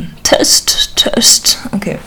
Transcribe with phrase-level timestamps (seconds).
[0.00, 0.20] testen.
[0.22, 1.58] Test, Test.
[1.72, 1.98] Okay.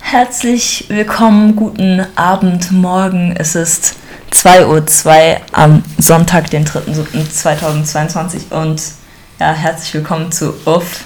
[0.00, 3.34] Herzlich willkommen, guten Abend, morgen.
[3.36, 3.96] Es ist
[4.32, 8.82] 2.02 Uhr am Sonntag, den 3.7.2022 und
[9.40, 11.04] ja, herzlich willkommen zu UF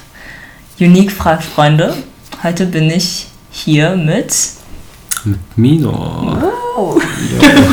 [0.79, 1.95] Unique fragt Freunde.
[2.43, 4.35] Heute bin ich hier mit
[5.25, 6.39] mit Mino.
[6.77, 7.01] Oh.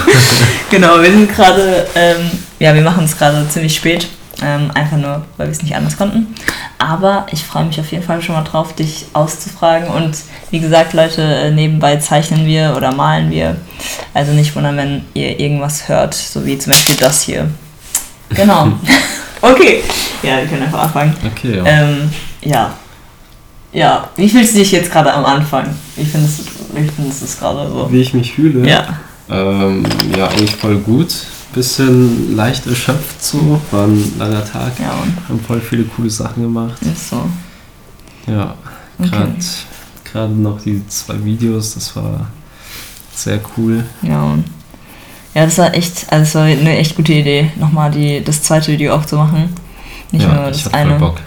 [0.71, 4.07] genau, wir sind gerade, ähm, ja, wir machen es gerade ziemlich spät.
[4.41, 6.33] Ähm, einfach nur, weil wir es nicht anders konnten.
[6.79, 9.87] Aber ich freue mich auf jeden Fall schon mal drauf, dich auszufragen.
[9.89, 10.17] Und
[10.49, 13.57] wie gesagt, Leute, äh, nebenbei zeichnen wir oder malen wir.
[14.13, 17.47] Also nicht wundern, wenn ihr irgendwas hört, so wie zum Beispiel das hier.
[18.29, 18.73] Genau.
[19.41, 19.83] okay.
[20.23, 21.15] Ja, wir können einfach anfangen.
[21.25, 21.63] Okay, ja.
[21.65, 22.09] Ähm,
[22.41, 22.73] ja.
[23.71, 25.75] Ja, wie fühlst du dich jetzt gerade am Anfang?
[25.95, 26.43] Wie findest du,
[26.75, 27.91] wie findest du es gerade so?
[27.91, 28.67] Wie ich mich fühle?
[28.69, 28.87] Ja.
[29.29, 29.83] Ähm,
[30.15, 31.13] ja, eigentlich voll gut.
[31.53, 33.61] Bisschen leicht erschöpft so.
[33.71, 34.73] War ein langer Tag.
[34.79, 36.81] Ja, und Haben voll viele coole Sachen gemacht.
[36.81, 37.29] ist so.
[38.27, 38.55] Ja,
[38.99, 39.09] Okay.
[39.09, 39.35] gerade
[40.11, 42.27] gerade noch die zwei Videos, das war
[43.15, 43.83] sehr cool.
[44.03, 44.45] Ja, und
[45.33, 48.93] ja, das war echt, also war eine echt gute Idee, nochmal die, das zweite Video
[48.95, 49.49] auch zu machen.
[50.11, 50.99] Nicht ja, nur ich das hab voll eine.
[50.99, 51.17] Bock.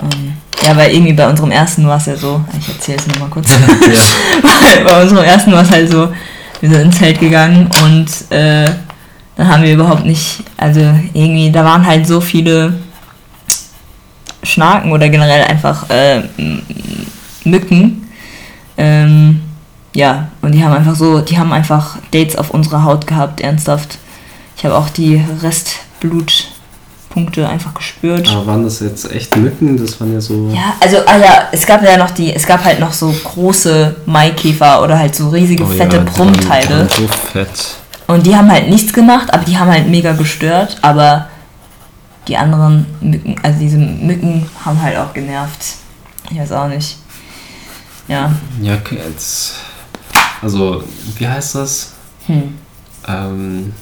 [0.00, 3.28] Ähm, ja, weil irgendwie bei unserem ersten war es ja so, ich erzähle es nochmal
[3.28, 3.48] kurz.
[3.50, 4.84] ja.
[4.84, 6.10] bei unserem ersten war es halt so,
[6.60, 8.70] wir sind ins Zelt gegangen und äh,
[9.36, 10.80] dann haben wir überhaupt nicht, also
[11.12, 12.74] irgendwie, da waren halt so viele
[14.44, 16.22] Schnaken oder generell einfach äh,
[17.44, 18.08] Mücken.
[18.76, 19.40] Ähm,
[19.94, 23.98] ja, und die haben einfach so, die haben einfach Dates auf unserer Haut gehabt, ernsthaft.
[24.56, 28.28] Ich habe auch die Restblutpunkte einfach gespürt.
[28.28, 29.76] Aber waren das jetzt echt Mücken?
[29.76, 30.50] Das waren ja so.
[30.54, 33.96] Ja, also, ah ja, es gab ja noch die, es gab halt noch so große
[34.06, 36.88] Maikäfer oder halt so riesige Oh fette ja, Brummteile.
[36.88, 37.76] So fett.
[38.06, 40.76] Und die haben halt nichts gemacht, aber die haben halt mega gestört.
[40.82, 41.28] Aber
[42.28, 45.76] die anderen Mücken, also diese Mücken haben halt auch genervt.
[46.30, 46.96] Ich weiß auch nicht.
[48.08, 48.30] Ja.
[48.60, 49.54] Ja, okay, jetzt.
[50.42, 50.82] Also,
[51.18, 51.92] wie heißt das?
[52.26, 52.54] Hm.
[53.06, 53.72] ähm,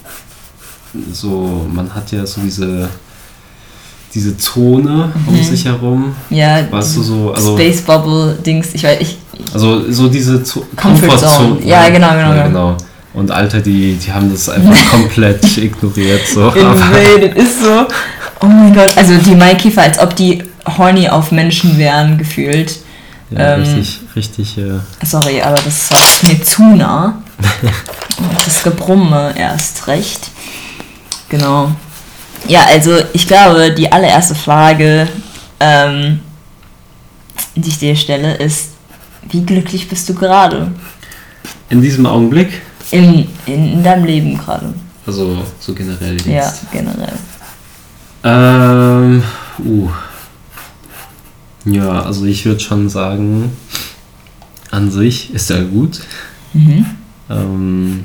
[1.12, 2.88] so, man hat ja so diese,
[4.12, 5.42] diese Zone um Mhm.
[5.44, 6.14] sich herum.
[6.30, 9.18] Ja, Weißt du so, also, Space Bubble Dings, ich weiß, ich,
[9.54, 10.42] also so diese
[10.76, 11.60] Comfort Zone.
[11.64, 12.68] Ja, genau, genau, Ja, genau.
[12.72, 12.76] genau.
[13.14, 16.26] Und Alter, die, die haben das einfach komplett ignoriert.
[16.26, 16.48] So.
[16.48, 17.86] Invaded ist so.
[18.40, 20.42] Oh mein Gott, also die Maikäfer, als ob die
[20.78, 22.78] horny auf Menschen wären, gefühlt.
[23.30, 24.58] ja, ähm, richtig, richtig.
[24.58, 27.22] Äh, Sorry, aber das war mir zu nah.
[28.44, 30.30] Das Gebrumme erst recht.
[31.28, 31.70] Genau.
[32.48, 35.06] Ja, also ich glaube, die allererste Frage,
[35.60, 36.20] ähm,
[37.54, 38.70] die ich dir stelle, ist,
[39.30, 40.72] wie glücklich bist du gerade?
[41.72, 42.60] in diesem Augenblick,
[42.92, 44.72] In, in, in deinem Leben gerade.
[45.06, 46.26] also so generell jetzt.
[46.26, 47.18] Ja, generell.
[48.22, 49.22] Ähm,
[49.64, 49.88] uh.
[51.64, 53.52] Ja, also ich würde schon sagen,
[54.70, 56.00] an sich ist er gut.
[56.52, 56.86] Mhm.
[57.30, 58.04] Ähm,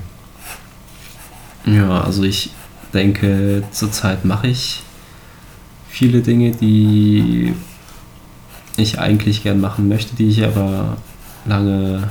[1.65, 2.51] ja, also ich
[2.93, 4.83] denke, zurzeit mache ich
[5.89, 7.53] viele Dinge, die
[8.77, 10.97] ich eigentlich gern machen möchte, die ich aber
[11.45, 12.09] lange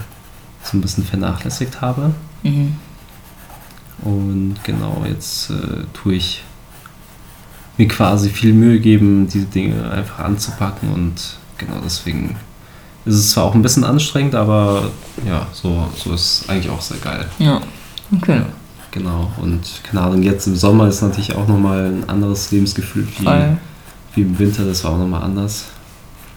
[0.63, 2.13] so ein bisschen vernachlässigt habe.
[2.43, 2.77] Mhm.
[4.03, 6.43] Und genau, jetzt äh, tue ich
[7.79, 12.37] mir quasi viel Mühe geben, diese Dinge einfach anzupacken und genau deswegen
[13.05, 14.91] ist es zwar auch ein bisschen anstrengend, aber
[15.27, 17.27] ja, so, so ist es eigentlich auch sehr geil.
[17.39, 17.61] Ja.
[18.17, 18.39] Okay.
[18.39, 18.47] Ja,
[18.91, 19.31] genau.
[19.41, 23.59] Und keine Ahnung, jetzt im Sommer ist natürlich auch nochmal ein anderes Lebensgefühl wie, Voll.
[24.15, 25.67] wie im Winter, das war auch nochmal anders.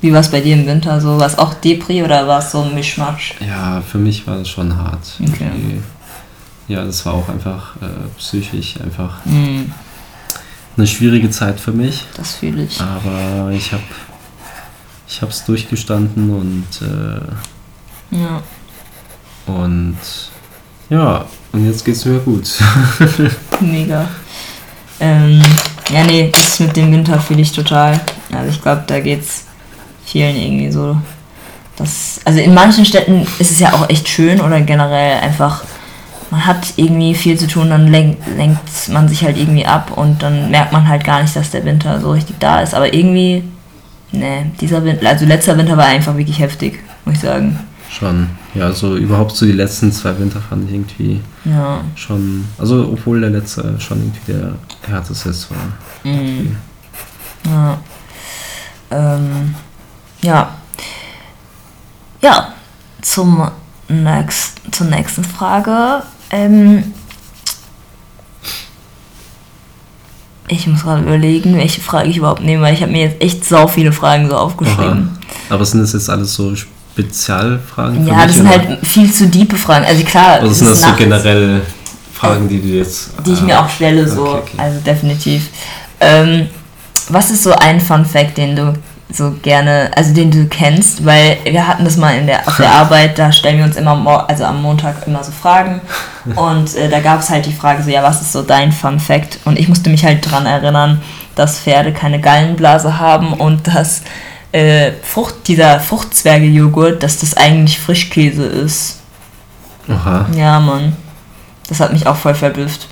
[0.01, 1.19] Wie war es bei dir im Winter so?
[1.19, 3.35] War es auch Depri oder war es so ein Mischmasch?
[3.41, 5.05] Ja, für mich war das schon hart.
[5.21, 5.81] Okay.
[6.69, 7.85] Ja, das war auch einfach äh,
[8.17, 9.71] psychisch einfach Mhm.
[10.77, 12.05] eine schwierige Zeit für mich.
[12.15, 12.79] Das fühle ich.
[12.79, 13.83] Aber ich habe
[15.07, 18.41] ich es durchgestanden und äh, Ja.
[19.47, 19.97] und
[20.89, 22.49] ja, und jetzt geht's mir gut.
[23.59, 24.07] Mega.
[24.99, 25.41] Ähm,
[25.91, 27.99] ja, nee, das mit dem Winter fühle ich total.
[28.31, 29.45] Also ich glaube, da geht's
[30.11, 30.97] vielen irgendwie so.
[31.77, 35.63] Das, also in manchen Städten ist es ja auch echt schön oder generell einfach,
[36.29, 40.21] man hat irgendwie viel zu tun, dann lenkt, lenkt man sich halt irgendwie ab und
[40.21, 42.73] dann merkt man halt gar nicht, dass der Winter so richtig da ist.
[42.75, 43.43] Aber irgendwie,
[44.11, 47.57] ne, dieser Winter, also letzter Winter war einfach wirklich heftig, muss ich sagen.
[47.89, 48.27] schon.
[48.55, 51.81] Ja, also überhaupt so die letzten zwei Winter fand ich irgendwie Ja.
[51.95, 54.53] schon, also obwohl der letzte schon irgendwie der
[54.91, 56.11] härteste war.
[56.11, 56.55] Mhm.
[57.45, 57.77] Ja.
[58.91, 59.55] Ähm,
[60.21, 60.55] ja.
[62.21, 62.53] Ja,
[63.01, 63.49] zum
[63.87, 66.03] nächst, zur nächsten Frage.
[66.31, 66.93] Ähm,
[70.47, 73.45] ich muss gerade überlegen, welche Frage ich überhaupt nehme, weil ich habe mir jetzt echt
[73.45, 75.17] sau viele Fragen so aufgeschrieben.
[75.49, 78.05] Aber sind das jetzt alles so Spezialfragen?
[78.07, 78.57] Ja, mich, das sind oder?
[78.57, 79.85] halt viel zu diepe Fragen.
[79.85, 81.61] Also klar, Oder sind das ist so generell
[82.13, 83.11] Fragen, die du jetzt.
[83.25, 84.27] die ich ah, mir auch stelle, so.
[84.27, 84.57] okay, okay.
[84.57, 85.49] Also definitiv.
[85.99, 86.47] Ähm,
[87.09, 88.73] was ist so ein Fun Fact, den du
[89.11, 91.05] so gerne, also den du kennst?
[91.05, 94.25] Weil wir hatten das mal in der, auf der Arbeit, da stellen wir uns immer,
[94.29, 95.81] also am Montag immer so Fragen.
[96.35, 98.99] Und äh, da gab es halt die Frage so, ja, was ist so dein Fun
[98.99, 99.39] Fact?
[99.45, 101.01] Und ich musste mich halt dran erinnern,
[101.35, 104.01] dass Pferde keine Gallenblase haben und dass
[104.51, 108.99] äh, Frucht, dieser Fruchtzwerge-Joghurt, dass das eigentlich Frischkäse ist.
[109.87, 110.27] Aha.
[110.35, 110.95] Ja, Mann.
[111.67, 112.87] Das hat mich auch voll verblüfft.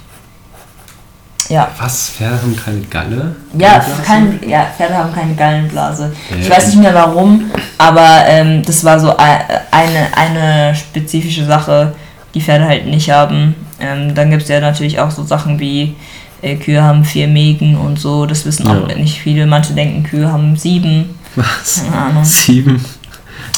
[1.50, 1.70] Ja.
[1.80, 2.10] Was?
[2.10, 3.36] Pferde haben keine Galle?
[3.58, 6.12] Ja, kein, ja, Pferde haben keine Gallenblase.
[6.40, 6.56] Ich Ja.
[6.56, 11.96] weiß nicht mehr warum, aber ähm, das war so ei- eine, eine spezifische Sache,
[12.34, 13.56] die Pferde halt nicht haben.
[13.80, 15.96] Ähm, dann gibt es ja natürlich auch so Sachen wie
[16.42, 18.26] äh, Kühe haben vier Mägen und so.
[18.26, 18.96] Das wissen auch Ja.
[18.96, 19.46] nicht viele.
[19.48, 21.18] Manche denken, Kühe haben sieben.
[21.36, 21.84] Was?
[21.84, 22.26] Keine Ahnung.
[22.26, 22.84] Sieben?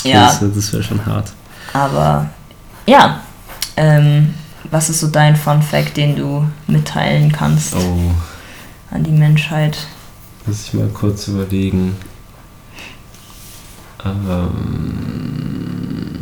[0.04, 1.32] Ja, Das, das wäre schon hart.
[1.74, 2.28] aber
[2.86, 3.20] ja.
[3.76, 4.34] Ähm,
[4.72, 8.12] was ist so dein Fun Fact, den du mitteilen kannst Oh,
[8.92, 9.78] an die Menschheit?
[10.46, 11.96] muss ich mal kurz überlegen.
[14.06, 16.20] Ähm.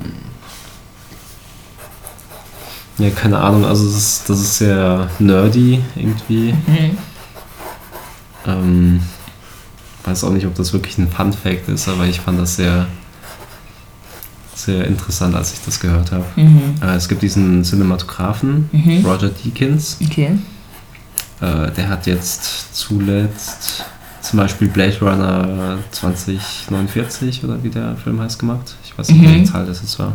[2.98, 6.54] Ja, keine Ahnung, also das ist, das ist sehr nerdy irgendwie.
[6.54, 6.98] Mhm.
[8.48, 9.00] Ähm,
[10.04, 12.88] weiß auch nicht, ob das wirklich ein Fun Fact ist, aber ich fand das sehr,
[14.58, 16.26] sehr interessant, als ich das gehört habe.
[16.36, 16.76] Mhm.
[16.82, 19.06] Äh, es gibt diesen Cinematografen, Mhm.
[19.06, 19.98] Roger Deakins.
[20.04, 20.32] Okay.
[21.42, 23.86] Äh, der hat jetzt zuletzt
[24.22, 28.76] zum Beispiel Blade Runner 2049 oder wie der Film heißt gemacht.
[28.84, 29.26] Ich weiß nicht, Mhm.
[29.30, 30.14] welche Zahl das jetzt war.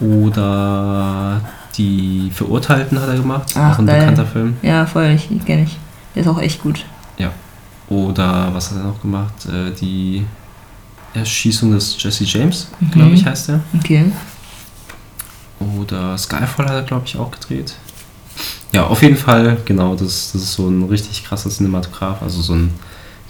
[0.00, 1.40] Oder
[1.76, 4.00] die Verurteilten hat er gemacht, Ach, auch ein geil.
[4.00, 4.56] bekannter Film.
[4.62, 5.78] Ja, voll, ich kenne ich.
[6.14, 6.84] Der ist auch echt gut.
[7.88, 9.34] Oder was hat er noch gemacht?
[9.46, 10.24] Äh, die
[11.14, 12.90] Erschießung des Jesse James, Mhm.
[12.90, 13.60] glaube ich, heißt er.
[13.78, 14.10] Okay.
[15.78, 17.74] Oder Skyfall hat er, glaube ich, auch gedreht.
[18.72, 22.54] Ja, auf jeden Fall, genau, das, das ist so ein richtig krasser Cinematograf, also so
[22.54, 22.70] ein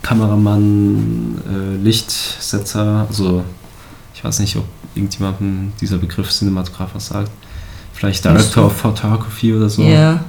[0.03, 3.45] Kameramann, äh, Lichtsetzer, also
[4.15, 4.65] ich weiß nicht, ob
[4.95, 7.31] irgendjemandem dieser Begriff Cinematograf was sagt.
[7.93, 9.83] Vielleicht Director of Photography oder so.
[9.83, 10.21] Ja.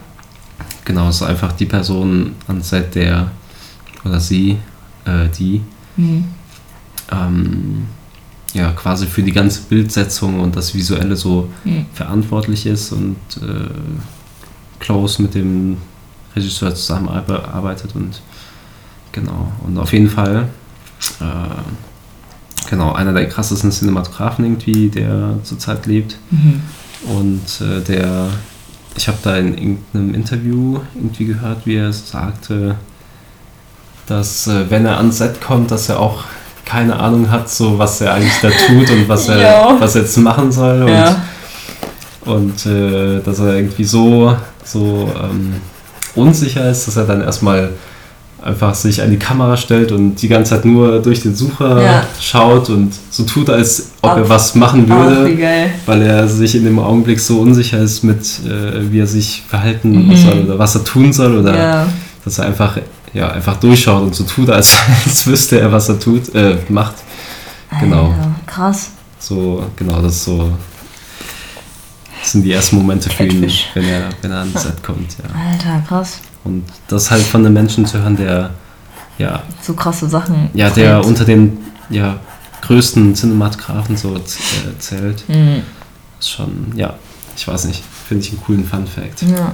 [0.85, 3.31] Genau, es ist einfach die Person an Set, der
[4.03, 4.57] oder sie,
[5.05, 5.61] äh, die
[5.95, 6.25] Mhm.
[7.11, 7.85] Ähm,
[8.53, 11.85] ja quasi für die ganze Bildsetzung und das Visuelle so Mhm.
[11.93, 15.77] verantwortlich ist und äh, close mit dem
[16.35, 18.21] Regisseur zusammenarbeitet und
[19.11, 20.47] genau und auf jeden Fall
[21.19, 26.61] äh, genau einer der krassesten Cinematografen irgendwie, der zurzeit lebt Mhm.
[27.17, 28.29] und äh, der
[28.95, 32.75] ich habe da in irgendeinem Interview irgendwie gehört, wie er sagte,
[34.05, 36.25] dass äh, wenn er ans Set kommt, dass er auch
[36.73, 40.17] keine Ahnung hat, so was er eigentlich da tut und was er, was er jetzt
[40.17, 40.81] machen soll.
[40.83, 41.15] Und, Ja.
[42.25, 45.53] und äh, dass er irgendwie so, so ähm,
[46.15, 47.69] unsicher ist, dass er dann erstmal
[48.43, 52.03] einfach sich an die Kamera stellt und die ganze Zeit nur durch den Sucher Ja.
[52.19, 54.17] schaut und so tut, als ob Ach.
[54.17, 55.37] er was machen Ach, würde
[55.85, 60.07] weil er sich in dem Augenblick so unsicher ist mit, äh, wie er sich verhalten
[60.07, 60.15] Mhm.
[60.17, 61.87] soll oder was er tun soll oder Ja.
[62.25, 62.77] dass er einfach,
[63.13, 66.95] ja, einfach durchschaut und so tut, als, als wüsste er, was er tut, äh, macht.
[67.79, 68.05] Genau.
[68.11, 68.91] Alter, krass.
[69.19, 70.51] So, genau, das ist so.
[72.19, 75.25] Das sind die ersten Momente für ihn, wenn er, wenn er ans Set kommt, ja.
[75.51, 76.19] Alter, krass.
[76.45, 78.51] Und das halt von einem Menschen zu hören, der,
[79.17, 80.49] ja, So krasse Sachen.
[80.53, 81.05] ja, der dreht.
[81.05, 81.57] unter den,
[81.89, 82.17] ja,
[82.61, 84.19] größten Cinematografen so äh,
[84.79, 85.63] zählt, Mhm.
[86.19, 86.93] ist schon, ja,
[87.35, 89.23] ich weiß nicht, finde ich einen coolen Fun Fact.
[89.23, 89.53] Ja.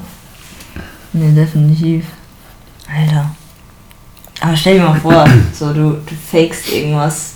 [1.13, 2.05] Nee, definitiv.
[2.87, 3.31] Alter.
[4.41, 7.33] Aber stell dir mal vor, so du, du fakest irgendwas.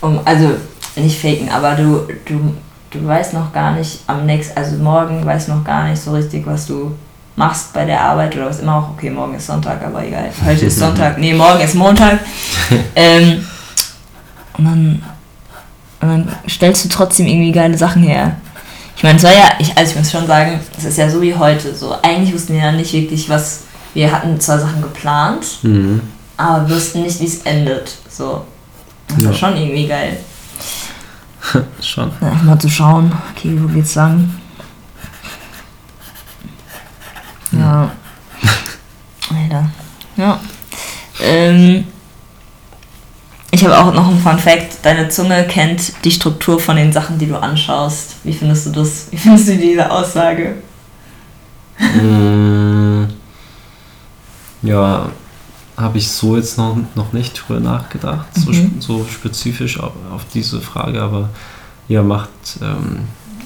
[0.00, 0.54] Um, also
[0.96, 2.54] nicht faken, aber du, du,
[2.90, 6.46] du weißt noch gar nicht am nächsten, also morgen weißt noch gar nicht so richtig,
[6.46, 6.94] was du
[7.36, 8.90] machst bei der Arbeit oder was immer auch.
[8.90, 10.30] Okay, morgen ist Sonntag, aber egal.
[10.44, 11.18] Heute ist Sonntag.
[11.18, 12.20] Nee, morgen ist Montag.
[12.96, 13.44] ähm,
[14.56, 15.02] und dann,
[16.00, 18.36] und dann stellst du trotzdem irgendwie geile Sachen her.
[18.96, 21.22] Ich meine, es war ja, ich, also ich muss schon sagen, es ist ja so
[21.22, 21.72] wie heute.
[21.74, 23.60] So, eigentlich wussten wir ja nicht wirklich, was.
[23.94, 26.02] Wir hatten zwar Sachen geplant, Mhm.
[26.38, 27.92] Aber wussten nicht, wie es endet.
[28.08, 28.46] So.
[29.08, 29.38] Das war Ja.
[29.38, 30.16] schon irgendwie geil.
[31.80, 32.10] Schon.
[32.20, 34.34] Einfach mal zu schauen, okay, wo geht's lang?
[37.52, 37.90] Ja.
[39.34, 39.70] Alter.
[40.16, 40.40] Ja.
[41.22, 41.84] Ähm,
[43.50, 44.78] ich habe auch noch einen Fun Fact.
[44.82, 48.16] Deine Zunge kennt die Struktur von den Sachen, die du anschaust.
[48.24, 49.06] Wie findest du das?
[49.10, 50.56] Wie findest du diese Aussage?
[51.78, 53.04] Mm,
[54.62, 55.08] ja,
[55.78, 58.80] habe ich so jetzt noch, noch nicht drüber nachgedacht, so, Mhm.
[58.80, 61.28] so spezifisch auf, auf diese Frage, aber
[61.88, 62.28] ja, macht,
[62.60, 63.00] ähm,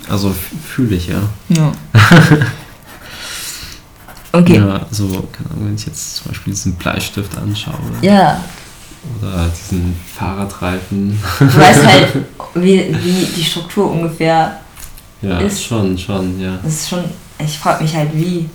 [0.08, 0.34] also
[0.66, 1.20] fühle ich ja.
[1.50, 1.72] Ja.
[4.32, 4.56] okay.
[4.56, 4.66] Ja.
[4.66, 7.74] Ja, also, wenn ich jetzt zum Beispiel diesen Bleistift anschaue
[9.20, 11.18] oder diesen Fahrradreifen.
[11.38, 12.08] Du weißt halt,
[12.54, 14.60] wie, wie die Struktur ungefähr.
[15.20, 16.58] ja, Ist- schon, schon, ja.
[16.62, 17.04] Das ist schon.
[17.38, 18.48] Ich frage mich halt, wie.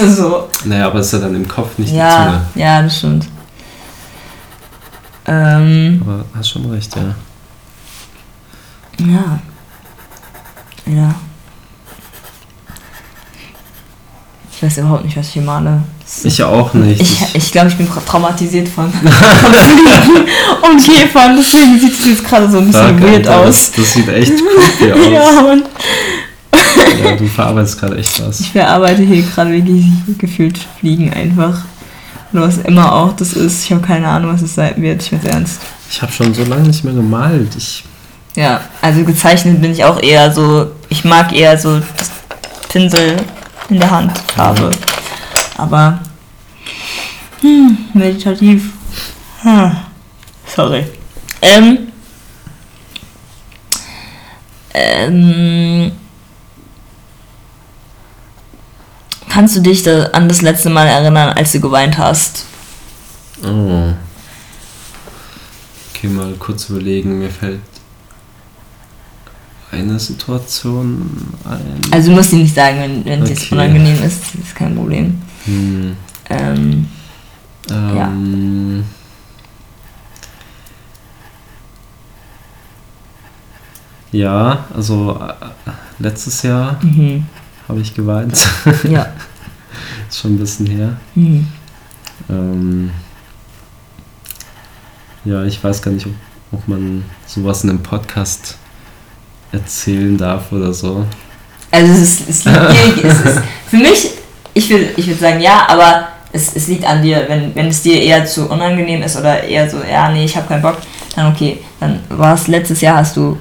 [0.00, 0.48] Also so.
[0.64, 3.26] Naja, aber es ist ja dann im Kopf, nicht Ja, ja, das stimmt.
[5.26, 6.14] Ähm, die Zunge.
[6.14, 7.14] Aber hast schon recht, ja.
[9.06, 9.38] ja.
[10.86, 11.14] Ja.
[14.52, 15.82] Ich weiß überhaupt nicht, was ich hier male.
[16.24, 17.00] Ich auch nicht.
[17.00, 20.26] Ich, ich glaube, ich bin tra- traumatisiert von, von Fliegen
[20.62, 23.70] und Käfern, deswegen sieht es jetzt gerade so ein bisschen Fuck, weird Alter, aus.
[23.70, 24.32] Das, das sieht echt
[24.78, 25.12] creepy aus.
[25.34, 25.62] Ja, Mann.
[27.02, 28.40] Ja, du verarbeitest gerade echt was.
[28.40, 29.84] Ich verarbeite hier gerade wirklich
[30.18, 31.58] gefühlt Fliegen einfach.
[32.32, 33.64] Oder was immer auch das ist.
[33.64, 35.02] Ich habe keine Ahnung, was es sein wird.
[35.02, 35.60] Ich weiß ernst.
[35.90, 37.54] Ich habe schon so lange nicht mehr gemalt.
[37.56, 37.84] Ich,
[38.36, 40.70] Ja, also gezeichnet bin ich auch eher so.
[40.88, 42.10] Ich mag eher so das
[42.68, 43.16] Pinsel
[43.68, 44.70] in der Hand habe.
[45.56, 45.98] Aber.
[47.40, 48.70] Hm, meditativ.
[49.42, 49.72] Hm,
[50.46, 50.84] sorry.
[51.42, 51.78] Ähm.
[54.74, 55.92] Ähm.
[59.30, 62.44] Kannst du dich da an das letzte Mal erinnern, als du geweint hast?
[63.44, 63.92] oh.
[65.94, 67.18] Okay, mal kurz überlegen.
[67.18, 67.60] Mir fällt
[69.70, 71.80] eine Situation ein.
[71.92, 73.54] Also du musst dir nicht sagen, wenn, wenn es jetzt Okay.
[73.54, 75.20] unangenehm ist, das ist kein Problem.
[75.44, 75.96] Hm,
[76.30, 76.88] Ähm,
[77.70, 78.84] ähm,
[84.12, 84.64] ja.
[84.74, 87.26] also äh, letztes Jahr mhm.
[87.70, 88.36] Habe ich geweint.
[88.88, 89.06] Ja.
[90.08, 90.96] Ist schon ein bisschen her.
[91.14, 91.46] Mhm.
[92.28, 92.90] Ähm,
[95.24, 96.12] ja, ich weiß gar nicht, ob,
[96.52, 98.56] ob man sowas in einem Podcast
[99.52, 101.06] erzählen darf oder so.
[101.70, 102.58] Also es ist, es liegt
[102.96, 104.10] dir, es ist, für mich,
[104.54, 107.82] ich will, ich würde sagen ja, aber es, es liegt an dir, wenn, wenn es
[107.82, 110.78] dir eher zu unangenehm ist oder eher so, ja, nee, ich habe keinen Bock,
[111.14, 113.38] dann okay, dann war es letztes Jahr hast du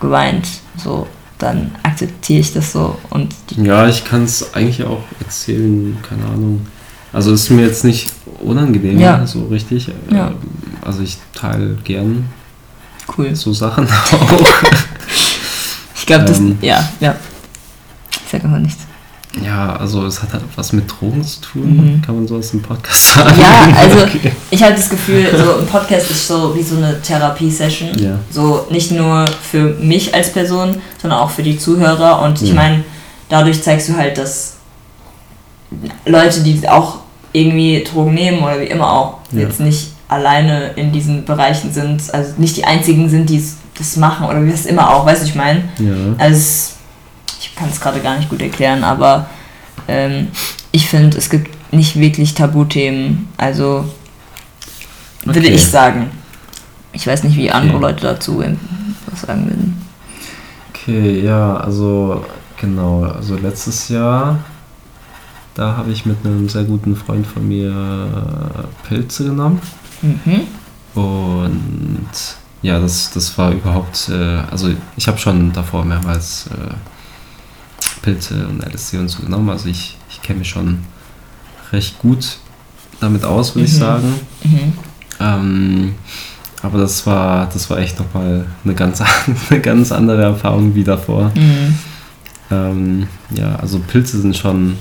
[0.00, 0.46] geweint,
[0.82, 1.06] so,
[1.38, 6.66] dann akzeptiere ich das so und Ja, ich kann es eigentlich auch erzählen, keine Ahnung.
[7.12, 8.10] Also ist mir jetzt nicht
[8.42, 9.26] unangenehm, Ja.
[9.26, 9.88] so richtig.
[10.10, 10.28] Ja.
[10.28, 10.34] Ähm,
[10.82, 12.26] Also ich teile gern
[13.18, 13.34] cool.
[13.34, 14.48] so Sachen auch.
[15.94, 16.58] Ich glaube, das, Ähm.
[16.60, 17.16] ja, ja.
[18.24, 18.85] Ich sag einfach nichts.
[19.44, 22.02] Ja, also es hat halt was mit Drogen zu tun, Mhm.
[22.02, 23.38] kann man sowas im Podcast sagen.
[23.40, 24.32] Ja, also Okay.
[24.50, 27.90] ich habe das Gefühl, so ein Podcast ist so wie so eine Therapie-Session.
[27.98, 28.18] Ja.
[28.30, 32.22] So nicht nur für mich als Person, sondern auch für die Zuhörer.
[32.22, 32.54] Und ich Ja.
[32.54, 32.84] meine,
[33.28, 34.54] dadurch zeigst du halt, dass
[36.06, 36.98] Leute, die auch
[37.32, 39.40] irgendwie Drogen nehmen oder wie immer auch, Ja.
[39.40, 43.96] jetzt nicht alleine in diesen Bereichen sind, also nicht die einzigen sind, die es- das
[43.96, 45.64] machen oder wie das immer auch, weißt du, ich meine?
[45.78, 45.92] Ja.
[46.16, 46.75] Also es-
[47.56, 49.26] kann es gerade gar nicht gut erklären, aber
[49.88, 50.28] ähm,
[50.72, 53.28] ich finde, es gibt nicht wirklich Tabuthemen.
[53.36, 53.86] Also
[55.24, 55.48] würde Okay.
[55.54, 56.10] ich sagen.
[56.92, 57.86] Ich weiß nicht, wie andere Okay.
[57.86, 58.42] Leute dazu
[59.10, 59.82] was sagen würden.
[60.70, 62.24] Okay, ja, also
[62.60, 64.38] genau, also letztes Jahr,
[65.54, 69.60] da habe ich mit einem sehr guten Freund von mir äh, Pilze genommen
[70.02, 70.42] Mhm.
[70.94, 72.08] und
[72.62, 76.74] ja, das, das war überhaupt, äh, also ich habe schon davor mehrmals äh,
[78.06, 80.78] Pilze und LSD und so genommen, also ich, ich kenne mich schon
[81.72, 82.38] recht gut
[83.00, 83.78] damit aus, würde ich Mhm.
[83.78, 84.14] sagen.
[84.44, 84.72] Mhm.
[85.18, 85.94] Ähm,
[86.62, 89.02] aber das war, das war echt nochmal eine ganz,
[89.50, 91.32] eine ganz andere Erfahrung wie davor.
[91.34, 91.74] Mhm.
[92.52, 94.76] Ähm, ja, also Pilze sind schon,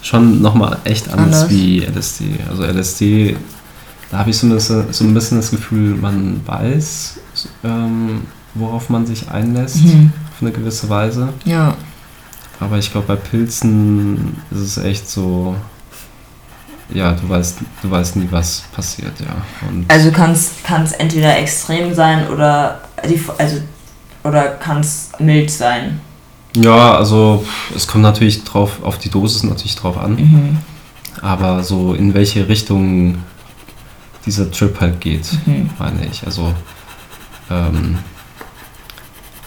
[0.00, 1.50] schon nochmal echt anders, Anders.
[1.50, 2.24] wie LSD.
[2.48, 3.36] Also LSD,
[4.10, 7.18] da habe ich so ein, bisschen, so ein bisschen das Gefühl, man weiß,
[7.64, 8.22] ähm,
[8.54, 10.10] worauf man sich einlässt, Mhm.
[10.32, 11.28] auf eine gewisse Weise.
[11.44, 11.76] Ja.
[12.60, 15.54] Aber ich glaube, bei Pilzen ist es echt so,
[16.92, 19.36] ja, du weißt, du weißt nie, was passiert, ja.
[19.68, 23.56] Und Also kann es entweder extrem sein oder die, also
[24.22, 26.00] oder kann es mild sein.
[26.56, 27.44] ja, also
[27.74, 30.14] es kommt natürlich drauf, auf die Dosis natürlich drauf an.
[30.16, 30.58] Mhm.
[31.20, 33.18] Aber so in welche Richtung
[34.26, 35.70] dieser Trip halt geht, Mhm.
[35.78, 36.24] meine ich.
[36.24, 36.54] Also,
[37.50, 37.98] ähm,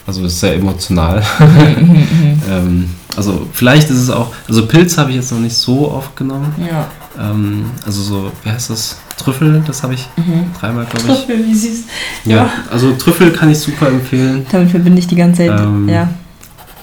[0.07, 1.21] also ist sehr emotional.
[1.39, 2.41] Mhm.
[2.49, 6.15] ähm, also vielleicht ist es auch, also Pilz habe ich jetzt noch nicht so oft
[6.15, 6.53] genommen.
[6.59, 6.87] Ja.
[7.19, 8.97] Ähm, also so, wie heißt das?
[9.17, 10.51] Trüffel, das habe ich Mhm.
[10.59, 11.15] dreimal, glaube ich.
[11.25, 11.79] Trüffel, wie süß.
[12.25, 12.49] Ja, Ja.
[12.71, 14.45] also Trüffel kann ich super empfehlen.
[14.51, 15.89] Damit verbinde ich die ganze Zeit, Ähm.
[15.89, 16.09] ja,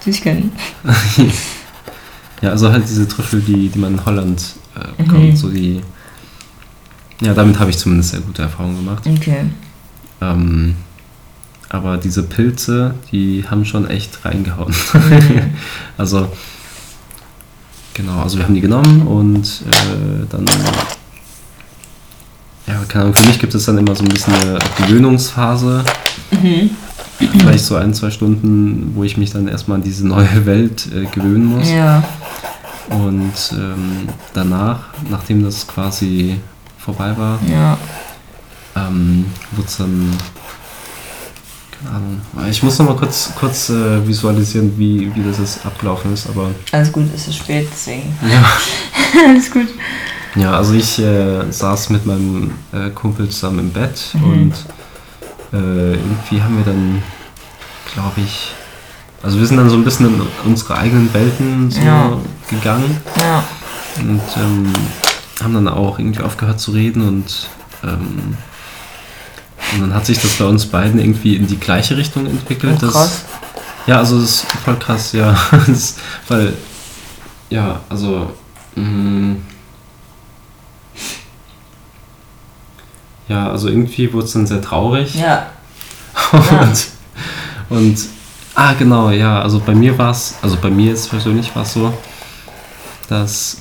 [0.04, 0.52] Süßigkeiten.
[2.42, 4.42] Ja, also halt diese Trüffel, die, die man in Holland
[4.76, 5.36] äh, bekommt, Mhm.
[5.36, 5.80] so die,
[7.22, 9.02] ja, damit habe ich zumindest sehr gute Erfahrungen gemacht.
[9.06, 9.44] Okay.
[10.20, 10.74] Ähm,
[11.74, 14.72] aber diese Pilze, die haben schon echt reingehauen.
[15.98, 16.28] also,
[17.94, 20.46] genau, also wir haben die genommen und äh, dann,
[22.68, 25.84] ja, keine Ahnung, für mich gibt es dann immer so ein bisschen eine Gewöhnungsphase.
[27.18, 31.06] Vielleicht so ein, zwei Stunden, wo ich mich dann erstmal an diese neue Welt äh,
[31.06, 31.68] gewöhnen muss.
[31.70, 32.04] Ja.
[32.90, 36.38] Und ähm, danach, nachdem das quasi
[36.78, 37.78] vorbei war, Ja.
[38.76, 40.10] ähm, wurde es dann.
[41.88, 42.20] Ahnung.
[42.50, 46.50] Ich muss noch mal kurz, kurz äh, visualisieren, wie, wie das jetzt abgelaufen ist, aber.
[46.72, 48.16] Alles gut, es ist spät, deswegen.
[48.30, 48.44] Ja,
[49.28, 49.68] Alles gut.
[50.34, 54.24] ja also ich äh, saß mit meinem äh, Kumpel zusammen im Bett Mhm.
[54.24, 54.52] und
[55.52, 57.02] äh, irgendwie haben wir dann,
[57.94, 58.52] glaube ich.
[59.22, 62.18] Also wir sind dann so ein bisschen in unsere eigenen Welten so Ja.
[62.50, 63.42] gegangen Ja.
[64.00, 64.72] und ähm,
[65.42, 67.48] haben dann auch irgendwie aufgehört zu reden und
[67.82, 68.36] ähm,
[69.74, 72.78] und dann hat sich das bei uns beiden irgendwie in die gleiche Richtung entwickelt.
[72.82, 73.22] Oh, krass.
[73.86, 75.36] ja, also das ist voll krass, ja.
[75.66, 75.96] Das
[76.28, 76.54] weil,
[77.50, 78.32] ja, also,
[78.76, 79.36] mh,
[83.28, 85.14] ja, also irgendwie wurde es dann sehr traurig.
[85.14, 85.46] Ja.
[86.32, 86.86] Und,
[87.70, 87.98] und,
[88.54, 91.72] ah, genau, ja, also bei mir war es, also bei mir jetzt persönlich war es
[91.72, 91.92] so,
[93.08, 93.58] dass,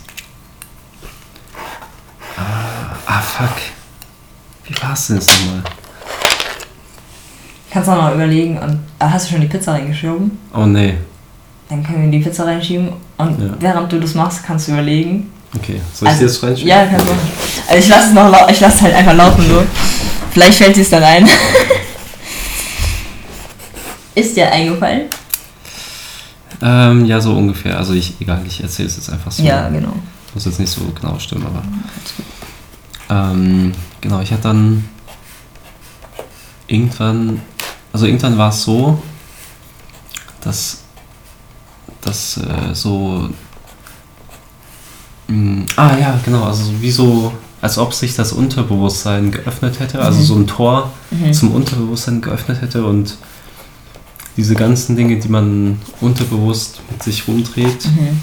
[2.38, 3.56] ah, ah, fuck,
[4.66, 5.64] wie war es denn jetzt nochmal?
[7.74, 10.38] Kannst du auch noch überlegen und ah, hast du schon die Pizza reingeschoben?
[10.54, 10.94] Oh nee,
[11.70, 13.56] Dann können wir die Pizza reinschieben und Ja.
[13.60, 15.32] während du das machst, kannst du überlegen.
[15.56, 16.70] okay, soll ich Also, dir das reinschieben?
[16.70, 17.12] Ja, kannst du.
[17.68, 19.66] Also ich lasse es noch lau- ich lasse halt einfach laufen nur.
[20.32, 21.28] Vielleicht fällt es dann ein.
[24.16, 25.04] Ist dir eingefallen?
[26.62, 27.76] Ähm, ja, so ungefähr.
[27.78, 29.42] Also ich, egal, ich erzähle es jetzt einfach so.
[29.44, 29.94] Ja, genau.
[30.36, 31.64] Muss jetzt nicht so genau stimmen, aber.
[33.32, 34.86] Ähm, genau, ich hatte dann
[36.68, 37.42] irgendwann,
[37.94, 39.02] also irgendwann war es so,
[40.42, 40.80] dass,
[42.02, 43.30] dass äh, so,
[45.28, 50.20] mh, ah ja, genau, also wie so, als ob sich das Unterbewusstsein geöffnet hätte, also
[50.20, 50.24] Mhm.
[50.26, 51.34] so ein Tor Mhm.
[51.34, 53.16] zum Unterbewusstsein geöffnet hätte und
[54.36, 58.20] diese ganzen Dinge, die man unterbewusst mit sich rumträgt, Mhm.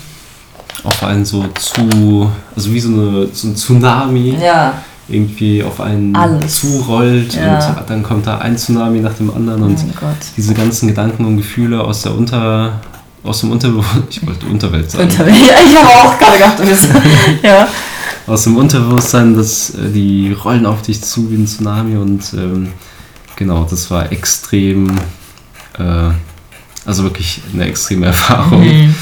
[0.83, 4.75] auf einen so zu, also wie so, eine, so ein Tsunami Ja.
[5.11, 6.61] Irgendwie auf einen Alles.
[6.61, 7.77] zurollt Ja.
[7.79, 9.79] und dann kommt da ein Tsunami nach dem anderen und
[10.37, 12.81] diese ganzen Gedanken und Gefühle aus der Unter,
[13.25, 16.89] aus dem Unterbewusstsein, ich wollte Unterwelt sagen, Unter ja, ich habe auch gerade bist.
[17.43, 17.69] ja.
[18.27, 22.73] aus dem Unterbewusstsein, das, äh, die rollen auf dich zu wie ein Tsunami und ähm,
[23.37, 24.97] genau, das war extrem,
[25.79, 26.11] äh,
[26.87, 28.63] also wirklich eine extreme Erfahrung.
[28.65, 28.95] Mhm.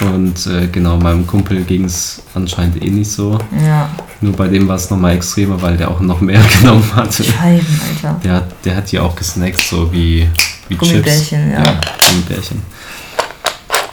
[0.00, 3.36] Und äh, genau, meinem Kumpel ging es anscheinend eh nicht so.
[3.66, 3.88] Ja.
[4.20, 7.24] Nur bei dem war es nochmal extremer, weil der auch noch mehr genommen hatte.
[7.24, 8.20] Scheiben, Alter.
[8.22, 10.28] Der, hat- der hat die auch gesnackt, so wie,
[10.68, 10.88] wie Chips.
[10.90, 11.62] Gummibärchen, ja.
[12.08, 12.62] Gummibärchen.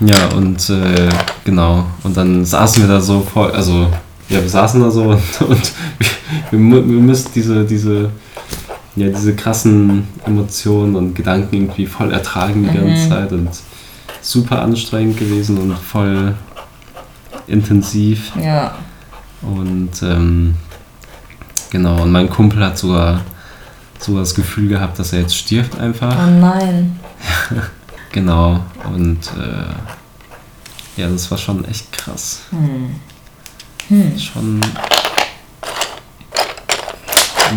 [0.01, 1.09] Ja, und äh,
[1.43, 1.85] genau.
[2.03, 3.87] Und dann saßen wir da so voll, also
[4.29, 5.71] ja, wir saßen da so und, und
[6.51, 8.09] wir, wir müssen diese, diese,
[8.95, 13.09] ja, diese krassen Emotionen und Gedanken irgendwie voll ertragen die ganze Mhm.
[13.09, 13.49] Zeit und
[14.25, 16.35] super anstrengend gewesen und voll
[17.47, 18.31] intensiv.
[18.41, 18.75] Ja.
[19.41, 20.55] Und ähm,
[21.69, 23.21] genau, und mein Kumpel hat sogar,
[23.99, 26.15] sogar das Gefühl gehabt, dass er jetzt stirbt einfach.
[26.17, 26.99] Oh nein.
[28.11, 32.43] Genau, und äh, ja, das war schon echt krass.
[32.49, 32.95] Hm.
[33.89, 34.17] Hm.
[34.17, 34.61] Schon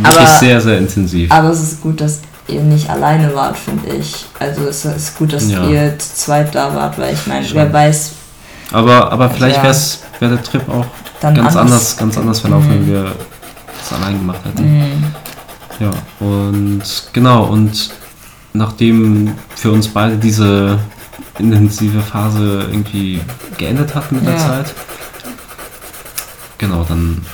[0.02, 1.30] Aber- wirklich sehr, sehr intensiv.
[1.30, 4.26] Aber es ist gut, dass ihr nicht alleine wart, finde ich.
[4.38, 5.64] Also es ist gut, dass Ja.
[5.68, 8.12] ihr zu zweit da wart, weil ich meine, wer weiß,
[8.70, 9.62] Aber, aber vielleicht Ja.
[10.20, 10.84] wäre der Trip auch
[11.22, 11.56] ganz anders.
[11.56, 12.72] anders, ganz anders verlaufen, Mhm.
[12.72, 13.12] wenn wir
[13.78, 14.78] das allein gemacht hätten.
[14.78, 15.04] Mhm.
[15.80, 16.82] Ja, und
[17.12, 17.90] genau, und
[18.52, 20.78] nachdem für uns beide diese
[21.38, 23.20] intensive Phase irgendwie
[23.56, 24.38] geendet hat mit der Ja.
[24.48, 24.74] Zeit,
[26.58, 27.24] genau, dann,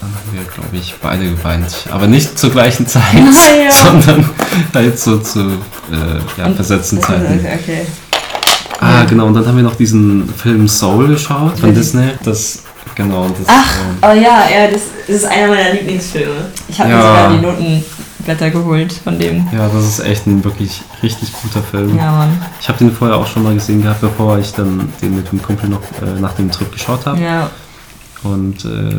[0.00, 1.86] dann haben wir, glaube ich, beide geweint.
[1.90, 3.70] Aber nicht zur gleichen Zeit, Naja.
[3.70, 4.28] sondern
[4.74, 7.38] halt so zu äh, ja, versetzten Zeiten.
[7.62, 7.82] Okay.
[8.80, 11.74] Ah, genau, und dann haben wir noch diesen Film Soul geschaut von?
[11.74, 12.12] Disney.
[12.24, 12.62] Das,
[12.94, 16.46] genau, das, Ach, ähm, oh ja, ja, das, das ist einer meiner Lieblingsfilme.
[16.66, 17.02] Ich habe mir Ja.
[17.02, 19.46] sogar die Notenblätter geholt von dem.
[19.52, 21.94] ja, das ist echt ein wirklich richtig guter Film.
[21.98, 22.42] Ja, Mann.
[22.58, 25.42] Ich habe den vorher auch schon mal gesehen gehabt, bevor ich dann den mit dem
[25.42, 27.20] Kumpel noch äh, nach dem Trip geschaut habe.
[27.20, 27.50] Ja.
[28.22, 28.94] Und äh,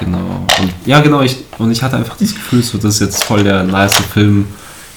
[0.00, 0.46] genau.
[0.60, 3.44] Und ja, genau, ich, und ich hatte einfach das Gefühl, so, das ist jetzt voll
[3.44, 4.46] der nice Film,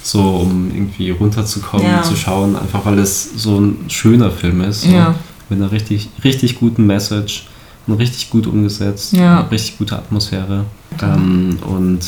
[0.01, 2.01] so um irgendwie runterzukommen, Ja.
[2.01, 4.85] zu schauen, einfach weil es so ein schöner Film ist.
[4.85, 5.13] Ja.
[5.49, 7.47] Mit einer richtig, richtig guten Message.
[7.85, 9.41] und richtig gut umgesetzt, Ja.
[9.51, 10.63] richtig gute Atmosphäre.
[11.01, 11.99] Ähm, und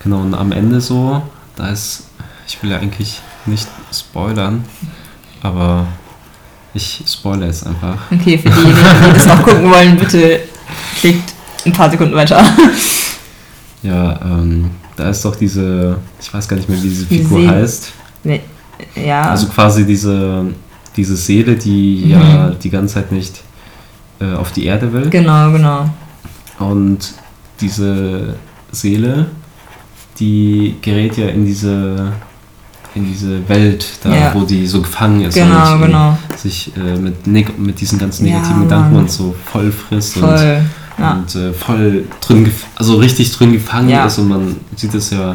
[0.00, 1.20] genau, und am Ende so,
[1.56, 2.04] da ist,
[2.46, 4.64] ich will ja eigentlich nicht spoilern,
[5.42, 5.88] aber
[6.72, 7.96] ich spoilere jetzt einfach.
[8.12, 10.40] Okay, für diejenigen, die das noch gucken wollen, bitte
[11.00, 11.31] klickt
[11.66, 12.42] ein paar Sekunden weiter.
[13.84, 17.40] Ja, ähm, da ist doch diese, ich weiß gar nicht mehr, wie diese Die Figur
[17.40, 17.50] Seele.
[17.52, 17.92] heißt.
[18.22, 18.40] Nee,
[18.94, 19.22] ja.
[19.22, 20.44] Also quasi diese,
[20.96, 22.10] diese Seele, die Mhm.
[22.12, 23.42] ja die ganze Zeit nicht
[24.20, 25.10] äh, auf die Erde will.
[25.10, 25.90] genau, genau.
[26.60, 27.12] Und
[27.60, 28.36] diese
[28.70, 29.26] Seele,
[30.20, 32.12] die gerät ja in diese
[32.94, 34.32] in diese Welt, da Ja.
[34.34, 36.16] wo die so gefangen ist Genau, und genau.
[36.36, 39.02] sich äh, mit, mit diesen ganzen Ja, negativen Gedanken Mann.
[39.04, 40.62] und so voll frisst und, Voll.
[40.98, 41.12] Ja.
[41.14, 44.06] und äh, voll drin, also richtig drin gefangen Ja.
[44.06, 45.34] ist und man sieht es ja,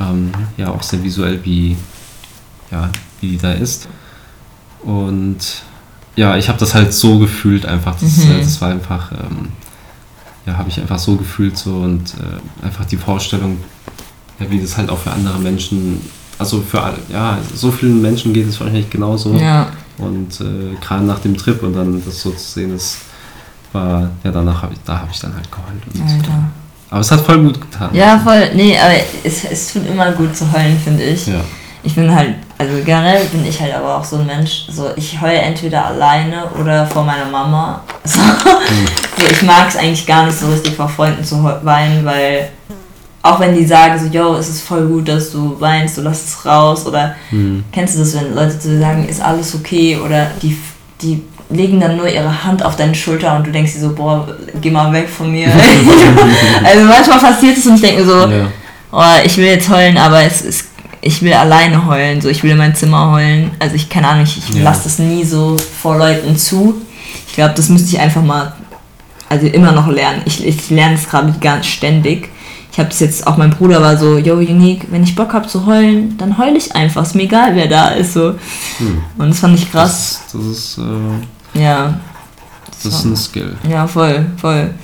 [0.00, 1.76] ähm, ja auch sehr visuell, wie,
[2.70, 3.88] ja, wie die da ist.
[4.82, 5.38] Und
[6.16, 7.96] ja, ich habe das halt so gefühlt einfach.
[7.98, 8.32] Das, Mhm.
[8.32, 9.48] äh, das war einfach, ähm,
[10.46, 13.58] ja, habe ich einfach so gefühlt so und äh, einfach die Vorstellung,
[14.38, 16.00] ja, wie das halt auch für andere Menschen,
[16.38, 19.34] also für alle, ja, so vielen Menschen geht es wahrscheinlich genauso.
[19.34, 19.70] Ja.
[19.98, 22.98] Und äh, gerade nach dem Trip und dann das so zu sehen, das
[23.72, 25.82] war, ja, danach habe ich, da habe ich dann halt geheult.
[25.94, 26.38] Und, Alter.
[26.90, 27.90] Aber es hat voll gut getan.
[27.92, 28.50] Ja, voll.
[28.54, 31.26] Nee, aber es, es tut immer gut zu heulen, finde ich.
[31.26, 31.40] Ja.
[31.82, 35.20] Ich bin halt, also generell bin ich halt aber auch so ein Mensch, so ich
[35.20, 37.82] heule entweder alleine oder vor meiner Mama.
[38.04, 38.20] So,
[39.24, 42.48] so ich mag es eigentlich gar nicht so richtig vor Freunden zu weinen, weil
[43.22, 46.24] auch wenn die sagen so, yo, es ist voll gut, dass du weinst, du lass
[46.24, 47.64] es raus oder Hm.
[47.72, 50.56] kennst du das, wenn Leute zu dir sagen, ist alles okay oder die,
[51.02, 54.26] die legen dann nur ihre Hand auf deine Schulter und du denkst dir so, boah,
[54.60, 55.48] geh mal weg von mir.
[56.64, 58.48] also manchmal passiert es und ich denke so, ja.
[58.92, 60.66] oh, ich will jetzt heulen, aber es ist,
[61.00, 63.50] ich will alleine heulen, so ich will in mein Zimmer heulen.
[63.58, 64.64] Also ich keine Ahnung, ich, ich Ja.
[64.64, 66.82] lasse das nie so vor Leuten zu.
[67.26, 68.52] Ich glaube, das müsste ich einfach mal,
[69.28, 70.22] also immer noch lernen.
[70.26, 72.28] Ich, ich lerne es gerade ganz ständig.
[72.72, 75.48] Ich habe das jetzt, auch mein Bruder war so, yo, Unique, wenn ich Bock habe
[75.48, 77.02] zu heulen, dann heule ich einfach.
[77.02, 78.12] Ist mir egal, wer da ist.
[78.12, 78.34] So.
[78.78, 79.02] Hm.
[79.16, 80.20] Und das fand ich krass.
[80.24, 80.82] Das, das ist, äh,
[81.54, 81.98] Ja,
[82.66, 83.56] das ist ein Skill.
[83.68, 84.74] ja, voll, voll.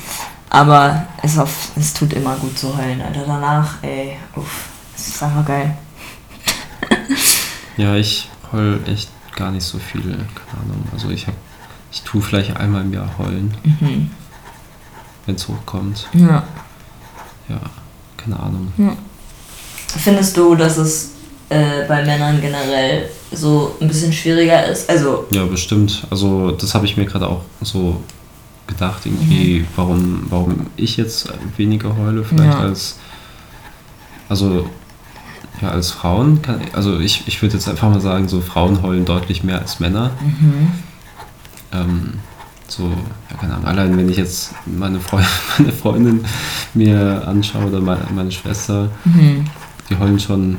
[0.51, 3.25] Aber es, auf, es tut immer gut zu heulen, Alter.
[3.27, 5.77] Danach, ey, uff, es ist einfach geil.
[7.77, 10.85] Ja, ich heul echt gar nicht so viel, keine Ahnung.
[10.93, 11.35] Also ich hab,
[11.91, 14.11] ich tue vielleicht einmal im Jahr heulen, Mhm.
[15.27, 16.09] wenn es hochkommt.
[16.13, 16.45] Ja.
[17.49, 17.61] Ja,
[18.17, 18.73] keine Ahnung.
[19.89, 21.11] Findest du, dass es
[21.49, 24.89] äh, bei Männern generell so ein bisschen schwieriger ist?
[24.89, 26.07] Also, Ja, bestimmt.
[26.11, 28.01] Also das habe ich mir gerade auch so
[28.67, 32.61] gedacht, irgendwie, warum, warum ich jetzt weniger heule, vielleicht Ja.
[32.61, 32.99] als
[34.29, 34.69] also
[35.61, 39.05] ja, als Frauen kann also ich, ich würde jetzt einfach mal sagen, so Frauen heulen
[39.05, 40.11] deutlich mehr als Männer.
[40.21, 40.73] mhm.
[41.73, 42.13] Ähm,
[42.67, 42.85] so,
[43.31, 45.21] ja, keine Ahnung, allein wenn ich jetzt meine, Freu
[45.59, 46.25] meine Freundin
[46.73, 49.45] mir anschaue oder meine, meine Schwester, Mhm.
[49.91, 50.59] die heulen schon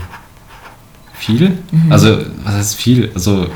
[1.18, 1.58] viel.
[1.72, 1.92] Mhm.
[1.92, 3.12] Also, was heißt viel?
[3.14, 3.48] Also,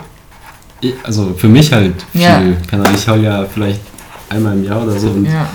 [0.82, 2.22] ich, also für mich halt viel.
[2.22, 2.40] Ja.
[2.68, 3.82] Keine Ahnung, ich heule ja vielleicht
[4.30, 5.50] einmal im Jahr oder so und ja.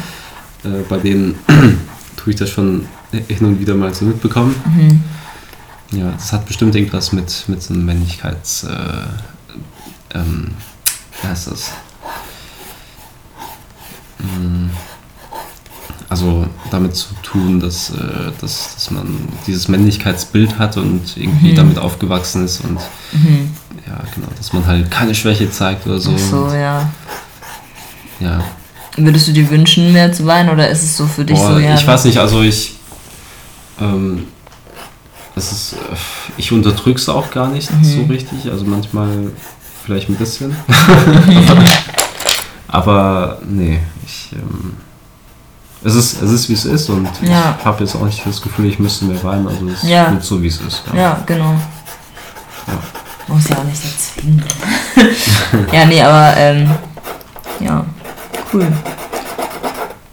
[0.65, 1.37] äh, bei denen
[2.17, 4.55] tue ich das schon hin und wieder mal so mitbekommen.
[4.67, 5.03] Mhm.
[5.99, 8.65] Ja, das hat bestimmt irgendwas mit, mit so einem Männlichkeits.
[8.65, 10.53] Äh, ähm,
[11.21, 11.71] wie heißt das?
[14.19, 14.71] Mm,
[16.15, 21.57] Also damit zu tun, dass, äh, dass, dass man dieses Männlichkeitsbild hat und irgendwie Mhm.
[21.57, 22.79] damit aufgewachsen ist und
[23.13, 23.51] Mhm.
[23.85, 26.13] ja, genau, dass man halt keine Schwäche zeigt oder so.
[26.15, 26.89] Ach so, ja.
[28.21, 28.45] ja.
[28.97, 31.59] Würdest du dir wünschen, mehr zu weinen oder ist es so für dich Boah, so,
[31.59, 31.75] ja?
[31.75, 32.77] ich weiß nicht, also ich.
[33.81, 34.29] Ähm,
[35.35, 35.77] es ist, äh,
[36.37, 37.83] ich unterdrück's auch gar nicht Mhm.
[37.85, 39.33] so richtig, also manchmal
[39.85, 40.55] vielleicht ein bisschen.
[42.69, 44.29] Aber nee, ich.
[44.33, 44.75] Ähm,
[45.85, 47.57] es ist, es ist wie es ist und Ja.
[47.59, 50.09] ich habe jetzt auch nicht das Gefühl, ich müsste mehr weinen, also es ist Ja.
[50.11, 50.83] gut so wie es ist.
[50.95, 51.55] Ja, genau.
[52.67, 52.75] Ja.
[53.29, 54.45] Muss ja auch nicht erzwingen.
[55.73, 56.71] ja, nee, aber ähm,
[57.61, 57.85] ja,
[58.53, 58.67] cool.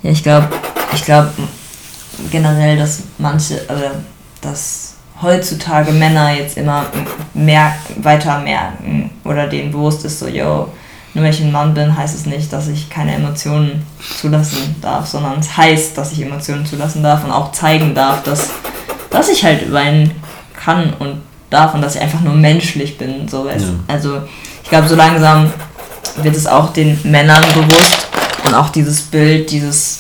[0.03, 0.47] Ja, ich glaube,
[0.93, 1.29] ich glaube
[2.29, 3.95] generell, dass manche, oder
[4.41, 6.85] dass heutzutage Männer jetzt immer
[7.33, 10.69] mehr, weiter merken oder denen bewusst ist so, yo,
[11.13, 13.85] nur weil ich ein Mann bin, heißt es nicht, dass ich keine Emotionen
[14.17, 18.51] zulassen darf, sondern es heißt, dass ich Emotionen zulassen darf und auch zeigen darf, dass,
[19.09, 20.11] dass ich halt weinen
[20.55, 23.27] kann und darf und dass ich einfach nur menschlich bin.
[23.27, 23.47] So.
[23.47, 23.55] Ja.
[23.87, 24.21] Also
[24.63, 25.51] ich glaube, so langsam
[26.21, 28.07] wird es auch den Männern bewusst
[28.45, 29.99] und auch dieses Bild, dieses,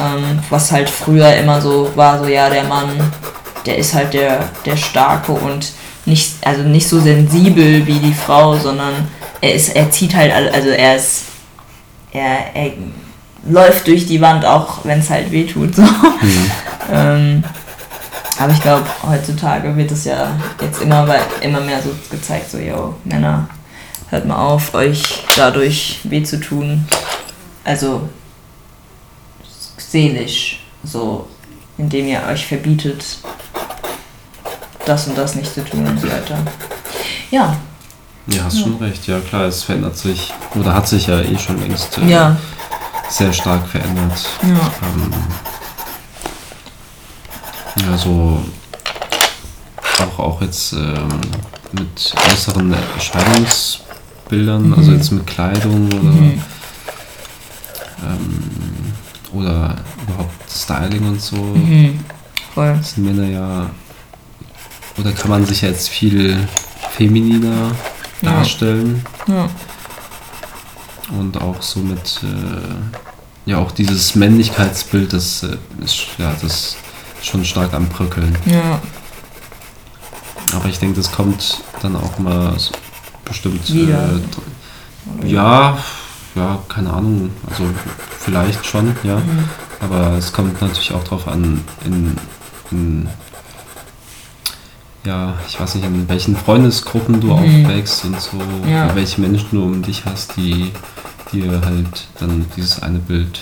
[0.00, 2.88] ähm, was halt früher immer so war, so ja, der Mann,
[3.66, 5.72] der ist halt der, der Starke und
[6.06, 9.08] nicht, also nicht so sensibel wie die Frau, sondern
[9.44, 11.24] er ist, er zieht halt, also er ist,
[12.12, 12.72] er, er
[13.46, 15.76] läuft durch die Wand, auch wenn es halt weh tut.
[15.76, 15.82] So.
[15.82, 16.50] Mhm.
[16.90, 17.44] ähm,
[18.38, 21.06] aber ich glaube, heutzutage wird es ja jetzt immer,
[21.42, 23.48] immer mehr so gezeigt, so, yo, Männer,
[24.08, 26.88] hört mal auf, euch dadurch weh zu tun.
[27.64, 28.08] Also
[29.76, 31.28] seelisch, so,
[31.76, 33.04] indem ihr euch verbietet,
[34.86, 36.38] das und das nicht zu tun und so weiter.
[37.30, 37.56] Ja.
[38.26, 38.62] Ja, hast ja.
[38.62, 39.06] schon recht.
[39.06, 42.36] Ja, klar, es verändert sich, oder hat sich ja eh schon längst äh, ja.
[43.10, 44.28] sehr stark verändert.
[44.42, 44.72] Ja.
[44.82, 45.12] Ähm,
[47.84, 48.42] ja, so
[50.00, 51.20] auch, auch jetzt ähm,
[51.72, 54.74] mit äußeren Erscheinungsbildern, mhm.
[54.74, 56.42] also jetzt mit Kleidung oder, mhm.
[58.02, 58.92] ähm,
[59.32, 61.36] oder überhaupt Styling und so.
[61.36, 62.00] Mhm.
[62.54, 62.78] Voll.
[62.82, 63.70] Sind Männer ja,
[64.98, 66.38] oder kann man sich jetzt viel
[66.92, 67.72] femininer.
[68.24, 69.04] Darstellen.
[69.26, 69.48] Ja.
[71.18, 76.76] Und auch so mit, äh, ja, auch dieses Männlichkeitsbild, das äh, ist, ja, das
[77.22, 78.36] schon stark am Bröckeln.
[78.46, 78.80] Ja.
[80.54, 82.72] Aber ich denke, das kommt dann auch mal so
[83.24, 83.72] bestimmt.
[83.72, 84.20] Wieder.
[85.22, 85.78] Äh, ja,
[86.34, 87.30] ja, keine Ahnung.
[87.48, 87.64] Also
[88.18, 89.16] vielleicht schon, ja.
[89.16, 89.48] Mhm.
[89.80, 92.16] Aber es kommt natürlich auch darauf an, in,
[92.70, 93.08] in,
[95.04, 97.32] ja, ich weiß nicht, in welchen Freundesgruppen du mhm.
[97.32, 98.94] aufwächst und so, ja.
[98.94, 100.72] welche Menschen du um dich hast, die
[101.32, 103.40] dir halt dann dieses eine Bild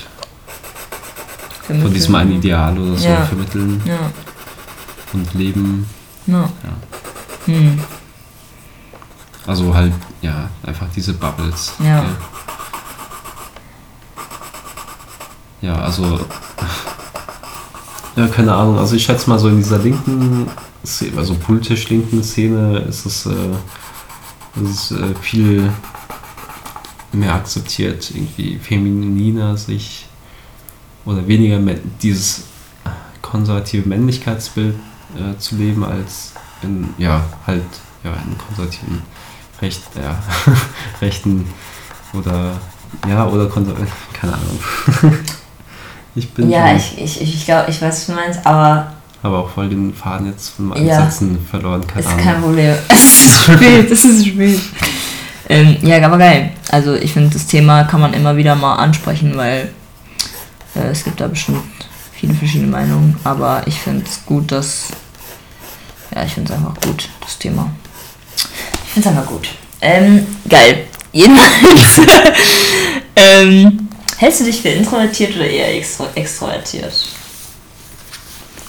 [1.62, 1.83] vermitteln.
[1.83, 3.25] von diesem einen Ideal oder so ja.
[3.25, 3.98] vermitteln ja.
[5.12, 5.87] und leben.
[6.27, 6.48] Ja.
[7.46, 7.79] Hm.
[9.46, 11.75] Also halt, ja, einfach diese Bubbles.
[11.85, 12.05] Ja.
[15.61, 16.20] Ja, also.
[18.14, 18.79] Ja, keine Ahnung.
[18.79, 20.46] Also ich schätze mal so in dieser linken,
[21.16, 25.71] Also Pultisch-linken Szene ist es, äh, ist äh, viel
[27.12, 30.07] mehr akzeptiert, irgendwie femininer sich
[31.05, 31.59] oder weniger
[32.03, 32.45] dieses
[33.21, 34.75] konservative Männlichkeitsbild
[35.16, 37.62] äh, zu leben als in, ja, halt,
[38.05, 39.03] ja, in konservativen
[39.61, 40.23] Recht, ja,
[41.01, 41.47] Rechten
[42.12, 42.53] oder,
[43.09, 44.59] ja, oder konservativ, keine Ahnung.
[46.14, 46.51] ich bin.
[46.51, 48.92] Ja, ich, ich, ich glaube, ich weiß, was du meinst, aber.
[49.22, 52.24] Aber auch voll den Faden jetzt von meinen ja, Sätzen verloren, keine ist Ahnung.
[52.24, 52.74] Kein Problem.
[52.88, 54.61] Es ist spät, es ist spät.
[55.48, 56.52] Ähm, ja, aber geil.
[56.70, 59.70] Also ich finde, das Thema kann man immer wieder mal ansprechen, weil
[60.74, 61.62] äh, es gibt da bestimmt
[62.12, 64.88] viele verschiedene Meinungen, aber ich finde es gut, dass.
[66.14, 67.70] Ja, ich finde es einfach gut, das Thema.
[68.87, 69.48] Ich finde es einfach gut.
[69.80, 70.87] Ähm, geil.
[71.12, 72.00] Jedenfalls.
[73.16, 76.92] ähm, hältst du dich für introvertiert oder eher extro extrovertiert?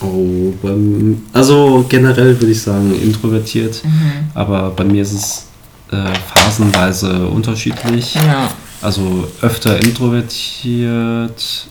[0.04, 4.28] Oh, beim, also generell würde ich sagen introvertiert, mhm.
[4.34, 5.46] aber bei mir ist es
[5.90, 8.14] äh, phasenweise unterschiedlich.
[8.14, 8.50] Ja.
[8.82, 11.66] Also öfter introvertiert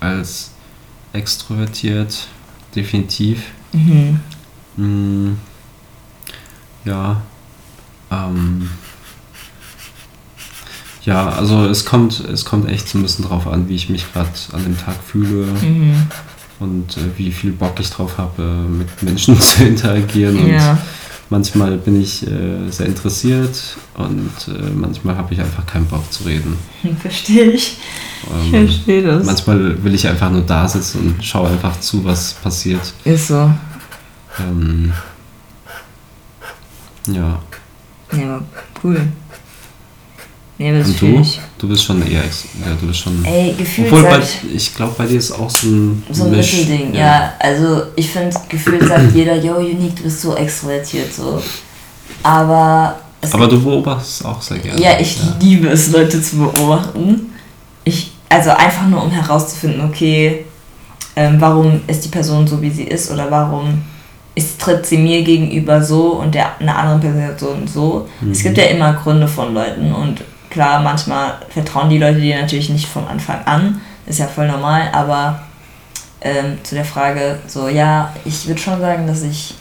[0.00, 0.50] als
[1.12, 2.26] extrovertiert,
[2.74, 3.42] definitiv.
[3.72, 4.20] Mhm.
[4.76, 5.36] Mm,
[6.84, 7.20] ja.
[8.10, 8.70] Ähm,
[11.04, 14.10] ja, also es kommt, es kommt echt so ein bisschen drauf an, wie ich mich
[14.12, 16.06] gerade an dem Tag fühle mhm.
[16.62, 20.48] Und äh, wie viel Bock ich drauf habe, mit Menschen zu interagieren.
[20.48, 20.78] Ja.
[21.30, 26.24] manchmal bin ich äh, sehr interessiert und äh, manchmal habe ich einfach keinen Bock zu
[26.24, 26.56] reden.
[27.00, 27.78] Verstehe ich.
[28.24, 29.26] Ich ähm, verstehe das.
[29.26, 32.92] Manchmal will ich einfach nur da sitzen und schaue einfach zu, was passiert.
[33.04, 33.50] Ist so.
[34.38, 34.92] Ähm,
[37.08, 37.40] ja.
[38.12, 38.40] Ja,
[38.84, 39.00] cool.
[40.62, 41.20] Nee, das Und du?
[41.20, 41.40] Ich.
[41.58, 43.24] Du bist schon eher, ja, du bist schon.
[43.24, 43.92] Ey, gefühlt.
[43.92, 44.20] Obwohl, bei,
[44.54, 46.04] ich glaube, bei dir ist auch so ein.
[46.10, 47.00] So ein Mittelding, ja.
[47.00, 47.32] ja.
[47.40, 51.42] Also, ich finde, gefühlt sagt jeder, yo, Unique, du bist so extrovertiert, so.
[52.22, 52.96] Aber.
[53.32, 54.80] Aber du beobachtest auch sehr gerne.
[54.80, 55.36] Ja, ich ja.
[55.40, 57.32] liebe es, Leute zu beobachten.
[57.82, 60.44] Ich, also einfach nur, um herauszufinden, okay,
[61.16, 63.82] ähm, warum ist die Person so, wie sie ist oder warum
[64.34, 68.08] ist, tritt sie mir gegenüber so und der eine andere Person so.
[68.20, 68.30] Mhm.
[68.30, 72.68] Es gibt ja immer Gründe von Leuten und klar, manchmal vertrauen die Leute dir natürlich
[72.68, 75.40] nicht von Anfang an, ist ja voll normal, aber
[76.20, 79.54] ähm, zu der Frage, so ja, ich würde schon sagen, dass ich,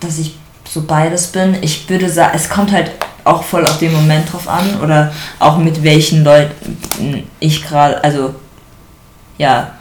[0.00, 0.36] dass ich
[0.66, 1.56] so beides bin.
[1.60, 2.90] Ich würde sagen, es kommt halt
[3.24, 8.34] auch voll auf den Moment drauf an oder auch mit welchen Leuten ich gerade, also
[9.36, 9.72] ja,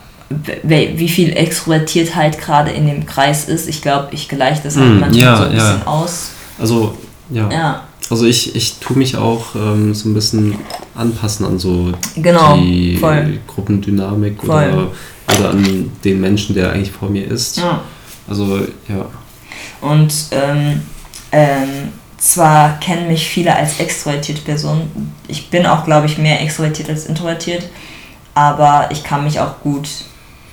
[0.63, 3.69] wie viel Extrovertiertheit gerade in dem Kreis ist.
[3.69, 5.87] Ich glaube, ich gleiche das halt mm, manchmal ja, so ein bisschen ja.
[5.87, 6.29] aus.
[6.59, 6.97] Also,
[7.29, 7.49] ja.
[7.49, 7.81] ja.
[8.09, 10.59] Also ich, ich tue mich auch ähm, so ein bisschen
[10.93, 13.39] anpassen an so genau, die voll.
[13.47, 14.91] Gruppendynamik oder,
[15.35, 17.57] oder an den Menschen, der eigentlich vor mir ist.
[17.57, 17.81] Ja.
[18.27, 19.05] Also, ja.
[19.81, 20.81] Und ähm,
[21.31, 24.89] ähm, zwar kennen mich viele als extrovertierte Person,
[25.27, 27.69] ich bin auch, glaube ich, mehr extrovertiert als introvertiert,
[28.33, 29.89] aber ich kann mich auch gut,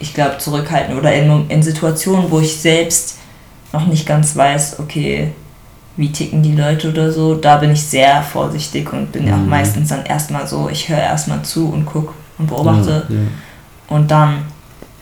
[0.01, 3.19] ich glaube, zurückhalten oder in, in Situationen, wo ich selbst
[3.73, 5.33] noch nicht ganz weiß, okay,
[6.01, 9.43] wie ticken die Leute oder so, da bin ich sehr vorsichtig und bin ja Mhm.
[9.45, 13.21] auch meistens dann erstmal so, ich höre erstmal zu und gucke und beobachte Ja, ja.
[13.89, 14.45] und dann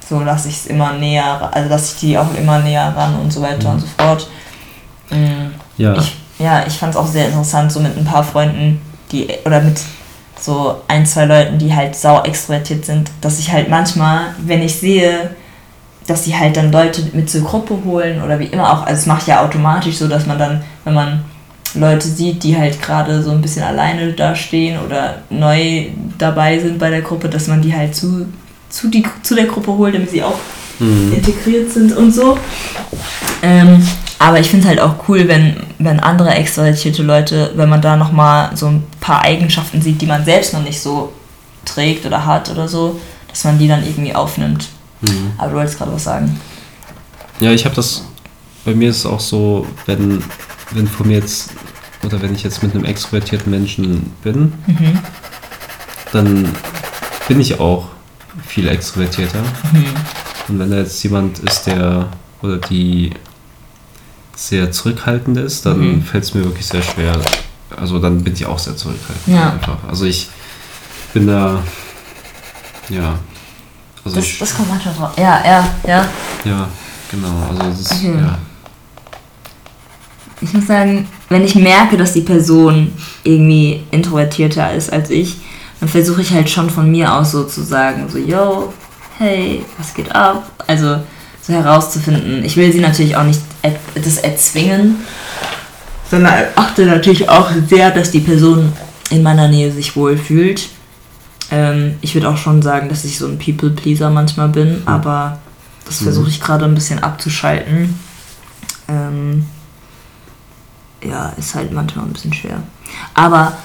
[0.08, 3.32] so lasse ich es immer näher, also lasse ich die auch immer näher ran und
[3.32, 3.74] so weiter Mhm.
[3.74, 4.28] und so fort.
[5.10, 8.80] Mm, Ja, Ich, ja, ich fand es auch sehr interessant, so mit ein paar Freunden,
[9.12, 9.78] die, oder mit
[10.40, 14.74] so ein, zwei Leuten, die halt sau extrovertiert sind, dass ich halt manchmal, wenn ich
[14.74, 15.30] sehe,
[16.08, 19.06] dass die halt dann Leute mit zur Gruppe holen oder wie immer auch, also es
[19.06, 21.24] macht ja automatisch so, dass man dann, wenn man
[21.74, 25.86] Leute sieht, die halt gerade so ein bisschen alleine da stehen oder neu
[26.18, 28.26] dabei sind bei der Gruppe, dass man die halt zu,
[28.68, 30.38] zu, die, zu der Gruppe holt, damit sie auch
[30.80, 31.12] Mhm.
[31.12, 32.38] integriert sind und so.
[33.42, 33.86] Ähm,
[34.18, 37.96] aber ich finde es halt auch cool, wenn, wenn andere extrovertierte Leute, wenn man da
[37.96, 41.12] nochmal so ein paar Eigenschaften sieht, die man selbst noch nicht so
[41.64, 44.68] trägt oder hat oder so, dass man die dann irgendwie aufnimmt.
[45.00, 45.32] Mhm.
[45.38, 46.38] Aber du wolltest gerade was sagen.
[47.40, 48.04] Ja, ich habe das.
[48.64, 50.22] Bei mir ist es auch so, wenn,
[50.72, 51.50] wenn von mir jetzt
[52.04, 54.98] oder wenn ich jetzt mit einem extrovertierten Menschen bin, Mhm.
[56.12, 56.48] dann
[57.28, 57.88] bin ich auch
[58.46, 59.40] viel extrovertierter.
[59.72, 59.84] Mhm.
[60.48, 62.08] Und wenn da jetzt jemand ist, der
[62.42, 63.12] oder die
[64.34, 66.02] sehr zurückhaltend ist, dann Mhm.
[66.02, 67.20] fällt es mir wirklich sehr schwer.
[67.76, 69.52] Also dann bin ich auch sehr zurückhaltend Ja.
[69.52, 69.78] einfach.
[69.88, 70.28] Also ich
[71.12, 71.62] bin da,
[72.88, 73.18] ja,
[74.08, 75.10] also Das, das kommt manchmal drauf.
[75.16, 76.08] Ja, ja, ja.
[76.44, 76.68] ja,
[77.10, 77.28] genau.
[77.50, 78.14] Also das ist, Okay.
[78.20, 78.38] ja,
[80.40, 82.92] Ich muss sagen, wenn ich merke, dass die Person
[83.24, 85.36] irgendwie introvertierter ist als ich,
[85.80, 88.72] dann versuche ich halt schon von mir aus so zu sagen, so, yo,
[89.18, 90.50] hey, was geht ab?
[90.66, 90.98] Also
[91.42, 92.44] so herauszufinden.
[92.44, 93.40] Ich will sie natürlich auch nicht
[93.94, 94.96] das erzwingen,
[96.10, 98.72] sondern achte natürlich auch sehr, dass die Person
[99.10, 100.68] in meiner Nähe sich wohlfühlt.
[101.50, 105.38] Ähm, ich würde auch schon sagen, dass ich so ein People-Pleaser manchmal bin, aber
[105.86, 106.04] das Mhm.
[106.04, 107.98] versuche ich gerade ein bisschen abzuschalten.
[108.88, 109.46] Ähm,
[111.02, 112.62] ja, ist halt manchmal ein bisschen schwer.
[113.14, 113.56] Aber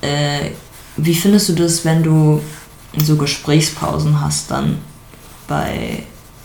[0.00, 0.50] äh,
[0.96, 2.40] wie findest du das, wenn du
[2.96, 4.78] so Gesprächspausen hast dann
[5.46, 6.02] bei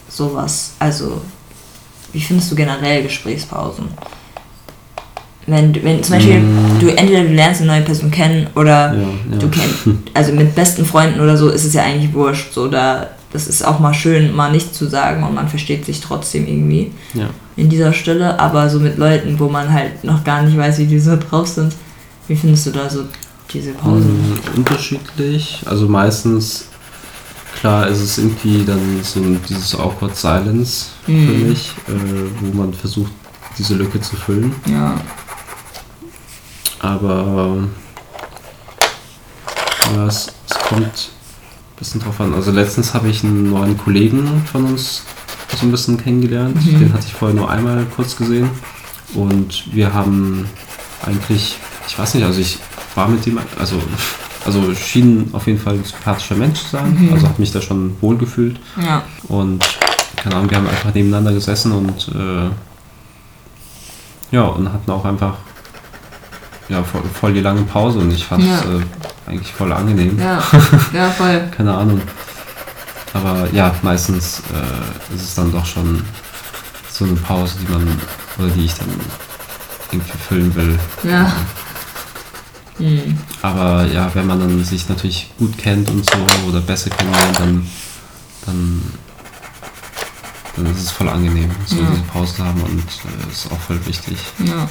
[0.10, 0.74] sowas?
[0.80, 1.22] Also,
[2.12, 3.88] wie findest du generell Gesprächspausen?
[5.46, 6.80] Wenn, wenn zum Beispiel Mm.
[6.80, 9.00] du entweder du lernst eine neue Person kennen oder ja,
[9.32, 9.38] ja.
[9.40, 9.76] du kennst,
[10.14, 12.54] also mit besten Freunden oder so ist es ja eigentlich wurscht.
[12.54, 16.00] So, da, das ist auch mal schön, mal nichts zu sagen und man versteht sich
[16.00, 17.28] trotzdem irgendwie ja.
[17.58, 20.86] in dieser Stelle, aber so mit Leuten, wo man halt noch gar nicht weiß, wie
[20.86, 21.74] die so drauf sind.
[22.30, 23.04] Wie findest du da so
[23.54, 24.14] diese Pausen?
[24.14, 25.62] Mm, unterschiedlich.
[25.66, 26.68] Also meistens,
[27.60, 31.50] klar, ist es irgendwie dann so dieses Awkward Silence für Mhm.
[31.50, 31.92] mich, äh,
[32.40, 33.12] wo man versucht,
[33.58, 34.54] diese Lücke zu füllen.
[34.72, 34.96] Ja.
[36.84, 37.58] Aber
[39.96, 42.34] ja, es, es kommt ein bisschen drauf an.
[42.34, 45.04] Also letztens habe ich einen neuen Kollegen von uns
[45.56, 46.56] so ein bisschen kennengelernt.
[46.56, 46.80] Mhm.
[46.80, 48.50] Den hatte ich vorher nur einmal kurz gesehen.
[49.14, 50.46] Und wir haben
[51.06, 52.60] eigentlich, ich weiß nicht, also ich
[52.96, 53.82] war mit dem, also,
[54.46, 56.98] also schien auf jeden Fall ein sympathischer Mensch zu sein.
[57.00, 57.14] Mhm.
[57.14, 58.60] Also habe mich da schon wohl gefühlt.
[58.82, 59.04] Ja.
[59.30, 59.64] Und
[60.18, 62.50] keine Ahnung, wir haben einfach nebeneinander gesessen und äh,
[64.36, 65.36] ja, und hatten auch einfach
[66.70, 68.60] ja, voll, voll die lange Pause und ich fand es Ja.
[68.62, 68.82] äh,
[69.32, 70.18] eigentlich voll angenehm.
[70.20, 70.42] Ja.
[70.94, 71.42] Ja, voll.
[71.56, 72.02] Keine Ahnung.
[73.14, 76.04] Aber ja, meistens äh, ist es dann doch schon
[76.92, 77.88] so eine Pause, die man
[78.40, 78.88] oder die ich dann
[79.92, 80.80] irgendwie füllen will.
[81.04, 81.32] Ja.
[82.78, 83.18] Hm.
[83.44, 86.18] Aber ja, wenn man dann sich natürlich gut kennt und so
[86.50, 87.68] oder besser kennenlernt, dann,
[88.48, 88.82] dann,
[90.56, 91.88] dann ist es voll angenehm, so Ja.
[91.92, 94.68] diese Pause zu haben und äh, ist auch voll wichtig, Ja.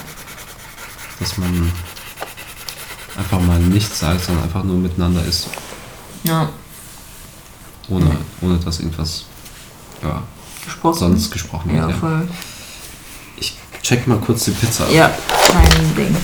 [1.22, 1.72] Dass man
[3.16, 5.48] einfach mal nichts sagt, sondern einfach nur miteinander ist,
[6.24, 6.48] Ja.
[7.88, 9.26] ohne, ohne dass irgendwas
[10.02, 10.22] ja,
[10.64, 10.98] Gesprochen.
[10.98, 11.82] sonst gesprochen wird.
[11.82, 11.96] Ja, Ja.
[11.96, 12.28] voll.
[13.36, 14.88] Ich check mal kurz die Pizza.
[14.90, 15.10] Ja,
[15.46, 16.16] kein Ding.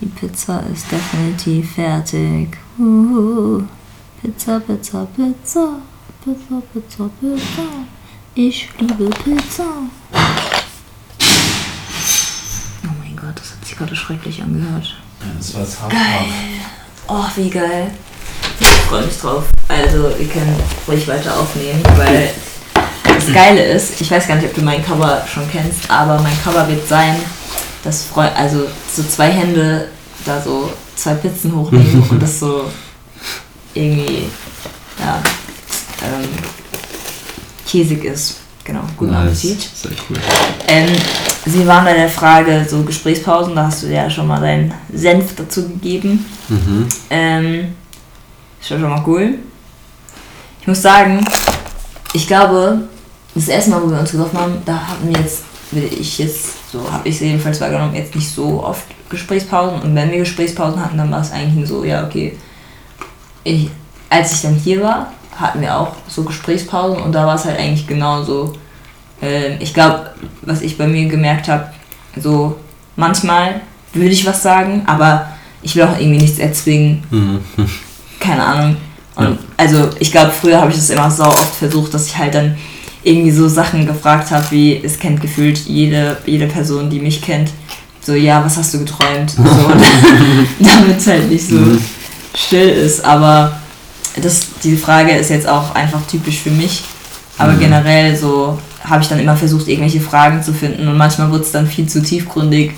[0.00, 2.56] Die Pizza ist definitiv fertig.
[2.78, 3.62] Uhu.
[4.22, 5.78] Pizza, Pizza, Pizza.
[6.24, 7.62] Pizza, Pizza, Pizza.
[8.34, 9.64] Ich liebe Pizza.
[12.86, 14.94] Oh mein Gott, das hat sich gerade schrecklich angehört.
[15.36, 15.88] Das war.
[15.88, 16.00] Geil.
[17.08, 17.90] Oh, wie geil.
[18.60, 19.44] Ich freue mich drauf.
[19.68, 20.56] Also, wir können
[20.86, 22.30] ruhig weiter aufnehmen, weil
[23.04, 26.36] das Geile ist, ich weiß gar nicht, ob du mein Cover schon kennst, aber mein
[26.42, 27.16] Cover wird sein,
[27.82, 29.88] dass Freu also so zwei Hände
[30.24, 32.70] da so zwei Pizzen hochnehmen und das so
[33.72, 34.26] irgendwie,
[34.98, 35.22] ja,
[36.02, 36.28] ähm,
[37.66, 38.36] käsig ist.
[38.64, 39.44] Genau, guten Nice.
[39.44, 39.60] Appetit.
[39.74, 40.16] Sehr cool.
[40.66, 40.88] Ähm,
[41.46, 45.34] Sie waren bei der Frage so Gesprächspausen, da hast du ja schon mal deinen Senf
[45.36, 46.24] dazu gegeben.
[46.48, 46.88] Mhm.
[47.10, 47.74] Ähm,
[48.58, 49.34] ist schon mal cool.
[50.62, 51.22] Ich muss sagen,
[52.14, 52.88] ich glaube,
[53.34, 55.42] das erste Mal, wo wir uns getroffen haben, da hatten wir jetzt,
[55.72, 59.82] will ich jetzt, so habe ich es jedenfalls wahrgenommen, jetzt nicht so oft Gesprächspausen.
[59.82, 62.38] Und wenn wir Gesprächspausen hatten, dann war es eigentlich nur so, ja, okay.
[63.42, 63.68] Ich,
[64.08, 67.58] als ich dann hier war, hatten wir auch so Gesprächspausen und da war es halt
[67.58, 68.54] eigentlich genauso.
[69.22, 70.10] Ähm, ich glaube,
[70.42, 71.66] was ich bei mir gemerkt habe,
[72.20, 72.56] so
[72.96, 73.60] manchmal
[73.92, 75.26] würde ich was sagen, aber
[75.62, 77.40] ich will auch irgendwie nichts erzwingen Mhm.
[78.20, 78.76] keine Ahnung.
[79.16, 79.38] Und Ja.
[79.56, 82.56] also ich glaube, früher habe ich das immer so oft versucht, dass ich halt dann
[83.02, 87.50] irgendwie so Sachen gefragt habe, wie es kennt gefühlt jede, jede Person, die mich kennt.
[88.00, 89.30] So, ja, was hast du geträumt?
[89.30, 89.42] So,
[90.58, 91.78] damit es halt nicht so Mhm.
[92.34, 93.04] still ist.
[93.04, 93.52] Aber
[94.16, 96.84] das, diese Frage ist jetzt auch einfach typisch für mich.
[97.38, 97.60] Aber Mhm.
[97.60, 101.50] generell so habe ich dann immer versucht, irgendwelche Fragen zu finden und manchmal wurde es
[101.52, 102.72] dann viel zu tiefgründig.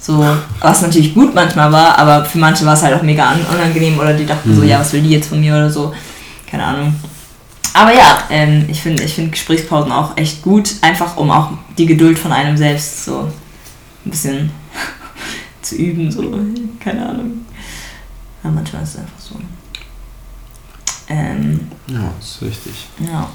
[0.00, 0.24] So,
[0.60, 3.98] was natürlich gut manchmal war, aber für manche war es halt auch mega un- unangenehm
[3.98, 4.68] oder die dachten so, Mhm.
[4.68, 5.94] ja, was will die jetzt von mir oder so.
[6.50, 6.94] Keine Ahnung.
[7.72, 11.86] Aber ja, ähm, ich finde ich find Gesprächspausen auch echt gut, einfach um auch die
[11.86, 13.30] Geduld von einem selbst so
[14.04, 14.50] ein bisschen
[15.62, 16.22] zu üben, so,
[16.80, 17.46] keine Ahnung.
[18.42, 19.36] Ja, manchmal ist es einfach so.
[21.08, 22.72] Ähm, Ja, ist richtig.
[23.00, 23.28] ja.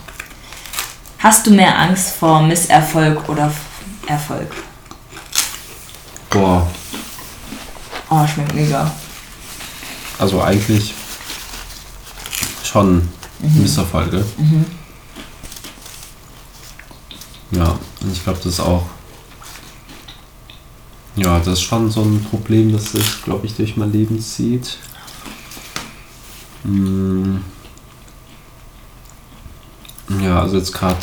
[1.19, 3.51] Hast du mehr Angst vor Misserfolg oder
[4.07, 4.51] Erfolg?
[6.29, 6.65] Boah,
[8.09, 8.91] Oh, schmeckt mega.
[10.17, 10.93] also eigentlich
[12.63, 13.07] schon
[13.39, 14.23] Misserfolge.
[14.37, 14.65] Mhm.
[17.51, 18.85] Ja, und ich glaube, das ist auch.
[21.15, 24.77] Ja, das ist schon so ein Problem, das sich, glaube ich, durch mein Leben zieht.
[26.63, 27.37] Mm.
[30.23, 30.97] Ja, also jetzt gerade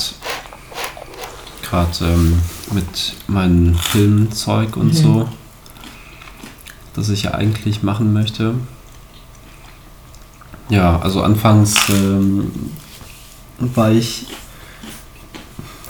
[1.62, 2.40] gerade ähm,
[2.72, 4.92] mit meinem Filmzeug und Mhm.
[4.92, 5.28] so,
[6.94, 8.54] das ich ja eigentlich machen möchte.
[10.68, 12.50] Ja, also anfangs ähm,
[13.58, 14.26] war ich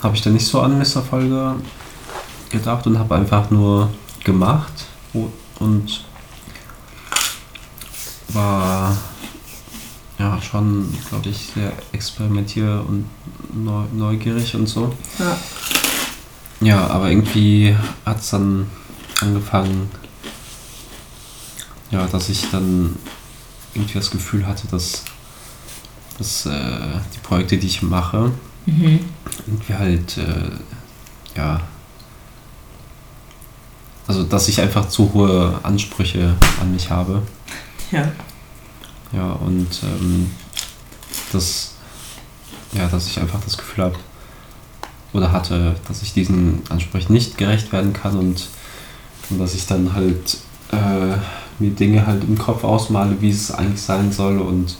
[0.03, 1.55] habe ich da nicht so an Misserfolge
[2.49, 3.89] gedacht und habe einfach nur
[4.23, 4.85] gemacht
[5.59, 6.03] und
[8.29, 8.95] war
[10.19, 13.05] ja schon, glaube ich, sehr experimentier und
[13.53, 14.93] neu, neugierig und so.
[15.19, 15.37] Ja.
[16.59, 18.67] Ja, aber irgendwie hat es dann
[19.21, 19.89] angefangen,
[21.91, 22.95] ja, dass ich dann
[23.75, 25.03] irgendwie das Gefühl hatte, dass,
[26.17, 26.51] dass äh,
[27.13, 28.31] die Projekte, die ich mache,
[28.65, 28.99] Mhm.
[29.45, 30.51] irgendwie halt, äh,
[31.37, 31.61] ja,
[34.07, 37.21] also dass ich einfach zu hohe Ansprüche an mich habe.
[37.91, 38.11] Ja.
[39.13, 40.31] Ja, und ähm,
[41.31, 41.73] das,
[42.73, 43.95] ja, dass ich einfach das Gefühl habe
[45.13, 48.47] oder hatte, dass ich diesen Ansprüchen nicht gerecht werden kann und,
[49.29, 50.37] und dass ich dann halt
[50.71, 51.15] äh,
[51.59, 54.75] mir Dinge halt im Kopf ausmale, wie es eigentlich sein soll und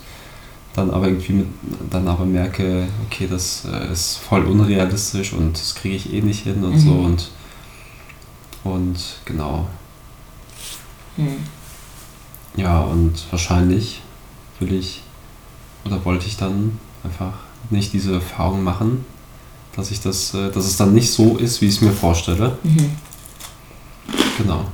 [0.75, 1.47] dann aber irgendwie mit,
[1.89, 6.43] dann aber merke, okay, das äh, ist voll unrealistisch und das kriege ich eh nicht
[6.43, 6.79] hin und Mhm.
[6.79, 7.29] so und
[8.63, 9.67] und genau,
[11.15, 11.37] Mhm.
[12.57, 14.01] ja, und wahrscheinlich
[14.59, 15.01] will ich
[15.85, 17.33] oder wollte ich dann einfach
[17.69, 19.05] nicht diese Erfahrung machen,
[19.75, 22.57] dass ich das, äh, dass es dann nicht so ist, wie ich es mir vorstelle.
[22.63, 22.91] Mhm.
[24.37, 24.65] Genau.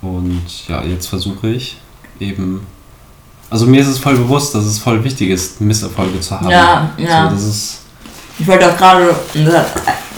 [0.00, 1.78] Und ja, jetzt versuche ich
[2.20, 2.66] eben.
[3.50, 6.50] Also mir ist es voll bewusst, dass es voll wichtig ist, Misserfolge zu haben.
[6.50, 7.28] Ja, ja.
[7.28, 7.80] So, das ist.
[8.38, 9.14] Ich wollte auch gerade,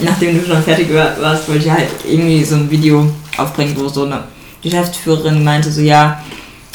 [0.00, 4.04] nachdem du schon fertig warst, wollte ich halt irgendwie so ein Video aufbringen, wo so
[4.04, 4.24] eine
[4.62, 6.22] Geschäftsführerin meinte, so ja,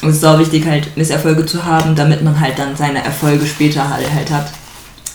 [0.02, 3.90] es ist auch wichtig, halt Misserfolge zu haben, damit man halt dann seine Erfolge später
[3.90, 4.48] halt, halt hat.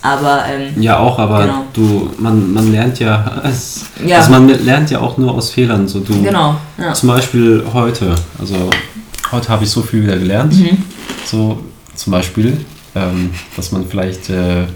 [0.03, 1.65] Aber, ähm, Ja, auch, aber Genau.
[1.73, 5.89] du, man, man lernt ja, es, ja, also man lernt ja auch nur aus Fehlern.
[5.89, 6.93] So du, genau, ja.
[6.93, 8.15] Zum Beispiel heute.
[8.39, 8.55] Also
[9.33, 10.53] heute habe ich so viel wieder gelernt.
[10.55, 10.79] Mhm.
[11.25, 11.59] So
[11.97, 12.59] zum Beispiel,
[12.95, 14.67] ähm, dass man vielleicht äh,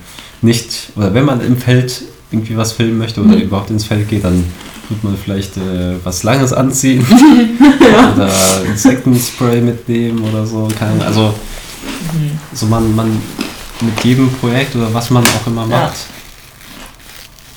[0.42, 2.02] nicht, oder wenn man im Feld
[2.32, 3.42] irgendwie was filmen möchte oder Mhm.
[3.42, 4.44] überhaupt ins Feld geht, dann
[4.90, 7.06] tut man vielleicht äh, was Langes anziehen
[8.14, 8.28] oder
[8.66, 10.68] Insektenspray mitnehmen oder so.
[10.78, 11.04] Keine.
[11.06, 11.32] Also
[12.12, 12.38] Mhm.
[12.52, 13.22] so man, man
[13.80, 15.82] mit jedem Projekt oder was man auch immer Ja.
[15.84, 15.96] macht,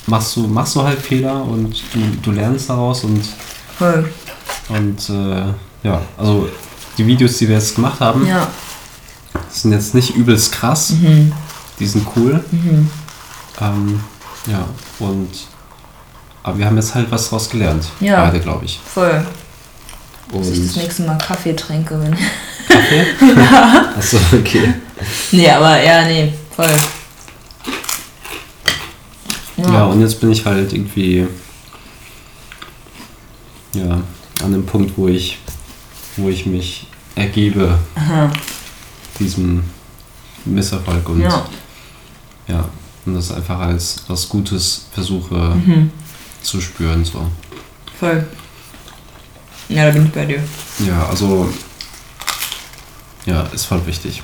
[0.07, 3.21] machst, du, machst du halt Fehler und du, du lernst daraus und
[3.77, 4.09] Voll.
[4.69, 5.45] und äh,
[5.87, 6.47] ja, also
[6.97, 8.47] die Videos, die wir jetzt gemacht haben, Ja.
[9.49, 10.91] sind jetzt nicht übelst krass.
[10.91, 11.31] Mhm.
[11.79, 12.43] Die sind cool.
[12.51, 12.89] Mhm.
[13.59, 13.99] Ähm,
[14.47, 14.65] ja,
[14.99, 15.29] und
[16.43, 17.85] aber wir haben jetzt halt was draus gelernt.
[17.99, 18.25] Ja.
[18.25, 18.79] Beide, glaube ich.
[18.85, 19.25] Voll.
[20.31, 22.15] Dass ich das Und nächste Mal Kaffee trinke, wenn.
[22.67, 23.05] Kaffee?
[23.97, 24.73] Achso, okay.
[25.31, 26.71] nee, aber ja, nee, voll.
[29.57, 31.27] Ja, und jetzt bin ich halt irgendwie
[33.75, 34.01] ja,
[34.43, 35.37] an dem Punkt, wo ich,
[36.17, 38.31] wo ich mich ergebe Aha.
[39.19, 39.63] diesem
[40.45, 41.45] Misserfolg und Ja.
[42.47, 42.65] ja,
[43.05, 45.91] und das einfach als was Gutes versuche Mhm.
[46.43, 47.03] Zu spüren.
[47.05, 47.25] So.
[47.99, 48.25] Voll.
[49.69, 50.43] Ja, da bin ich bei dir.
[50.85, 51.49] Ja, also
[53.25, 54.21] ja, ist voll wichtig.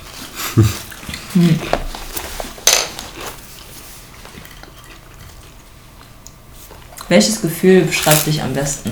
[7.08, 8.90] Welches Gefühl beschreibt dich am besten?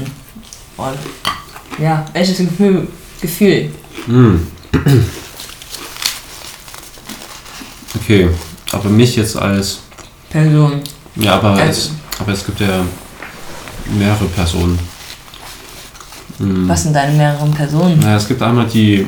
[0.76, 0.98] Und
[1.78, 2.88] ja, welches Gefühl?
[3.20, 3.70] Gefühl?
[4.06, 4.46] Hm.
[8.00, 8.28] Okay,
[8.72, 9.80] aber mich jetzt als
[10.30, 10.82] Person.
[11.16, 12.84] ja, aber Also- es, aber es gibt ja
[13.96, 14.78] mehrere Personen.
[16.38, 16.68] Hm.
[16.68, 17.98] Was sind deine mehreren Personen?
[17.98, 19.06] Naja, es gibt einmal die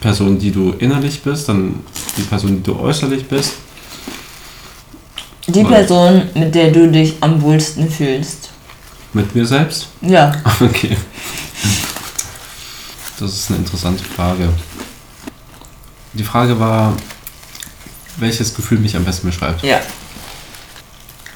[0.00, 1.80] Person, die du innerlich bist, dann
[2.16, 3.54] die Person, die du äußerlich bist.
[5.46, 8.50] Die Person, mit der du dich am wohlsten fühlst.
[9.12, 9.88] Mit mir selbst?
[10.00, 10.32] Ja.
[10.60, 10.96] Okay.
[13.18, 14.48] Das ist eine interessante Frage.
[16.14, 16.96] Die Frage war,
[18.16, 19.62] welches Gefühl mich am besten beschreibt.
[19.62, 19.80] Ja.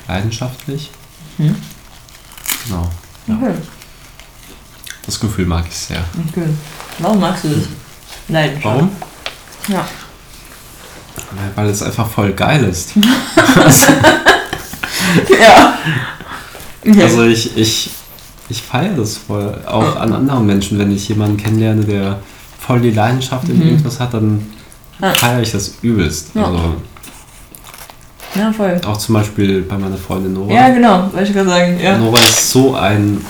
[0.08, 0.90] Leidenschaftlich?
[1.36, 1.54] Hm?
[2.68, 2.88] Genau.
[3.26, 3.34] Ja.
[3.36, 3.54] Okay.
[5.06, 6.04] Das Gefühl mag ich sehr.
[6.28, 6.46] okay.
[6.98, 7.64] Warum magst du das?
[8.28, 8.64] Leidenschaft.
[8.64, 8.90] Warum?
[9.68, 9.86] Ja.
[11.54, 12.92] Weil es einfach voll geil ist.
[15.40, 15.78] Ja.
[16.86, 17.02] Okay.
[17.02, 17.90] Also ich, ich,
[18.48, 19.58] ich feiere das voll.
[19.66, 22.20] Auch an anderen Menschen, wenn ich jemanden kennenlerne, der
[22.60, 23.62] voll die Leidenschaft in Mhm.
[23.68, 24.46] irgendwas hat, dann
[25.14, 26.30] feiere ich das übelst.
[26.34, 26.44] Ja.
[26.44, 26.76] Also
[28.34, 28.80] ja, voll.
[28.86, 30.52] auch zum Beispiel bei meiner Freundin Nora.
[30.52, 31.12] Ja, genau.
[31.12, 31.78] Wollte ich gerade sagen.
[31.80, 31.98] Ja.
[31.98, 33.24] Nora ist so ein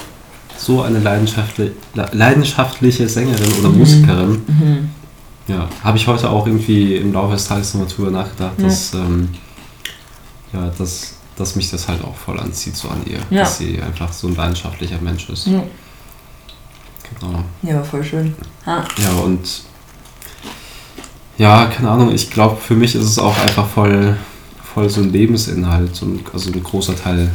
[0.61, 1.73] so eine leidenschaftliche,
[2.13, 3.79] leidenschaftliche Sängerin oder Mhm.
[3.79, 4.43] Musikerin.
[4.49, 4.91] Mhm.
[5.47, 8.65] Ja, habe ich heute auch irgendwie im Laufe des Tages nochmal drüber nachgedacht, Ja.
[8.65, 9.29] dass, ähm,
[10.53, 13.19] ja, dass, dass mich das halt auch voll anzieht, so an ihr.
[13.31, 13.45] Ja.
[13.45, 15.47] Dass sie einfach so ein leidenschaftlicher Mensch ist.
[15.47, 15.63] Ja.
[17.21, 17.45] Genau.
[17.63, 18.35] Ja, war voll schön.
[18.67, 18.83] Ah.
[18.99, 19.63] Ja, und
[21.39, 24.17] ja, keine Ahnung, ich glaube, für mich ist es auch einfach voll,
[24.79, 27.33] voll so ein Lebensinhalt, so ein, also ein großer Teil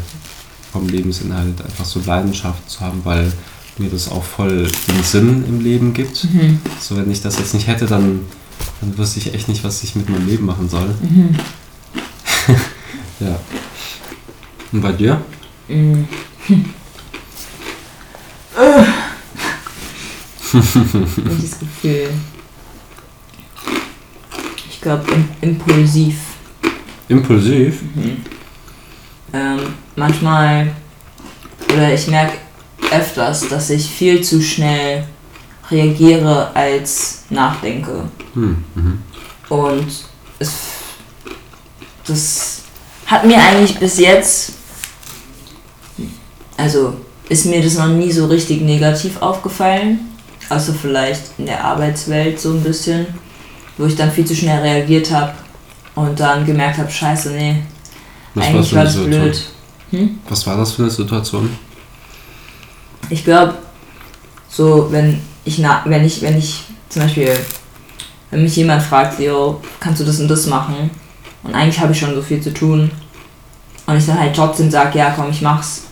[0.72, 3.34] vom Lebensinhalt, einfach so Leidenschaft zu haben, weil
[3.78, 6.24] mir das auch voll den Sinn im Leben gibt.
[6.24, 6.60] Mhm.
[6.80, 8.22] So, wenn ich das jetzt nicht hätte, dann,
[8.80, 10.96] dann wüsste ich echt nicht, was ich mit meinem Leben machen soll.
[11.02, 11.36] Mhm.
[13.20, 13.40] Ja.
[14.72, 15.22] Und bei dir?
[15.70, 16.08] Mhm.
[20.52, 22.10] Welches Gefühl?
[24.70, 25.06] Ich glaube
[25.42, 25.58] im
[27.14, 27.82] impulsiv.
[27.96, 28.18] Impulsiv?
[29.34, 29.60] Ähm,
[29.96, 30.72] manchmal,
[31.74, 32.38] oder ich merke
[32.92, 35.06] öfters, dass ich viel zu schnell
[35.72, 38.04] reagiere als nachdenke.
[38.36, 38.64] Hm.
[38.76, 39.00] Mhm.
[39.50, 39.88] Und
[40.38, 40.54] es,
[42.06, 42.62] das
[43.08, 44.54] hat mir eigentlich bis jetzt,
[46.58, 46.94] also
[47.30, 50.00] ist mir das noch nie so richtig negativ aufgefallen.
[50.50, 53.08] Außer vielleicht in der Arbeitswelt so ein bisschen,
[53.78, 55.34] wo ich dann viel zu schnell reagiert habe
[55.96, 57.58] und dann gemerkt habe, scheiße, nee,
[58.34, 59.44] Was eigentlich war das blöd.
[59.92, 60.20] Hm?
[60.28, 61.56] Was war das für eine Situation?
[63.10, 63.56] Ich glaube,
[64.50, 67.38] so wenn ich na, wenn ich, wenn ich zum Beispiel,
[68.32, 70.90] wenn mich jemand fragt, yo, kannst du das und das machen?
[71.44, 72.90] Und eigentlich habe ich schon so viel zu tun.
[73.86, 75.84] Und ich dann halt trotzdem sage, ja komm, ich mach's.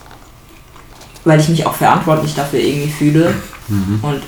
[1.24, 3.34] Weil ich mich auch verantwortlich dafür irgendwie fühle.
[3.68, 3.98] Mhm.
[4.02, 4.22] Und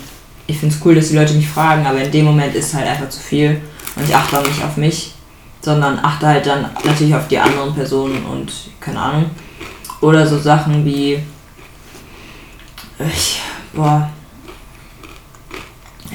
[0.47, 2.73] ich finde es cool, dass die Leute mich fragen, aber in dem Moment ist es
[2.75, 3.59] halt einfach zu viel.
[3.95, 5.13] Und ich achte auch nicht auf mich,
[5.65, 9.31] sondern achte halt dann natürlich auf die anderen Personen und keine Ahnung.
[9.99, 11.19] Oder so Sachen wie.
[12.99, 13.41] Ich,
[13.73, 14.09] boah.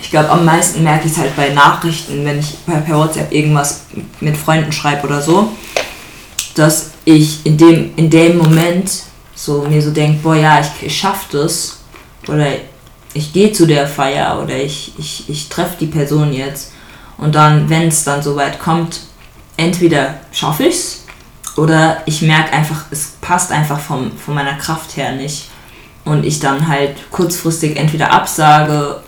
[0.00, 3.32] Ich glaube, am meisten merke ich es halt bei Nachrichten, wenn ich per, per WhatsApp
[3.32, 3.86] irgendwas
[4.20, 5.50] mit Freunden schreibe oder so,
[6.54, 8.90] dass ich in dem, in dem Moment
[9.34, 11.80] so mir so denke, boah ja, ich, ich schaff das.
[12.28, 12.46] Oder
[13.14, 16.72] ich gehe zu der Feier oder ich, ich, ich treffe die Person jetzt.
[17.18, 19.00] Und dann, wenn es dann soweit kommt,
[19.60, 21.04] entweder schaffe ich es
[21.56, 25.50] oder ich merke einfach, es passt einfach vom, von meiner Kraft her nicht.
[26.04, 29.00] Und ich dann halt kurzfristig entweder absage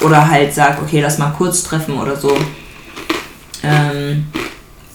[0.00, 2.36] oder halt sage, okay, lass mal kurz treffen oder so.
[3.62, 4.26] Ähm,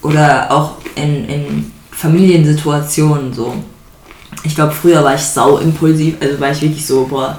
[0.02, 3.56] oder auch in, in Familiensituationen so.
[4.44, 7.38] Ich glaube, früher war ich sau impulsiv, also war ich wirklich so, boah,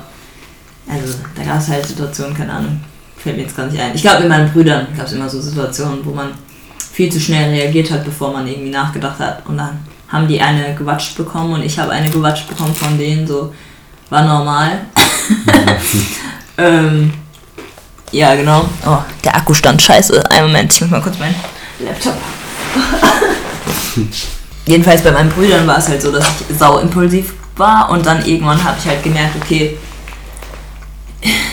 [0.89, 2.81] also da gab es halt Situationen, keine Ahnung,
[3.17, 3.95] fällt mir jetzt gar nicht ein.
[3.95, 6.31] Ich glaube, mit meinen Brüdern gab es immer so Situationen, wo man
[6.93, 9.47] viel zu schnell reagiert hat, bevor man irgendwie nachgedacht hat.
[9.47, 13.27] Und dann haben die eine gewatscht bekommen und ich habe eine gewatscht bekommen von denen,
[13.27, 13.53] so
[14.11, 14.81] war normal.
[16.59, 17.13] ähm,
[18.11, 18.69] ja, genau.
[18.87, 20.31] Oh, der Akkustand, scheiße.
[20.31, 21.35] Einen Moment, ich muss mal kurz meinen
[21.81, 22.15] Laptop.
[24.67, 28.25] jedenfalls bei meinen Brüdern war es halt so, dass ich sau impulsiv war und dann
[28.25, 29.77] irgendwann habe ich halt gemerkt, okay,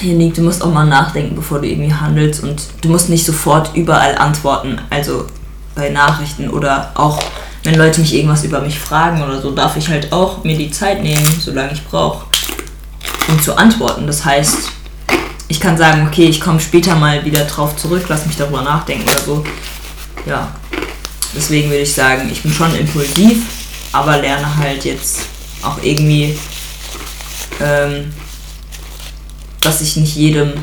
[0.01, 3.75] Janik, du musst auch mal nachdenken, bevor du irgendwie handelst und du musst nicht sofort
[3.75, 4.79] überall antworten.
[4.89, 5.27] Also
[5.75, 7.21] bei Nachrichten oder auch
[7.63, 10.71] wenn Leute mich irgendwas über mich fragen oder so, darf ich halt auch mir die
[10.71, 12.25] Zeit nehmen, solange ich brauche,
[13.27, 14.07] um zu antworten.
[14.07, 14.71] Das heißt,
[15.49, 19.09] ich kann sagen, okay, ich komme später mal wieder drauf zurück, lass mich darüber nachdenken
[19.09, 19.43] oder so.
[20.25, 20.55] Ja,
[21.35, 23.43] deswegen würde ich sagen, ich bin schon impulsiv,
[23.91, 25.21] aber lerne halt jetzt
[25.61, 26.37] auch irgendwie,
[27.61, 28.13] ähm,
[29.61, 30.53] dass ich nicht jedem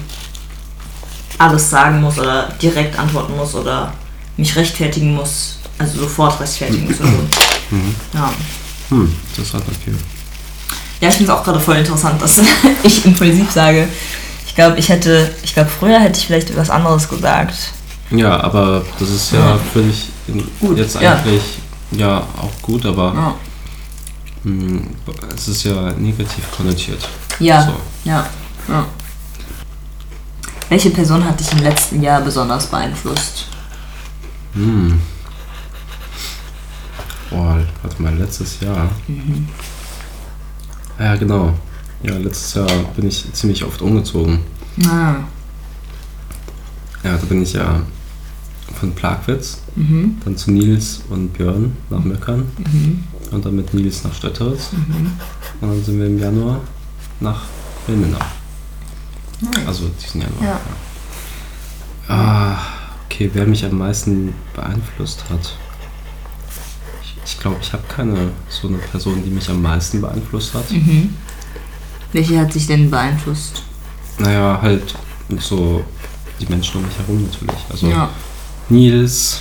[1.39, 3.93] alles sagen muss oder direkt antworten muss oder
[4.37, 6.99] mich rechtfertigen muss, also sofort rechtfertigen muss.
[7.71, 7.95] Mhm.
[8.15, 8.33] Ja.
[8.91, 9.95] Hm, das hat okay.
[11.01, 12.41] Ja, ich finde es auch gerade voll interessant, dass
[12.83, 13.87] ich impulsiv sage.
[14.47, 17.55] Ich glaube, ich hätte, ich glaube, früher hätte ich vielleicht was anderes gesagt.
[18.11, 19.59] Ja, aber das ist ja Ja.
[20.29, 21.15] in- Gut, jetzt ja.
[21.17, 21.43] eigentlich
[21.91, 22.21] ja.
[22.41, 23.35] auch gut, aber Ja.
[24.45, 24.87] hm,
[25.37, 27.07] es ist ja negativ konnotiert.
[27.41, 27.75] Ja, So.
[28.09, 28.27] ja,
[28.69, 28.87] ja.
[30.69, 33.47] Welche Person hat dich im letzten Jahr besonders beeinflusst?
[34.55, 35.01] Hm.
[37.31, 38.91] Boah, warte mal, letztes Jahr.
[39.07, 39.49] Mhm.
[40.99, 41.55] Ja, genau.
[42.03, 44.41] Ja, letztes Jahr bin ich ziemlich oft umgezogen.
[44.87, 45.17] Ah.
[47.05, 47.81] Ja, da bin ich ja
[48.79, 50.19] von Plagwitz, Mhm.
[50.25, 53.05] dann zu Nils und Björn nach Möckern Mhm.
[53.31, 54.73] und dann mit Nils nach Stötteritz.
[54.73, 55.13] Mhm.
[55.61, 56.61] Und dann sind wir im Januar
[57.21, 57.43] nach
[57.87, 58.19] Wilmenau.
[59.41, 59.67] Nice.
[59.67, 60.43] Also diesen Januar.
[60.45, 60.61] Ja.
[62.09, 62.59] Ah,
[63.07, 65.57] okay, wer mich am meisten beeinflusst hat.
[67.03, 70.71] Ich, ich glaube, ich habe keine so eine Person, die mich am meisten beeinflusst hat.
[70.71, 71.15] Mhm.
[72.13, 73.63] Welche hat sich denn beeinflusst?
[74.19, 74.95] Naja, halt
[75.39, 75.85] so
[76.41, 77.65] die Menschen um mich herum natürlich.
[77.69, 78.09] Also Ja.
[78.69, 79.41] Nils,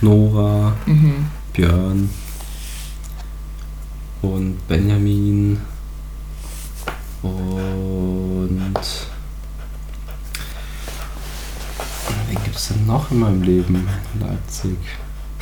[0.00, 1.26] Nora, Mhm.
[1.52, 2.10] Björn
[4.22, 5.58] und Benjamin
[7.22, 8.74] und
[12.28, 13.88] wen gibt es denn noch in meinem Leben
[14.20, 14.76] Leipzig?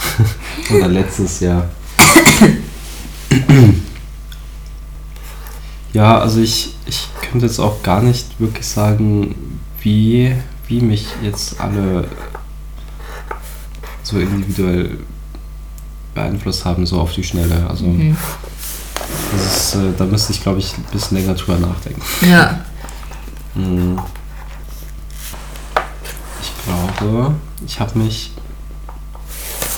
[0.74, 1.68] Oder letztes Jahr.
[5.92, 9.34] ja, also ich, ich könnte jetzt auch gar nicht wirklich sagen,
[9.82, 10.34] wie,
[10.68, 12.08] wie mich jetzt alle
[14.02, 14.98] so individuell
[16.14, 17.66] beeinflusst haben, so auf die Schnelle.
[17.68, 18.16] Also Mhm.
[19.36, 22.02] Ist, äh, da müsste ich, glaube ich, ein bisschen länger drüber nachdenken.
[22.28, 22.60] Ja.
[23.54, 23.98] Hm.
[26.40, 27.34] Ich glaube,
[27.66, 28.30] ich habe mich,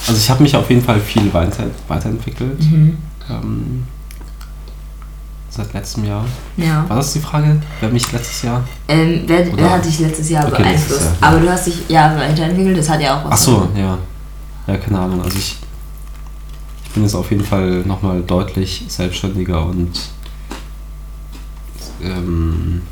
[0.07, 2.99] also ich habe mich auf jeden Fall viel weiter, weiterentwickelt Mhm.
[3.31, 3.85] ähm,
[5.49, 6.25] seit letztem Jahr.
[6.59, 6.85] Ja.
[6.89, 7.61] War das die Frage?
[7.81, 8.63] Wer mich letztes Jahr?
[8.89, 11.03] Ähm, wer, wer hat dich letztes Jahr Okay, letztes beeinflusst?
[11.05, 11.29] Jahr, ja.
[11.29, 13.33] Aber du hast dich ja weiterentwickelt, das hat ja auch was.
[13.33, 13.99] Ach so, ja.
[14.67, 15.23] Ja, keine Ahnung.
[15.23, 15.57] Also ich
[16.93, 19.99] bin jetzt auf jeden Fall nochmal deutlich selbstständiger und
[22.03, 22.83] ähm,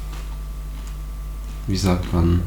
[1.67, 2.43] wie sagt man?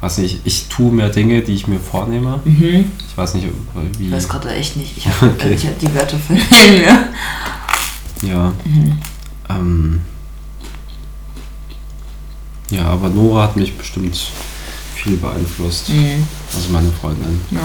[0.00, 2.40] Weiß nicht, ich tue mehr Dinge, die ich mir vornehme.
[2.44, 2.90] Mhm.
[3.06, 3.46] Ich weiß nicht,
[3.98, 4.06] wie.
[4.06, 4.96] Ich weiß gerade echt nicht.
[4.96, 5.52] Ich habe Okay.
[5.52, 6.46] ich hab die Wörter verliehen.
[8.22, 8.28] Ja.
[8.28, 8.52] Ja.
[8.64, 8.98] Mhm.
[9.48, 10.00] Ähm,
[12.70, 14.16] ja, aber Nora hat mich bestimmt
[14.94, 15.88] viel beeinflusst.
[15.90, 16.26] Mhm.
[16.54, 17.40] Also meine Freundin.
[17.50, 17.60] ja.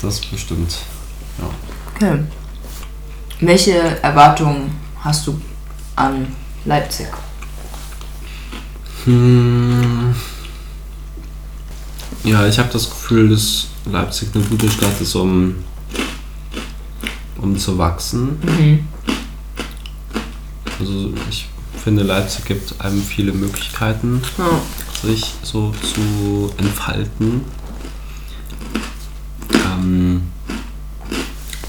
[0.00, 0.78] Das bestimmt.
[1.38, 1.48] Ja.
[2.02, 2.18] Okay.
[3.42, 5.40] Welche Erwartungen hast du
[5.94, 6.26] an
[6.64, 7.06] Leipzig?
[9.04, 10.12] Hm.
[12.24, 15.54] Ja, ich habe das Gefühl, dass Leipzig eine gute Stadt ist, um,
[17.40, 18.40] um zu wachsen.
[18.42, 18.88] Mhm.
[20.80, 21.48] Also ich
[21.84, 25.08] finde, Leipzig gibt einem viele Möglichkeiten, Ja.
[25.08, 27.44] sich so zu entfalten.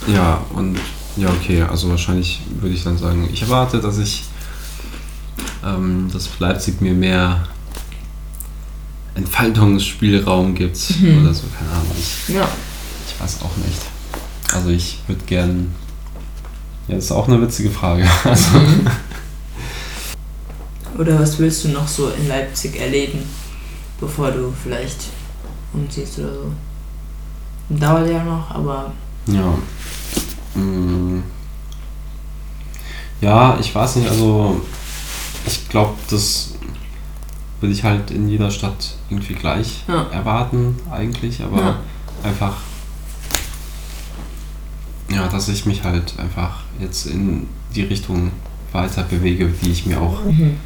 [0.07, 0.77] Ja, und
[1.15, 4.23] ja, okay, also wahrscheinlich würde ich dann sagen, ich erwarte, dass ich,
[5.63, 7.47] ähm, dass Leipzig mir mehr
[9.15, 11.21] Entfaltungsspielraum gibt Mhm.
[11.23, 11.91] oder so, keine Ahnung.
[11.97, 12.47] Ich, ja.
[13.07, 13.81] ich weiß auch nicht.
[14.53, 15.73] Also ich würde gern,
[16.87, 18.07] ja, das ist auch eine witzige Frage.
[18.23, 18.87] Also, Mhm.
[20.97, 23.19] Oder was willst du noch so in Leipzig erleben,
[23.99, 24.97] bevor du vielleicht
[25.73, 26.51] umziehst oder so?
[27.69, 28.91] Dauert ja noch, aber
[29.25, 29.57] Ja.
[30.55, 31.19] Mm.
[33.21, 34.61] Ja, ich weiß nicht, also
[35.45, 36.55] ich glaube, das
[37.61, 40.03] will ich halt in jeder Stadt irgendwie gleich Ja.
[40.11, 41.79] erwarten, eigentlich, aber Ja.
[42.23, 42.55] einfach,
[45.09, 48.31] ja, dass ich mich halt einfach jetzt in die Richtung
[48.73, 50.57] weiter bewege, die ich mir auch mhm.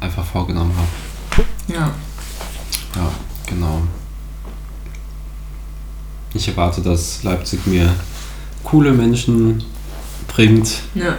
[0.00, 1.46] einfach vorgenommen habe.
[1.68, 1.90] ja.
[2.96, 3.10] Ja,
[3.46, 3.82] genau.
[6.34, 7.92] Ich erwarte, dass Leipzig mir
[8.64, 9.62] coole Menschen
[10.28, 11.14] bringt, Ja.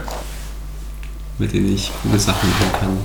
[1.38, 2.98] mit denen ich coole Sachen machen kann,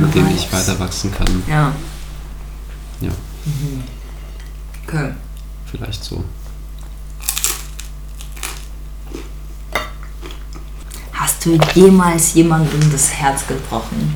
[0.00, 0.52] mit denen ich Nice.
[0.68, 1.42] weiter wachsen kann.
[1.48, 1.72] Ja.
[3.00, 3.10] Ja,
[4.86, 5.10] Okay.
[5.70, 6.22] vielleicht so.
[11.12, 14.14] Hast du jemals jemandem das Herz gebrochen,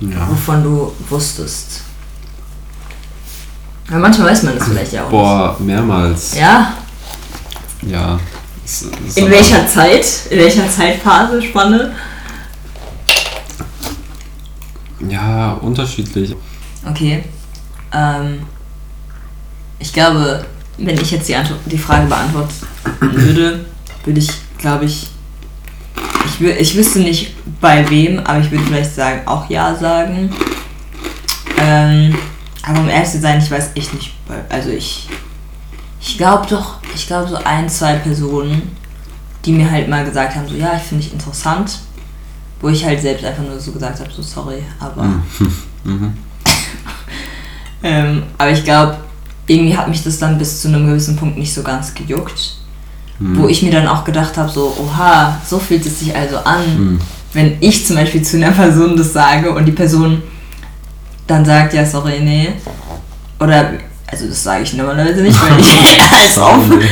[0.00, 0.28] Ja.
[0.28, 1.82] wovon du wusstest?
[3.90, 6.34] Ja, manchmal weiß man das vielleicht ja auch Boah, mehrmals.
[6.34, 6.74] Ja?
[7.82, 8.18] Ja.
[9.16, 10.06] In welcher Zeit?
[10.30, 11.94] In welcher Zeitphase, Spanne?
[15.08, 16.34] Ja, unterschiedlich.
[16.88, 17.24] Okay.
[17.92, 18.42] Ähm,
[19.78, 20.44] ich glaube,
[20.78, 22.54] wenn ich jetzt die, Antwort, die Frage beantworten
[23.00, 23.64] würde,
[24.04, 25.08] würde ich, glaube ich,
[26.26, 30.30] ich, ich wüsste nicht bei wem, aber ich würde vielleicht sagen, auch ja sagen.
[31.58, 32.16] Ähm,
[32.62, 34.12] aber um ehrlich zu sein, ich weiß echt nicht.
[34.48, 35.08] Also ich,
[36.02, 38.76] ich glaube doch, ich glaube so ein, zwei Personen,
[39.44, 41.78] die mir halt mal gesagt haben, so ja, ich finde dich interessant.
[42.60, 45.02] Wo ich halt selbst einfach nur so gesagt habe, so sorry, aber
[45.84, 46.12] Mhm.
[47.82, 48.96] ähm, aber ich glaube,
[49.46, 52.56] irgendwie hat mich das dann bis zu einem gewissen Punkt nicht so ganz gejuckt.
[53.18, 53.38] Mhm.
[53.38, 56.62] Wo ich mir dann auch gedacht habe, so, oha, so fühlt es sich also an,
[56.76, 57.00] Mhm.
[57.32, 60.22] wenn ich zum Beispiel zu einer Person das sage und die Person
[61.26, 62.52] dann sagt, ja, sorry, nee.
[63.40, 63.72] Oder,
[64.12, 66.78] also das sage ich normalerweise nicht, weil ich alles offen.
[66.78, 66.86] Nee.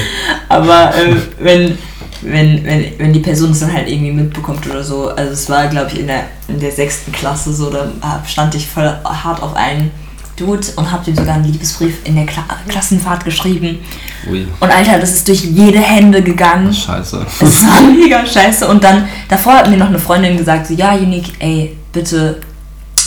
[0.49, 1.79] Aber äh, wenn,
[2.23, 5.68] wenn, wenn, wenn die Person es dann halt irgendwie mitbekommt oder so, also es war,
[5.68, 7.93] glaube ich, in der, in der sechsten Klasse so, da
[8.27, 9.91] stand ich voll hart auf einen
[10.37, 13.79] Dude und hab ihm sogar einen Liebesbrief in der Kla Klassenfahrt geschrieben.
[14.31, 16.73] Ui, Und Alter, das ist durch jede Hände gegangen.
[16.73, 17.27] scheiße.
[17.41, 18.66] Es war mega scheiße.
[18.66, 22.41] Und dann, davor hat mir noch eine Freundin gesagt, so, ja, Unique, ey, bitte,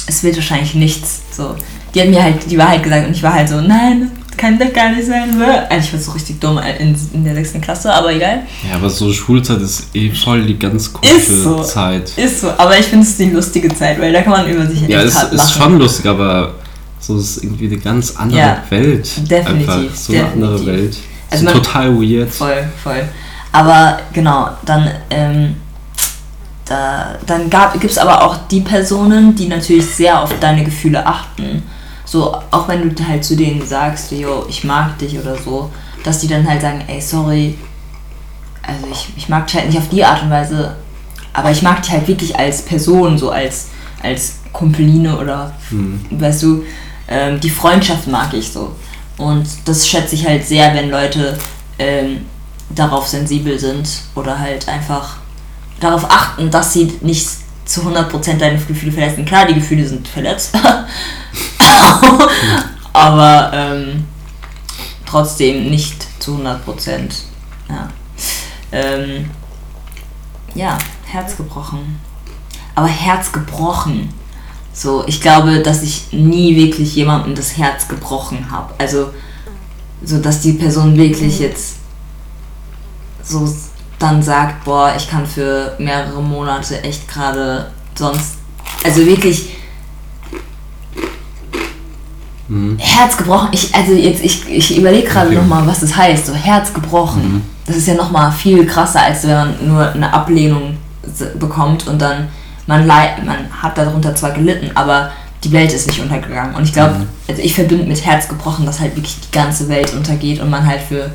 [0.05, 1.21] es wird wahrscheinlich nichts.
[1.31, 1.55] So.
[1.93, 4.73] Die hat mir halt die Wahrheit gesagt und ich war halt so, nein, kann doch
[4.73, 5.29] gar nicht sein.
[5.69, 8.41] Also ich war so richtig dumm in, in der sechsten Klasse, aber egal.
[8.67, 11.61] Ja, aber so Schulzeit ist eh voll die ganz Ist komische so.
[11.63, 12.09] Zeit.
[12.17, 14.81] Ist so, aber ich finde es die lustige Zeit, weil da kann man über sich
[14.87, 15.61] Ja, echt hart ist lachen.
[15.61, 16.55] schon lustig, aber
[16.99, 19.29] so ist irgendwie eine ganz andere Ja, Welt.
[19.29, 20.67] definitiv, Einfach so eine andere definitiv.
[20.83, 20.97] Welt.
[21.29, 22.29] Also so man- total weird.
[22.31, 23.03] Voll, voll.
[23.51, 25.55] Aber genau, dann, ähm,
[26.65, 31.61] da, dann gibt es aber auch die Personen, die natürlich sehr auf deine Gefühle achten.
[32.13, 35.71] So, auch wenn du halt zu denen sagst, yo, ich mag dich oder so,
[36.03, 37.57] dass die dann halt sagen, ey, sorry,
[38.61, 40.75] also ich, ich mag dich halt nicht auf die Art und Weise,
[41.33, 43.69] aber ich mag dich halt wirklich als Person, so als,
[44.03, 46.05] als Kumpeline oder Hm.
[46.11, 46.63] weißt du,
[47.07, 48.75] ähm, die Freundschaft mag ich so.
[49.17, 51.39] Und das schätze ich halt sehr, wenn Leute
[51.79, 52.25] ähm,
[52.69, 55.15] darauf sensibel sind oder halt einfach
[55.79, 57.27] darauf achten, dass sie nicht
[57.65, 59.25] zu 100% deine Gefühle verletzen.
[59.25, 60.55] Klar, die Gefühle sind verletzt,
[62.93, 64.05] aber ähm,
[65.05, 66.59] trotzdem nicht zu 100%.
[67.69, 67.89] Ja.
[68.71, 69.29] Ähm,
[70.55, 71.99] ja, Herz gebrochen.
[72.75, 74.13] Aber Herz gebrochen.
[74.73, 78.73] So, ich glaube, dass ich nie wirklich jemandem das Herz gebrochen habe.
[78.79, 79.13] Also,
[80.03, 81.75] so dass die Person wirklich jetzt
[83.23, 83.47] so
[83.99, 88.35] dann sagt, boah, ich kann für mehrere Monate echt gerade sonst,
[88.83, 89.49] also wirklich
[92.47, 92.77] Mhm.
[92.77, 93.49] Herz gebrochen.
[93.51, 95.35] Ich, also jetzt, ich, ich überlege gerade Okay.
[95.35, 96.25] noch nochmal, was das heißt.
[96.27, 97.21] So Herz gebrochen.
[97.35, 97.41] Mhm.
[97.65, 100.77] Das ist ja nochmal viel krasser, als wenn man nur eine Ablehnung
[101.39, 102.27] bekommt und dann
[102.67, 105.11] man leid, man hat darunter zwar gelitten, aber
[105.43, 106.55] die Welt ist nicht untergegangen.
[106.55, 107.07] Und ich glaube, Mhm.
[107.27, 110.65] also ich verbinde mit Herz gebrochen, dass halt wirklich die ganze Welt untergeht und man
[110.65, 111.11] halt für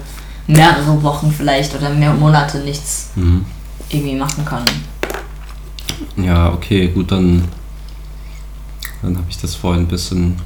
[0.47, 3.45] mehrere Wochen vielleicht oder mehr Monate nichts Mhm.
[3.91, 4.63] irgendwie machen kann.
[6.17, 7.45] Ja, okay, gut, dann,
[9.03, 10.37] dann habe ich das vorhin ein bisschen,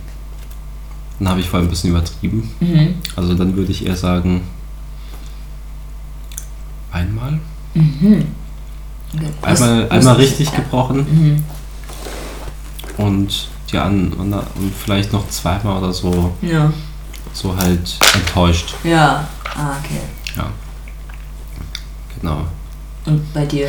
[1.18, 2.50] dann habe ich vorhin ein bisschen übertrieben.
[2.60, 2.94] Mhm.
[3.16, 4.42] Also dann würde ich eher sagen,
[6.90, 7.38] einmal,
[7.74, 8.26] Mhm.
[9.42, 11.06] Einmal, einmal richtig gebrochen
[12.98, 13.04] Mhm.
[13.04, 16.70] und die an, und, und vielleicht noch zweimal oder so, Ja.
[17.32, 18.74] so halt enttäuscht.
[18.84, 19.26] Ja.
[19.54, 20.00] Ah, okay.
[20.36, 20.50] Ja,
[22.20, 22.42] genau.
[23.06, 23.68] Und bei dir?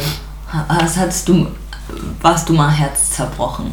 [0.52, 1.48] Ha- Hast, hattest du,
[2.22, 3.72] warst du mal Herz zerbrochen?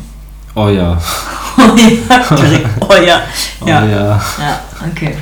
[0.55, 0.99] Oh ja,
[1.59, 2.69] Oh ja, direkt.
[2.81, 3.23] Oh ja.
[3.61, 3.85] oh Ja.
[3.85, 4.23] ja.
[4.39, 5.17] Ja, okay.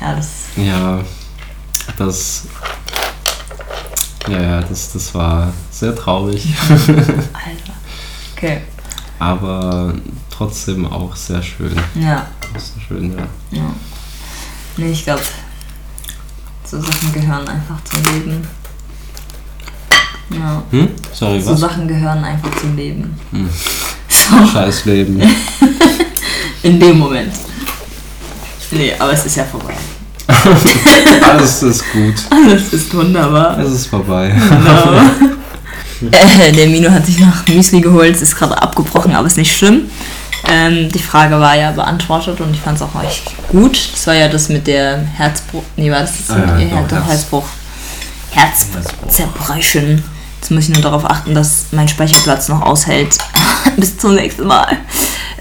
[0.00, 0.28] Ja, das.
[0.56, 1.00] Ja,
[1.96, 2.42] das.
[4.28, 7.72] Ja, ja, das, das war sehr traurig, Alter.
[8.36, 8.62] Okay.
[9.18, 9.94] aber
[10.30, 11.74] trotzdem auch sehr schön.
[11.94, 13.26] Ja, Auch sehr schön, ja.
[13.58, 13.74] ja.
[14.76, 15.22] Nee, ich glaube,
[16.64, 18.46] so Sachen gehören einfach zum Leben.
[20.30, 20.62] Ja.
[20.70, 20.90] Hm?
[21.12, 21.60] Sorry, So was?
[21.60, 23.18] Sachen gehören einfach zum Leben.
[23.30, 23.48] Hm.
[24.28, 25.20] So, Scheiß Leben.
[26.62, 27.32] in dem Moment.
[28.70, 29.74] Nee, aber es ist ja vorbei.
[31.30, 32.14] Alles ist gut.
[32.30, 33.58] Alles ist wunderbar.
[33.58, 34.34] Es ist vorbei.
[34.48, 35.00] Genau.
[36.12, 39.56] äh, der Mino hat sich noch Müsli geholt, es ist gerade abgebrochen, aber ist nicht
[39.56, 39.90] schlimm.
[40.46, 43.88] Ähm, die Frage war ja beantwortet und ich fand es auch echt gut.
[43.92, 45.62] Das war ja das mit der Herzbruch.
[45.76, 47.44] Nee, war das das Ah, ja, mit genau, Her Herz- Herzbruch?
[50.40, 53.18] Jetzt muss ich nur darauf achten, dass mein Speicherplatz noch aushält.
[53.76, 54.76] Bis zum nächsten Mal.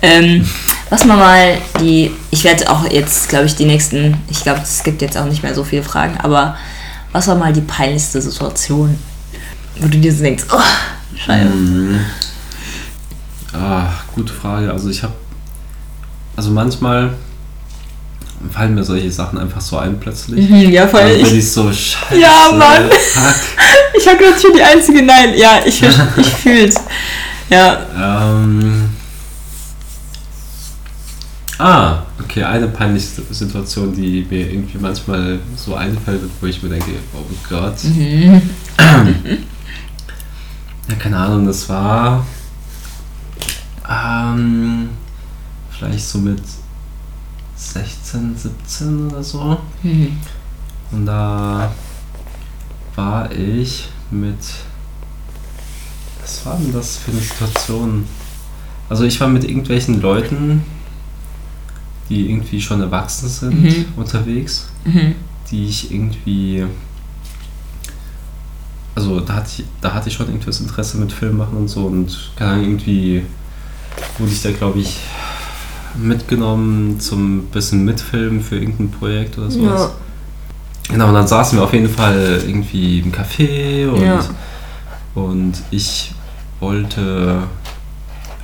[0.01, 0.47] Ähm,
[0.89, 2.11] was man mal die.
[2.31, 4.17] Ich werde auch jetzt, glaube ich, die nächsten.
[4.29, 6.55] Ich glaube, es gibt jetzt auch nicht mehr so viele Fragen, aber
[7.11, 8.97] was war mal die peinlichste Situation,
[9.79, 10.61] wo du dir so denkst, oh,
[11.17, 11.49] Scheiße.
[11.49, 11.99] Mhm.
[13.53, 14.71] Ah, gute Frage.
[14.71, 15.13] Also ich habe,
[16.35, 17.13] also manchmal
[18.51, 20.49] fallen mir solche Sachen einfach so ein plötzlich.
[20.49, 21.01] Mhm, ja, voll.
[21.05, 22.19] Wenn Ich, ich so scheiße.
[22.19, 22.89] Ja, Mann.
[22.89, 23.35] Fuck.
[23.97, 25.81] ich war gerade schon die Einzige, nein, ja, ich,
[26.17, 26.75] ich fühl's.
[27.49, 27.79] Ja.
[27.95, 28.89] Ähm.
[31.59, 36.91] Ah, okay, eine peinliche Situation, die mir irgendwie manchmal so einfällt, wo ich mir denke,
[37.15, 37.83] oh Gott.
[37.83, 38.41] Mhm.
[40.87, 42.25] Ja, keine Ahnung, das war
[43.89, 44.89] ähm,
[45.71, 46.41] vielleicht so mit
[47.57, 49.57] 16, 17 oder so.
[49.83, 50.17] Mhm.
[50.91, 51.71] Und da
[52.95, 54.37] war ich mit.
[56.21, 58.05] Was war denn das für eine Situation?
[58.89, 60.63] Also ich war mit irgendwelchen Leuten,
[62.09, 63.85] die irgendwie schon erwachsen sind, Mhm.
[63.95, 65.15] unterwegs, Mhm.
[65.51, 66.65] die ich irgendwie.
[68.95, 71.67] Also da hatte ich, da hatte ich schon irgendwie das Interesse mit Film machen und
[71.67, 73.23] so und keine Ahnung, irgendwie
[74.17, 74.97] wurde ich da glaube ich
[76.01, 79.81] mitgenommen zum bisschen mitfilmen für irgendein Projekt oder sowas.
[79.81, 79.91] Ja.
[80.93, 84.19] Genau, und dann saßen wir auf jeden Fall irgendwie im Café und, Ja.
[85.15, 86.13] und ich
[86.59, 87.43] wollte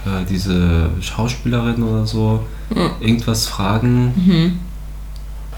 [0.06, 2.44] äh, diese Schauspielerin oder so
[2.76, 2.92] Ja.
[3.00, 4.60] irgendwas fragen, Mhm.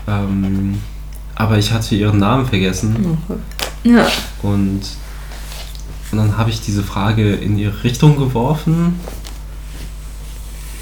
[0.07, 0.77] ähm,
[1.35, 3.17] aber ich hatte ihren Namen vergessen
[3.83, 4.05] Ja.
[4.43, 4.81] und,
[6.11, 8.99] und dann habe ich diese Frage in ihre Richtung geworfen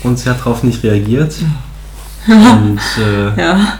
[0.03, 1.33] und sie hat darauf nicht reagiert.
[2.27, 3.79] und äh, Ja.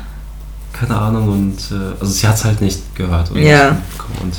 [0.74, 3.78] keine Ahnung und äh, also sie hat es halt nicht gehört oder Ja.
[4.22, 4.34] und,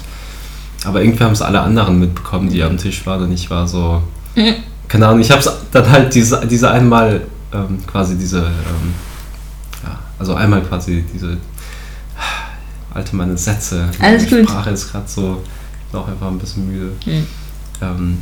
[0.85, 4.03] aber irgendwie haben es alle anderen mitbekommen, die am Tisch waren und ich war so
[4.37, 4.55] Mhm.
[4.89, 7.23] keine Ahnung, ich habe es dann halt diese, diese einmal
[7.53, 8.95] ähm, quasi diese ähm,
[9.85, 11.39] ja, also einmal quasi diese
[12.93, 14.49] alte meine Sätze Alles die gut.
[14.51, 15.43] Sprache ist gerade so
[15.87, 17.27] ich bin auch einfach ein bisschen müde Mhm.
[17.81, 18.19] ähm,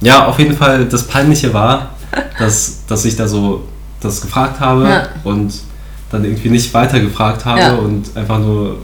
[0.00, 1.90] ja auf jeden Fall das Peinliche war
[2.38, 3.64] dass, dass ich da so
[4.00, 5.08] das gefragt habe Ja.
[5.24, 5.52] und
[6.10, 7.72] dann irgendwie nicht weiter gefragt habe Ja.
[7.74, 8.78] und einfach nur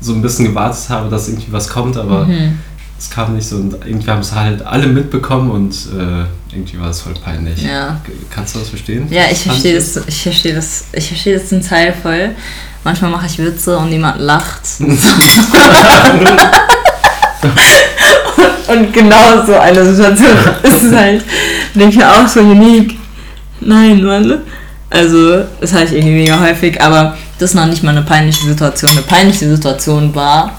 [0.00, 2.58] so ein bisschen gewartet habe, dass irgendwie was kommt, aber Mhm.
[2.98, 6.90] es kam nicht so und irgendwie haben es halt alle mitbekommen und äh, irgendwie war
[6.90, 7.62] es voll peinlich.
[7.62, 8.00] Ja.
[8.30, 9.06] Kannst du das verstehen?
[9.10, 12.30] Ja, ich verstehe das, ich verstehe das, ich verstehe das zum Teil voll.
[12.84, 14.60] Manchmal mache ich Witze und niemand lacht.
[18.68, 21.24] und genau so eine Situation ist es halt,
[21.78, 22.98] denke ich mir auch so unique.
[23.60, 24.42] Nein, Mann.
[24.90, 28.46] Also, das habe ich irgendwie mega häufig, aber das ist noch nicht mal eine peinliche
[28.46, 28.90] Situation.
[28.90, 30.52] Eine peinliche Situation war,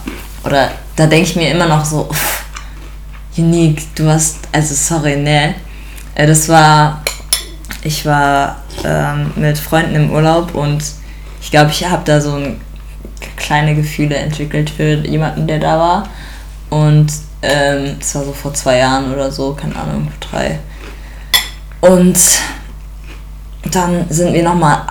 [0.44, 2.44] oder da denke ich mir immer noch so, uff,
[3.38, 5.56] unique, du hast, also sorry, ne.
[6.16, 7.04] Äh, Das war,
[7.84, 10.84] ich war ähm, mit Freunden im Urlaub und
[11.42, 12.60] ich glaube, ich habe da so ein,
[13.36, 16.10] kleine Gefühle entwickelt für jemanden, der da war.
[16.70, 17.08] Und
[17.42, 20.60] ähm, das war so vor zwei Jahren oder so, keine Ahnung, drei.
[21.82, 22.20] Und
[23.72, 24.82] dann sind wir nochmal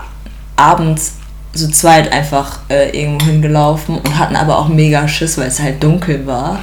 [0.57, 1.15] abends
[1.55, 5.83] zu zweit einfach äh, irgendwo hingelaufen und hatten aber auch mega Schiss, weil es halt
[5.83, 6.61] dunkel war.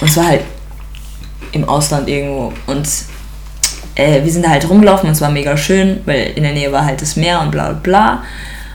[0.00, 0.42] Und es war halt
[1.52, 2.52] im Ausland irgendwo.
[2.66, 2.88] Und
[3.94, 6.72] äh, wir sind da halt rumgelaufen und es war mega schön, weil in der Nähe
[6.72, 8.22] war halt das Meer und bla bla bla.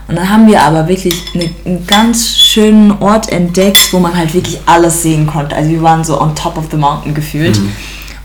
[0.08, 4.34] Und dann haben wir aber wirklich eine, einen ganz schönen Ort entdeckt, wo man halt
[4.34, 5.54] wirklich alles sehen konnte.
[5.54, 7.60] Also wir waren so on top of the mountain gefühlt.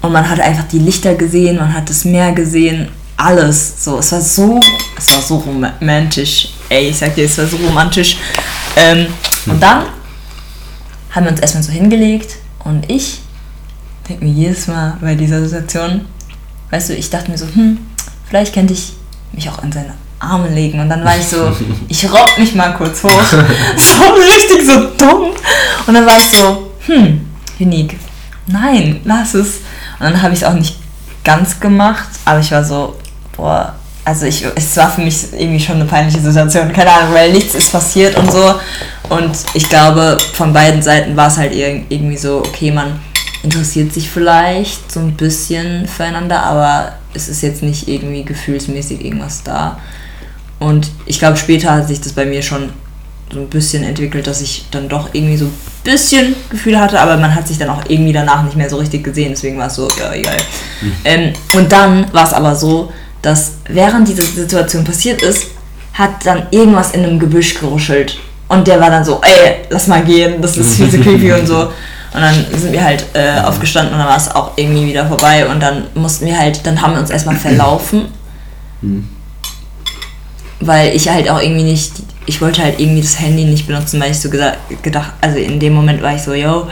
[0.05, 3.83] Und man hat einfach die Lichter gesehen, man hat das Meer gesehen, alles.
[3.83, 4.59] So, es war so,
[4.95, 6.49] es war so romantisch.
[6.69, 8.17] Ey, ich sag dir, es war so romantisch.
[8.75, 9.07] Ähm,
[9.47, 9.85] und dann
[11.09, 13.19] haben wir uns erstmal so hingelegt und ich
[14.07, 16.01] denke mir jedes Mal bei dieser Situation,
[16.69, 17.79] weißt du, ich dachte mir so, hm,
[18.29, 18.93] vielleicht könnte ich
[19.31, 20.79] mich auch in seine Arme legen.
[20.79, 21.51] Und dann war ich so,
[21.87, 23.23] ich robb mich mal kurz hoch.
[23.31, 25.31] so richtig so dumm.
[25.87, 27.21] Und dann war ich so, hm,
[27.59, 27.97] unique.
[28.47, 29.61] Nein, lass es.
[29.99, 30.77] Und dann habe ich es auch nicht
[31.23, 32.95] ganz gemacht, aber ich war so,
[33.35, 33.73] boah,
[34.03, 37.55] also ich, es war für mich irgendwie schon eine peinliche Situation, keine Ahnung, weil nichts
[37.55, 38.53] ist passiert und so.
[39.09, 42.99] Und ich glaube, von beiden Seiten war es halt ir- irgendwie so, okay, man
[43.41, 49.41] interessiert sich vielleicht so ein bisschen füreinander, aber es ist jetzt nicht irgendwie gefühlsmäßig irgendwas
[49.43, 49.79] da.
[50.59, 52.71] Und ich glaube, später hat sich das bei mir schon
[53.31, 55.53] so ein bisschen entwickelt, dass ich dann doch irgendwie so ein
[55.83, 59.03] bisschen Gefühle hatte, aber man hat sich dann auch irgendwie danach nicht mehr so richtig
[59.03, 60.37] gesehen, deswegen war es so, ja, egal.
[60.81, 60.93] Mhm.
[61.03, 65.47] Ähm, und dann war es aber so, dass während diese Situation passiert ist,
[65.93, 68.19] hat dann irgendwas in einem Gebüsch geruschelt.
[68.47, 71.47] Und der war dann so, ey, lass mal gehen, das ist viel zu creepy und
[71.47, 71.61] so.
[71.61, 75.47] Und dann sind wir halt äh, aufgestanden und dann war es auch irgendwie wieder vorbei
[75.47, 78.05] und dann mussten wir halt, dann haben wir uns erstmal verlaufen.
[78.81, 79.09] Mhm.
[80.59, 81.91] Weil ich halt auch irgendwie nicht
[82.25, 85.59] ich wollte halt irgendwie das Handy nicht benutzen, weil ich so gedacht, gedacht also in
[85.59, 86.67] dem Moment war ich so, yo,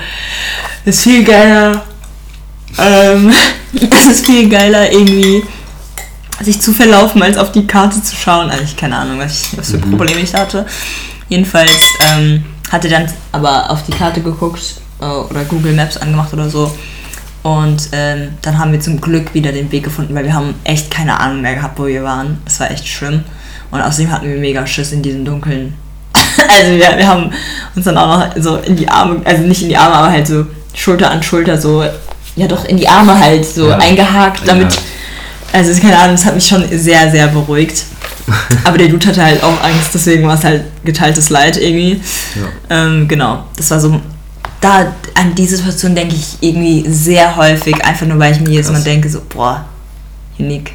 [0.85, 1.83] ist viel geiler.
[2.77, 3.31] Ähm,
[3.91, 5.43] es ist viel geiler irgendwie
[6.41, 8.49] sich zu verlaufen, als auf die Karte zu schauen.
[8.49, 9.91] Also ich keine Ahnung, was, ich, was für mhm.
[9.97, 10.65] Probleme ich da hatte.
[11.29, 11.81] Jedenfalls
[12.11, 16.75] ähm, hatte dann aber auf die Karte geguckt äh, oder Google Maps angemacht oder so.
[17.43, 20.89] Und ähm, dann haben wir zum Glück wieder den Weg gefunden, weil wir haben echt
[20.89, 22.41] keine Ahnung mehr gehabt, wo wir waren.
[22.45, 23.23] Das war echt schlimm.
[23.73, 25.73] Und außerdem hatten wir mega Schiss in diesem Dunkeln.
[26.13, 27.31] also wir, wir haben
[27.75, 30.27] uns dann auch noch so in die Arme, also nicht in die Arme, aber halt
[30.27, 30.45] so
[30.75, 31.83] Schulter an Schulter so,
[32.35, 33.77] ja doch in die Arme halt so ja.
[33.77, 34.79] eingehakt, damit, ja.
[35.53, 37.85] also keine Ahnung, das hat mich schon sehr, sehr beruhigt.
[38.63, 41.99] aber der Dude hatte halt auch Angst, deswegen war es halt geteiltes Leid irgendwie.
[42.69, 42.85] Ja.
[42.85, 43.99] Ähm, genau, das war so,
[44.61, 48.71] da an diese Situation denke ich irgendwie sehr häufig, einfach nur weil ich mir jedes
[48.71, 49.65] Mal denke, so, boah,
[50.37, 50.73] unique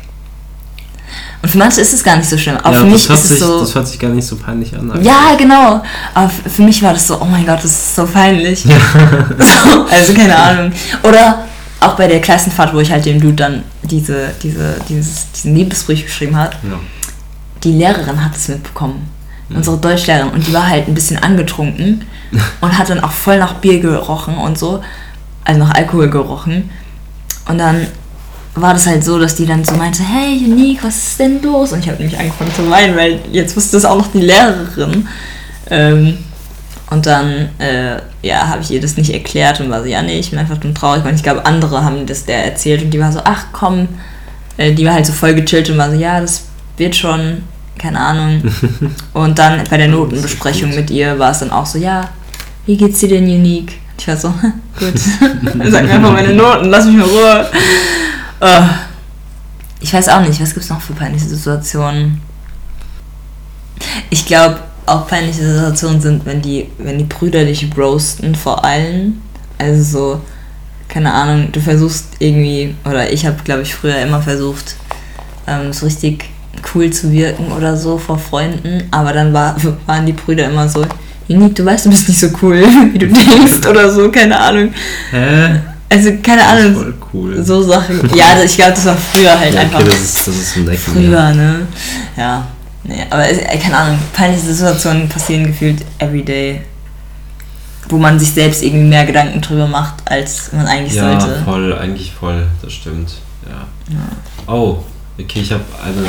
[1.42, 2.56] und für manche ist es gar nicht so schlimm.
[2.56, 3.61] Aber ja, für mich ist sich, es so.
[3.61, 4.90] Das hört sich gar nicht so peinlich an.
[4.90, 5.06] Eigentlich.
[5.06, 5.82] Ja, genau.
[6.14, 8.64] Aber für mich war das so, oh mein Gott, das ist so peinlich.
[8.64, 8.76] Ja.
[9.38, 10.72] so, also keine Ahnung.
[11.02, 11.44] Oder
[11.80, 16.04] auch bei der Klassenfahrt, wo ich halt dem Dude dann diese, diese, dieses, diesen Liebesbrief
[16.04, 16.54] geschrieben hat.
[16.54, 16.78] Ja.
[17.62, 19.09] Die Lehrerin hat es mitbekommen.
[19.48, 19.59] Ja.
[19.59, 20.30] Unsere Deutschlehrerin.
[20.30, 22.04] Und die war halt ein bisschen angetrunken
[22.61, 24.82] und hat dann auch voll nach Bier gerochen und so.
[25.44, 26.70] Also nach Alkohol gerochen.
[27.48, 27.86] Und dann
[28.61, 31.72] war das halt so, dass die dann so meinte, hey Unique, was ist denn los?
[31.72, 35.09] Und ich habe nämlich angefangen zu weinen, weil jetzt wusste es auch noch die Lehrerin.
[35.70, 36.18] Ähm,
[36.90, 40.18] und dann, äh, ja, habe ich ihr das nicht erklärt und war so, ja, nee,
[40.18, 41.04] ich bin einfach nur traurig.
[41.04, 43.88] Und ich glaube, andere haben das der erzählt und die war so, ach komm,
[44.56, 46.44] äh, die war halt so voll gechillt und war so, ja, das
[46.78, 47.42] wird schon,
[47.76, 48.42] keine Ahnung.
[49.12, 52.09] und dann bei der Notenbesprechung mit ihr war es dann auch so, ja,
[52.64, 53.78] wie geht's dir denn, Unique?
[53.98, 54.28] Ich war so,
[54.78, 54.98] gut,
[55.70, 57.46] sag mir einfach meine Noten, lass mich in Ruhe.
[58.41, 58.68] Uh,
[59.80, 62.20] ich weiß auch nicht, was gibt es noch für peinliche Situationen?
[64.11, 69.20] Ich glaube, auch peinliche Situationen sind, wenn die, wenn die Brüder dich roasten vor allem.
[69.59, 70.20] Also so,
[70.89, 74.76] keine Ahnung, du versuchst irgendwie, oder ich habe, glaube ich, früher immer versucht,
[75.47, 76.24] ähm, so richtig
[76.74, 80.84] cool zu wirken oder so vor Freunden, aber dann war, waren die Brüder immer so,
[81.28, 82.62] Unique, du weißt, du bist nicht so cool,
[82.93, 84.72] wie du denkst oder so, keine Ahnung.
[85.11, 85.61] Hä?
[85.91, 86.95] Also, keine Ahnung.
[87.12, 87.42] Cool.
[87.44, 88.11] So Sachen.
[88.14, 89.80] Ja, ich glaube, das war früher halt ja, einfach.
[89.80, 91.32] Okay, das ist, das ist ein Decken, Früher, ja.
[91.32, 91.66] ne?
[92.16, 92.46] Ja.
[92.84, 93.24] Nee, aber
[93.59, 96.62] keine Ahnung, peinliche Situationen passieren gefühlt everyday.
[97.88, 101.36] Wo man sich selbst irgendwie mehr Gedanken drüber macht, als man eigentlich ja, sollte.
[101.36, 103.12] Ja, voll, eigentlich voll, das stimmt.
[103.46, 103.66] Ja.
[103.94, 104.52] ja.
[104.52, 104.84] Oh,
[105.18, 106.06] okay, ich habe eine.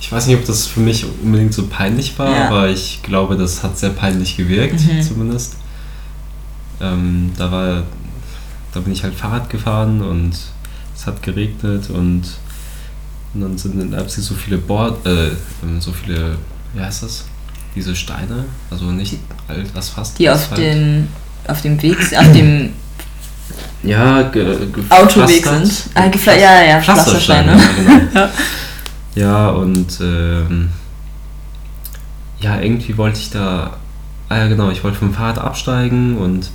[0.00, 2.46] Ich weiß nicht, ob das für mich unbedingt so peinlich war, ja.
[2.46, 5.02] aber ich glaube, das hat sehr peinlich gewirkt, mhm.
[5.02, 5.56] zumindest.
[6.80, 7.82] Ähm, da war
[8.78, 10.36] da bin ich halt Fahrrad gefahren und
[10.94, 12.22] es hat geregnet und,
[13.34, 15.30] und dann sind in Leipzig so viele Board, äh,
[15.62, 16.36] ähm, so viele,
[16.74, 17.24] wie heißt das?
[17.74, 19.18] Diese Steine, also nicht
[19.48, 20.10] alt, Asphalt.
[20.18, 21.08] Die auf dem,
[21.48, 22.72] auf dem Weg, auf dem
[23.82, 24.56] ja, ge,
[24.90, 25.90] Autoweg sind.
[25.94, 27.56] Ah, ja, ja, ja, Pflastersteine.
[27.56, 28.00] Ja, genau.
[28.14, 28.30] ja.
[29.14, 30.70] ja, und ähm,
[32.40, 33.76] ja, irgendwie wollte ich da,
[34.28, 36.50] ah ja genau, ich wollte vom Fahrrad absteigen und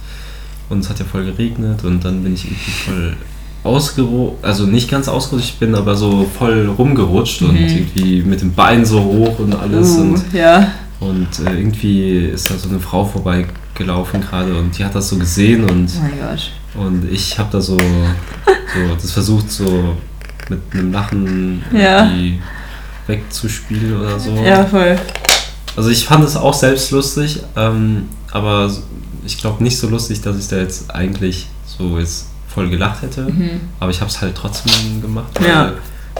[0.70, 3.18] und es hat ja voll geregnet und dann bin ich irgendwie voll
[3.64, 7.50] ausgerutscht, also nicht ganz ausgerutscht, ich bin aber so voll rumgerutscht mhm.
[7.50, 10.72] und irgendwie mit dem Bein so hoch und alles uh, und, ja.
[11.00, 15.18] und äh, irgendwie ist da so eine Frau vorbeigelaufen gerade und die hat das so
[15.18, 15.90] gesehen und,
[16.76, 19.96] oh und ich habe da so, so das versucht so
[20.50, 22.06] mit einem Lachen ja.
[22.06, 22.42] irgendwie
[23.08, 24.32] wegzuspielen oder so.
[24.44, 24.98] Ja, voll.
[25.76, 28.72] Also ich fand es auch selbst lustig, ähm, aber
[29.26, 33.24] ich glaube nicht so lustig, dass ich da jetzt eigentlich so jetzt voll gelacht hätte.
[33.24, 33.62] Mhm.
[33.80, 35.72] Aber ich habe es halt trotzdem gemacht, weil ja.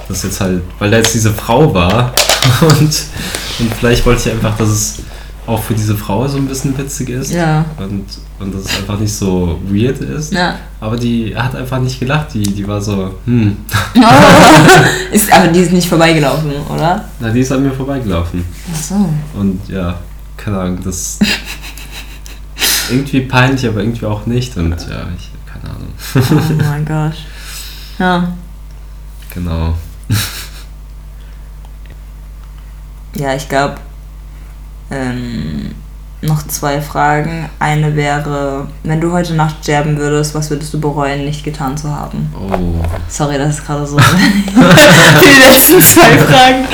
[0.08, 2.14] das jetzt halt, weil da jetzt diese Frau war
[2.62, 2.82] und,
[3.60, 5.00] und vielleicht wollte ich einfach, dass es
[5.46, 7.32] auch für diese Frau so ein bisschen witzig ist.
[7.32, 7.66] Ja.
[7.78, 8.06] Und,
[8.40, 10.32] und dass es einfach nicht so weird ist.
[10.32, 10.58] Ja.
[10.80, 12.34] Aber die hat einfach nicht gelacht.
[12.34, 13.58] Die, die war so, hm.
[13.96, 14.00] Oh.
[15.12, 17.10] ist, aber die ist nicht vorbeigelaufen, oder?
[17.20, 18.46] Na, die ist an mir vorbeigelaufen.
[18.74, 19.10] Ach so.
[19.38, 20.00] Und ja,
[20.38, 21.20] keine Ahnung, das
[22.90, 24.56] irgendwie peinlich, aber irgendwie auch nicht.
[24.58, 25.94] Und ja, ich keine Ahnung.
[26.16, 27.16] Oh mein Gott.
[28.00, 28.34] Ja.
[29.34, 29.76] Genau.
[33.16, 33.76] Ja, ich glaube,
[34.90, 35.76] ähm,
[36.22, 37.50] noch zwei Fragen.
[37.60, 41.96] Eine wäre, wenn du heute Nacht sterben würdest, was würdest du bereuen, nicht getan zu
[41.96, 42.34] haben?
[42.36, 42.84] Oh.
[43.08, 43.98] Sorry, das ist gerade so.
[44.48, 46.68] Die letzten zwei Fragen.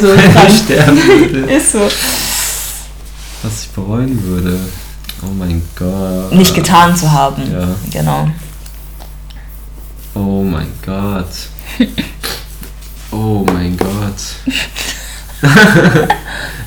[0.00, 0.50] So dran.
[0.50, 1.52] sterben würde.
[1.52, 1.80] ist so.
[3.42, 4.58] Was ich bereuen würde.
[5.22, 6.32] Oh mein Gott.
[6.32, 7.50] Nicht getan zu haben.
[7.50, 7.68] Ja.
[7.90, 8.28] Genau.
[10.14, 11.26] Oh mein Gott.
[13.10, 13.88] Oh mein Gott.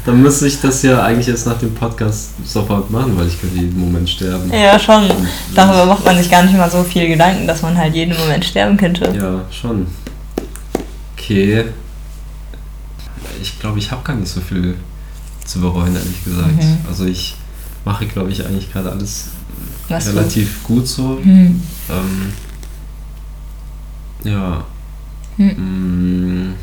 [0.05, 3.57] Dann müsste ich das ja eigentlich jetzt nach dem Podcast sofort machen, weil ich könnte
[3.57, 4.51] jeden Moment sterben.
[4.51, 5.03] Ja, schon.
[5.53, 8.45] Darüber macht man sich gar nicht mal so viel Gedanken, dass man halt jeden Moment
[8.45, 9.13] sterben könnte.
[9.15, 9.87] Ja, schon.
[11.17, 11.65] Okay.
[13.41, 14.75] Ich glaube, ich habe gar nicht so viel
[15.45, 16.63] zu bereuen, ehrlich gesagt.
[16.63, 16.77] Mhm.
[16.87, 17.35] Also ich
[17.85, 19.29] mache, glaube ich, eigentlich gerade alles
[19.87, 21.19] Was du- relativ gut so.
[21.21, 21.61] Hm.
[21.89, 22.33] Ähm,
[24.23, 24.63] ja.
[25.37, 26.49] Hm.
[26.49, 26.53] Mm,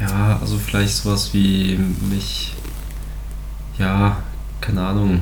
[0.00, 1.78] ja, also vielleicht sowas wie
[2.10, 2.54] mich,
[3.78, 4.16] ja,
[4.60, 5.20] keine Ahnung,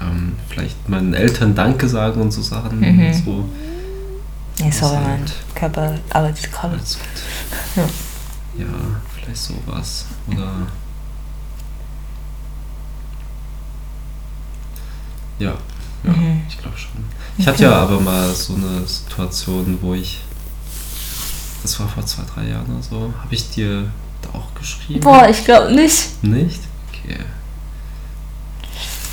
[0.00, 2.80] ähm, vielleicht meinen Eltern Danke sagen und so Sachen.
[2.80, 3.12] Mhm.
[3.14, 3.48] So.
[4.58, 6.76] Nee, sorry, Das mein halt- Körper arbeitet gerade.
[7.76, 7.82] Ja.
[8.58, 8.66] Ja,
[9.14, 10.06] vielleicht sowas.
[10.28, 10.52] Oder.
[15.38, 15.54] Ja,
[16.04, 16.42] ja, Mhm.
[16.48, 17.04] ich glaube schon.
[17.38, 20.20] Ich hatte ja aber mal so eine Situation, wo ich.
[21.62, 23.12] Das war vor zwei, drei Jahren oder so.
[23.22, 23.90] Habe ich dir
[24.22, 25.00] da auch geschrieben?
[25.00, 26.22] Boah, ich glaube nicht.
[26.22, 26.60] Nicht?
[26.88, 27.18] Okay.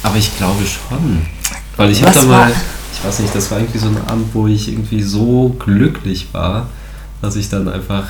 [0.04, 1.26] Aber ich glaube schon.
[1.78, 2.52] Weil ich habe da mal,
[2.94, 6.68] ich weiß nicht, das war irgendwie so ein Abend, wo ich irgendwie so glücklich war,
[7.22, 8.06] dass ich dann einfach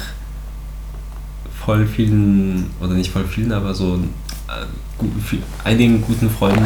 [1.63, 4.65] voll vielen, oder nicht voll vielen, aber so äh,
[4.97, 6.65] guten, viel, einigen guten Freunden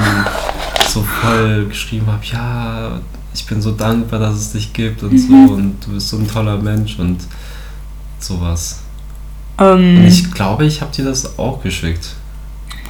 [0.98, 3.00] so voll geschrieben habe, ja,
[3.34, 6.28] ich bin so dankbar, dass es dich gibt und so und du bist so ein
[6.28, 7.20] toller Mensch und
[8.20, 8.80] sowas.
[9.60, 12.16] Ähm, Und ich glaube, ich habe dir das auch geschickt.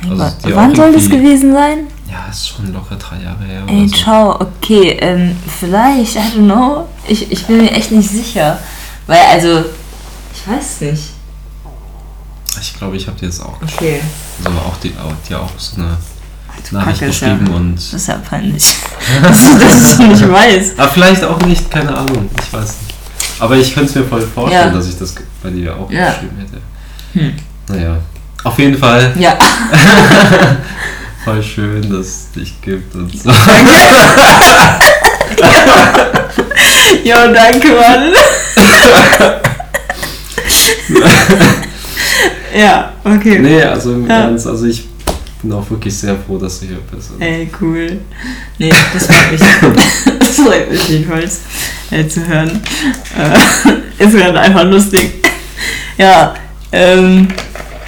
[0.10, 0.24] Also
[0.56, 1.88] wann soll das gewesen sein?
[2.10, 3.64] Ja, ist schon locker drei Jahre her.
[3.68, 3.96] Ey, so.
[3.96, 6.88] ciao, okay, ähm, vielleicht, I don't know.
[7.08, 8.60] Ich, ich bin mir echt nicht sicher.
[9.08, 9.66] Weil, also,
[10.34, 11.04] ich weiß nicht.
[12.62, 13.82] Ich glaube, ich habe dir das auch geschickt.
[13.82, 14.02] Okay.
[14.46, 15.98] Also auch die, auch, dir auch so eine
[16.72, 17.76] Nachricht Kacke, ist ja- geschrieben und.
[17.76, 18.64] Das ist ja peinlich.
[19.24, 20.80] dass, du- dass du nicht weißt.
[20.80, 22.96] Aber vielleicht auch nicht, keine Ahnung, ich weiß nicht.
[23.40, 24.76] Aber ich könnte es mir voll vorstellen, Ja.
[24.78, 26.10] dass ich das bei dir auch Ja.
[26.12, 26.62] geschrieben hätte.
[27.14, 27.34] Hm.
[27.70, 27.98] Naja.
[28.44, 29.38] Auf jeden Fall Ja.
[31.26, 33.30] voll schön, dass es dich gibt und so.
[37.04, 38.14] Jo, danke, Mann.
[42.56, 43.40] ja, okay.
[43.40, 44.22] nee, also im Ja.
[44.24, 44.88] Ernst, also ich
[45.42, 47.12] bin auch wirklich sehr froh, dass du hier bist.
[47.20, 48.00] Ey, cool.
[48.58, 49.42] Nee, das freut mich.
[50.20, 51.42] das freut mich jedenfalls
[51.92, 52.62] äh, zu hören.
[53.18, 55.12] Äh, ist gerade einfach lustig.
[55.98, 56.34] Ja,
[56.72, 57.28] ähm,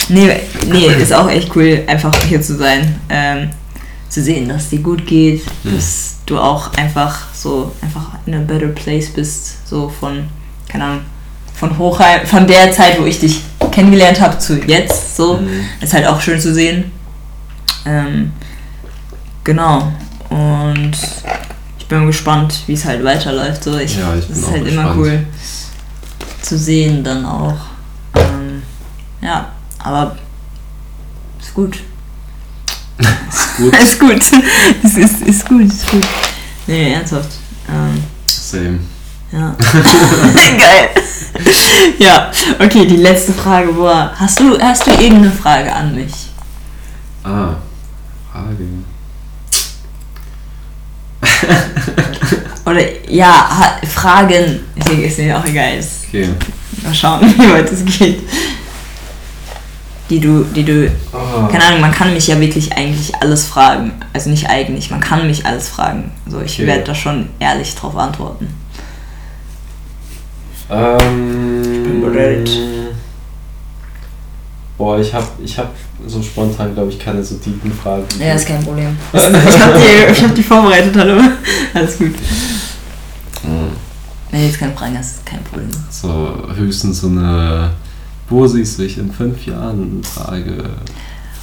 [0.09, 0.31] nee,
[0.71, 2.95] nee, ist auch echt cool, einfach hier zu sein.
[3.09, 3.49] Ähm,
[4.09, 5.75] zu sehen, dass es dir gut geht, Mhm.
[5.75, 9.67] dass du auch einfach so, einfach in a better place bist.
[9.67, 10.25] So von,
[10.67, 11.01] keine Ahnung,
[11.53, 13.41] von Hochheim, von der Zeit, wo ich dich
[13.71, 15.15] kennengelernt habe, zu jetzt.
[15.15, 15.61] So, Mhm.
[15.81, 16.91] ist halt auch schön zu sehen.
[17.85, 18.31] Ähm,
[19.43, 19.91] genau.
[20.29, 20.91] Und
[21.79, 23.63] ich bin gespannt, wie es halt weiterläuft.
[23.63, 24.97] So, ich, Ja, ich das bin ist auch halt immer gespannt.
[24.99, 25.25] cool
[26.41, 27.57] zu sehen dann auch.
[28.15, 28.63] Ähm,
[29.21, 30.15] ja, aber
[31.39, 31.79] ist gut.
[32.97, 33.73] Ist gut.
[33.79, 34.21] ist gut.
[34.83, 36.05] ist, ist, ist gut, ist gut.
[36.67, 37.31] Nee, ernsthaft.
[37.69, 38.79] Ähm, Same.
[39.31, 39.55] ja.
[40.57, 40.89] Geil.
[41.99, 46.13] ja, okay, die letzte Frage war, hast du, hast du irgendeine Frage an mich?
[47.23, 47.53] Ah,
[48.31, 48.65] Frage.
[52.65, 54.59] Oder ja, Fragen.
[54.75, 55.77] Ist mir, ist mir auch egal.
[55.77, 56.29] Ist, Okay.
[56.83, 58.21] mal schauen, wie weit es geht.
[60.09, 60.91] Die du, die du.
[61.13, 61.47] Oh.
[61.51, 63.91] Keine Ahnung, man kann mich ja wirklich eigentlich alles fragen.
[64.11, 66.11] Also nicht eigentlich, man kann mich alles fragen.
[66.25, 66.65] Also ich Okay.
[66.67, 68.47] werde da schon ehrlich drauf antworten.
[70.71, 72.49] Ähm, ich bin bereit.
[74.79, 75.75] Boah, ich hab, ich hab
[76.07, 78.05] so spontan, glaube ich, keine so tiefen Fragen.
[78.17, 78.97] Ja, ist kein Problem.
[79.13, 81.21] Ich habe die, ich hab die vorbereitet, hallo.
[81.73, 82.13] Alles gut.
[83.43, 83.71] Mhm.
[84.31, 85.69] Nee, jetzt kein Fragen, das ist kein Problem.
[85.89, 87.71] So höchstens so eine,
[88.29, 90.01] wo siehst du dich in fünf Jahren?
[90.01, 90.69] Frage.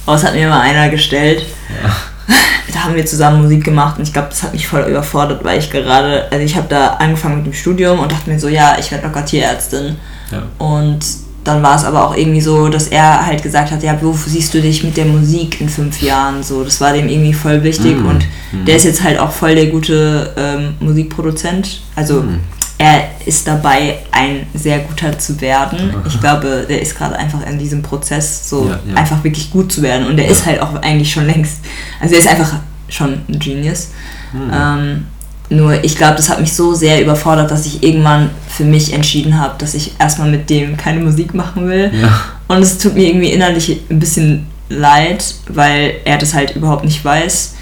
[0.07, 1.45] Oh, es hat mir mal einer gestellt.
[1.83, 1.95] Ja.
[2.73, 5.57] Da haben wir zusammen Musik gemacht und ich glaube, das hat mich voll überfordert, weil
[5.57, 8.75] ich gerade, also ich habe da angefangen mit dem Studium und dachte mir so, ja,
[8.77, 9.95] ich werde locker Tierärztin.
[10.29, 10.43] Ja.
[10.57, 10.99] Und
[11.47, 14.53] dann war es aber auch irgendwie so, dass er halt gesagt hat, ja, wo siehst
[14.53, 16.43] du dich mit der Musik in fünf Jahren?
[16.43, 18.05] So, das war dem irgendwie voll wichtig Mhm.
[18.05, 18.65] und Mhm.
[18.65, 21.81] der ist jetzt halt auch voll der gute ähm, Musikproduzent.
[21.95, 22.39] Also Mhm.
[22.77, 25.93] er ist dabei, ein sehr guter zu werden.
[26.05, 28.95] Ich glaube, der ist gerade einfach in diesem Prozess, so Ja, ja.
[28.95, 30.05] einfach wirklich gut zu werden.
[30.07, 31.59] Und er ist halt auch eigentlich schon längst,
[32.01, 32.53] also er ist einfach
[32.89, 33.89] schon ein Genius.
[34.31, 34.51] Hm.
[34.53, 35.05] Ähm,
[35.49, 39.39] nur ich glaube, das hat mich so sehr überfordert, dass ich irgendwann für mich entschieden
[39.39, 41.91] habe, dass ich erstmal mit dem keine Musik machen will.
[41.93, 42.21] Ja.
[42.47, 47.03] Und es tut mir irgendwie innerlich ein bisschen leid, weil er das halt überhaupt nicht
[47.03, 47.55] weiß.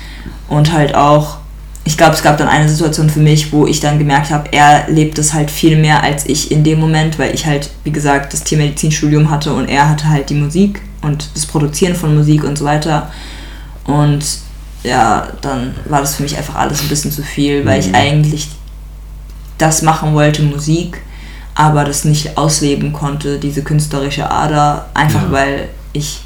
[0.48, 1.38] Und halt auch,
[1.84, 4.86] ich glaube, es gab dann eine Situation für mich, wo ich dann gemerkt habe, er
[4.90, 8.34] lebt es halt viel mehr als ich in dem Moment, weil ich halt, wie gesagt,
[8.34, 12.58] das Tiermedizinstudium hatte und er hatte halt die Musik und das Produzieren von Musik und
[12.58, 13.12] so weiter.
[13.86, 14.26] Und
[14.86, 17.96] ja, dann war das für mich einfach alles ein bisschen zu viel, weil ich Mhm.
[17.96, 18.48] eigentlich
[19.58, 21.02] das machen wollte, Musik,
[21.56, 25.32] aber das nicht ausleben konnte, diese künstlerische Ader, einfach Ja.
[25.32, 26.20] weil ich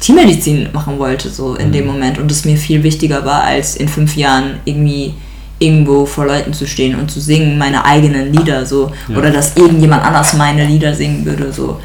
[0.00, 1.72] Tiermedizin machen wollte, so in Mhm.
[1.72, 5.14] dem Moment und es mir viel wichtiger war, als in fünf Jahren irgendwie
[5.58, 9.16] irgendwo vor Leuten zu stehen und zu singen, meine eigenen Lieder, so, Ja.
[9.16, 11.80] oder dass irgendjemand anders meine Lieder singen würde, so.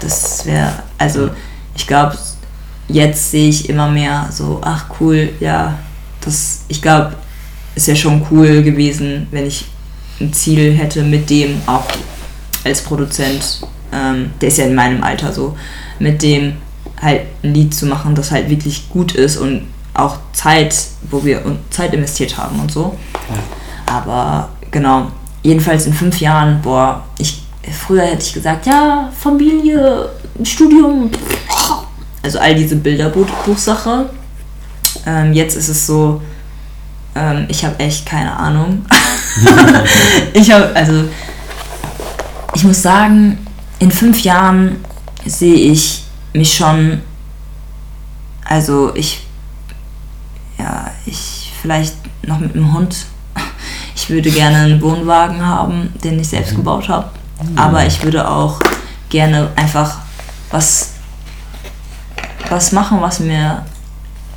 [0.00, 1.30] Das wäre, also,
[1.74, 2.16] ich glaube,
[2.88, 5.78] jetzt sehe ich immer mehr so, ach cool, ja,
[6.20, 7.14] das, ich glaube,
[7.74, 9.66] es wäre schon cool gewesen, wenn ich
[10.20, 11.84] ein Ziel hätte, mit dem auch
[12.64, 13.60] als Produzent,
[13.92, 15.56] ähm, der ist ja in meinem Alter so,
[15.98, 16.54] mit dem
[17.00, 20.76] halt ein Lied zu machen, das halt wirklich gut ist und auch Zeit,
[21.10, 22.96] wo wir Zeit investiert haben und so.
[23.86, 25.10] Aber genau,
[25.42, 27.42] jedenfalls in fünf Jahren, boah, ich,
[27.72, 30.08] früher hätte ich gesagt, ja, Familie,
[30.42, 31.10] Studium,
[32.26, 34.10] also all diese Bilderbuchsache.
[35.06, 36.20] Ähm, jetzt ist es so,
[37.14, 38.84] ähm, ich habe echt keine Ahnung.
[40.32, 41.04] ich habe, also,
[42.54, 43.38] ich muss sagen,
[43.78, 44.84] in fünf Jahren
[45.24, 47.00] sehe ich mich schon,
[48.44, 49.24] also ich,
[50.58, 51.94] ja, ich vielleicht
[52.26, 53.06] noch mit einem Hund.
[53.94, 57.08] Ich würde gerne einen Wohnwagen haben, den ich selbst gebaut habe.
[57.54, 58.58] Aber ich würde auch
[59.10, 59.98] gerne einfach
[60.50, 60.95] was,
[62.56, 63.64] was machen, was mir,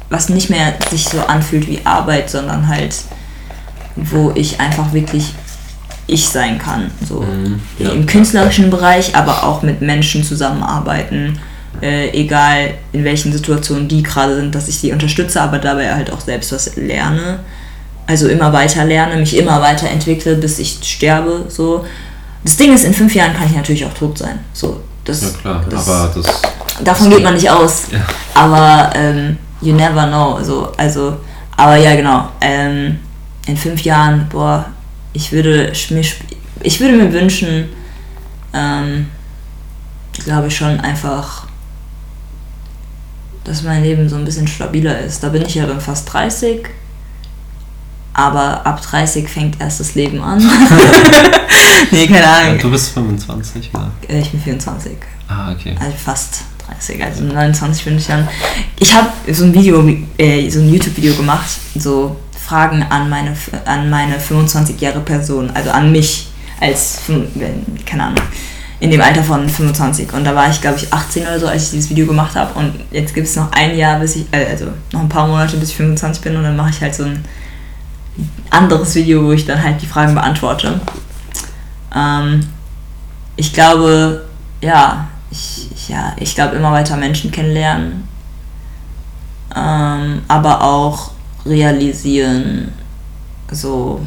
[0.10, 2.96] was nicht mehr sich so anfühlt wie Arbeit, sondern halt,
[3.96, 5.34] wo ich einfach wirklich
[6.08, 6.90] ich sein kann.
[7.08, 7.60] So Mhm.
[7.78, 7.92] Ja.
[7.92, 11.40] im künstlerischen Bereich, aber auch mit Menschen zusammenarbeiten,
[11.82, 16.12] äh, egal in welchen Situationen die gerade sind, dass ich sie unterstütze, aber dabei halt
[16.12, 17.40] auch selbst was lerne.
[18.08, 21.46] Also immer weiter lerne, mich immer weiter entwickle, bis ich sterbe.
[21.48, 21.86] So.
[22.44, 24.40] Das Ding ist, in fünf Jahren kann ich natürlich auch tot sein.
[24.52, 26.42] So, das, Ja klar, das, aber das.
[26.84, 27.84] davon geht man nicht aus.
[27.92, 28.00] Ja.
[28.34, 30.42] Aber ähm, you never know.
[30.44, 31.18] So, also,
[31.58, 32.30] aber ja, genau.
[32.42, 33.00] Ähm,
[33.48, 34.66] in fünf Jahren, boah,
[35.14, 36.04] ich würde mir,
[36.62, 37.70] ich würde mir wünschen,
[38.54, 39.08] ähm,
[40.24, 41.48] glaube ich schon einfach,
[43.44, 45.24] dass mein Leben so ein bisschen stabiler ist.
[45.24, 46.68] Da bin ich ja dann fast 30.
[48.14, 50.40] Aber ab 30 fängt erst das Leben an.
[51.92, 52.60] nee, keine Ja, Ahnung.
[52.60, 53.92] du bist 25, oder?
[54.08, 54.94] Äh, Ich bin 24.
[55.28, 55.76] Ah, okay.
[55.80, 58.28] Also fast 30, also 29 bin ich dann.
[58.80, 59.88] Ich habe so ein Video,
[60.18, 65.70] äh, so ein YouTube-Video gemacht, so Fragen an meine, an meine 25 Jahre Person, also
[65.72, 66.28] an mich
[66.60, 67.00] als,
[67.86, 68.24] keine Ahnung,
[68.80, 70.12] in dem Alter von 25.
[70.14, 72.58] Und da war ich, glaube ich, 18 oder so, als ich dieses Video gemacht habe.
[72.58, 75.58] Und jetzt gibt es noch ein Jahr, bis ich, äh, also noch ein paar Monate,
[75.58, 76.36] bis ich 25 bin.
[76.38, 77.24] Und dann mache ich halt so ein
[78.50, 80.80] anderes Video, wo ich dann halt die Fragen beantworte.
[81.96, 82.48] Ähm,
[83.36, 84.26] ich glaube,
[84.62, 88.08] ja, ich, ja, ich glaube immer weiter Menschen kennenlernen,
[89.56, 91.12] ähm, aber auch
[91.46, 92.74] realisieren,
[93.52, 94.06] so.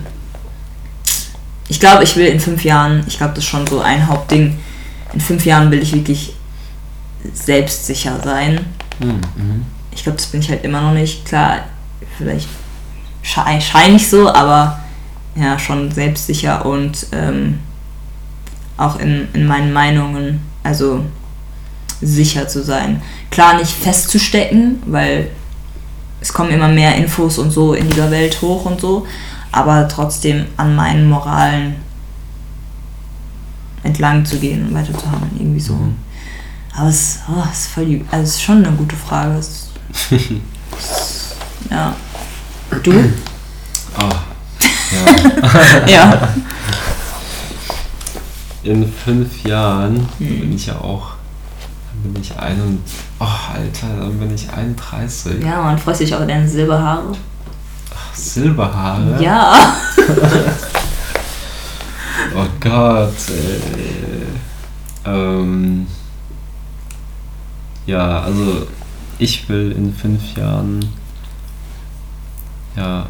[1.69, 4.59] Ich glaube, ich will in fünf Jahren, ich glaube, das ist schon so ein Hauptding.
[5.15, 6.35] In fünf Jahren will ich wirklich
[7.33, 8.61] selbstsicher sein.
[9.01, 9.21] Mhm.
[9.37, 9.67] Mhm.
[9.91, 11.25] Ich glaube, das bin ich halt immer noch nicht.
[11.25, 11.61] Klar,
[12.19, 12.49] vielleicht
[13.23, 14.81] schei- scheine ich so, aber
[15.35, 17.59] ja, schon selbstsicher und ähm,
[18.77, 21.05] auch in, in meinen Meinungen, also
[22.01, 23.01] sicher zu sein.
[23.31, 25.31] Klar, nicht festzustecken, weil
[26.21, 29.07] es kommen immer mehr Infos und so in dieser Welt hoch und so,
[29.51, 31.77] aber trotzdem an meinen Moralen
[33.83, 35.75] entlang zu gehen und weiterzuhandeln, irgendwie so.
[35.75, 35.97] Mhm.
[36.75, 39.39] Aber es, oh, es ist voll also es ist schon eine gute Frage.
[39.39, 39.69] Es,
[41.71, 41.95] ja.
[42.83, 42.93] Du?
[43.97, 44.09] Ah,
[44.91, 45.87] ja.
[45.89, 46.29] ja.
[48.65, 50.41] In fünf Jahren Mhm.
[50.41, 51.13] bin ich ja auch.
[52.03, 52.81] Dann bin ich ein und.
[53.19, 55.43] Oh, Alter, dann bin ich 31.
[55.43, 57.13] Ja, man freut sich auf deine Silberhaare.
[57.95, 59.23] Ach, Silberhaare.
[59.23, 59.77] Ja.
[62.35, 64.27] Oh Gott, ey.
[65.05, 65.87] Ähm,
[67.85, 68.67] ja, also
[69.19, 70.81] ich will in fünf Jahren
[72.77, 73.07] ja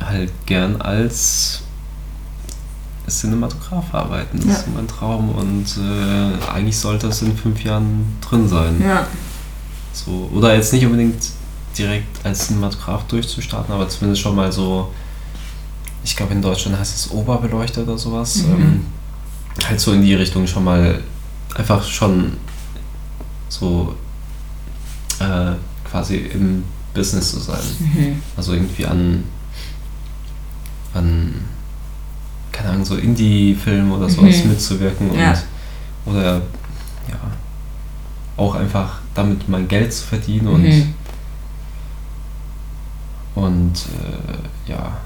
[0.00, 1.60] halt gern als
[3.08, 4.38] Cinematograf arbeiten.
[4.38, 4.52] Das Ja.
[4.54, 8.82] ist mein Traum und äh, eigentlich sollte es in fünf Jahren drin sein.
[8.82, 9.06] Ja.
[9.92, 11.16] So, oder jetzt nicht unbedingt
[11.76, 14.92] direkt als Cinematograf durchzustarten, aber zumindest schon mal so,
[16.04, 18.36] ich glaube in Deutschland heißt es Oberbeleuchter oder sowas.
[18.42, 18.52] Mhm.
[18.52, 18.86] Ähm,
[19.66, 21.02] halt so in die Richtung schon mal
[21.56, 22.36] einfach schon
[23.48, 23.94] so
[25.18, 25.52] äh,
[25.90, 26.62] quasi im
[26.94, 27.60] Business zu sein.
[27.78, 28.22] Mhm.
[28.36, 29.24] Also irgendwie an,
[30.94, 31.34] an
[32.52, 34.50] keine Ahnung, so Indie-Filmen oder sowas Mhm.
[34.50, 35.34] mitzuwirken und Ja.
[36.06, 36.36] oder
[37.08, 37.16] ja,
[38.36, 40.94] auch einfach damit mein Geld zu verdienen und Mhm.
[43.34, 44.96] und äh, ja,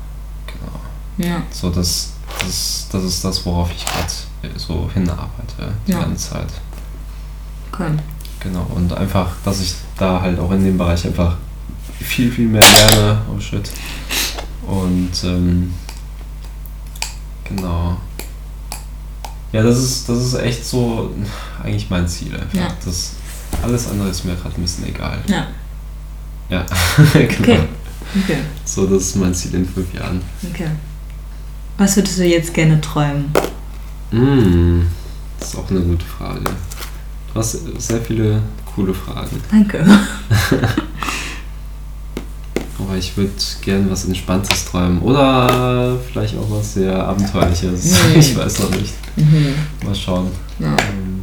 [0.47, 1.29] genau.
[1.31, 1.43] Ja.
[1.51, 4.09] So das, das, das ist das, worauf ich gerade
[4.57, 6.01] so hinarbeite die Ja.
[6.01, 6.49] ganze Zeit.
[7.79, 7.97] Cool.
[8.41, 8.67] Genau.
[8.75, 11.37] Und einfach, dass ich da halt auch in dem Bereich einfach
[12.03, 13.23] viel, viel mehr lerne.
[13.35, 13.71] Oh shit.
[14.67, 15.73] Und ähm,
[17.45, 17.97] genau.
[19.53, 21.15] Ja, das ist, das ist echt so
[21.63, 22.55] eigentlich mein Ziel einfach.
[22.55, 22.69] Ja.
[22.85, 23.13] Das,
[23.63, 25.19] alles andere ist mir gerade ein bisschen egal.
[25.27, 25.49] Ja.
[26.49, 26.67] Ja,
[27.13, 27.29] genau.
[27.43, 27.61] Okay.
[28.25, 28.39] Okay.
[28.65, 30.23] So, das ist mein Ziel in fünf Jahren.
[30.51, 30.69] Okay.
[31.79, 33.33] Was würdest du jetzt gerne träumen?
[34.11, 34.83] Mm,
[35.39, 36.45] das ist auch eine gute Frage.
[37.33, 38.43] Du hast sehr viele
[38.75, 39.41] coole Fragen.
[39.51, 39.85] Danke.
[42.79, 45.01] Aber ich würde gern was Entspanntes träumen.
[45.01, 47.85] Oder vielleicht auch was sehr Abenteuerliches.
[47.85, 47.99] Mhm.
[48.19, 48.95] Ich weiß noch nicht.
[49.17, 49.55] Mhm.
[49.85, 50.31] Mal schauen.
[50.59, 50.69] Ja.
[50.69, 51.23] Ähm,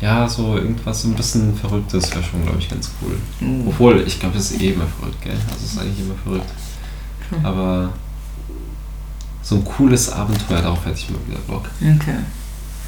[0.00, 3.18] ja, so irgendwas so ein bisschen Verrücktes wäre schon, glaube ich, ganz cool.
[3.40, 3.68] Mhm.
[3.68, 5.32] Obwohl, ich glaube, es ist eh immer verrückt, gell?
[5.32, 6.50] Also es ist eigentlich immer verrückt.
[7.30, 7.44] Hm.
[7.44, 7.92] Aber
[9.42, 11.64] so ein cooles Abenteuer, darauf hätte ich mal wieder Bock.
[11.80, 12.18] Okay.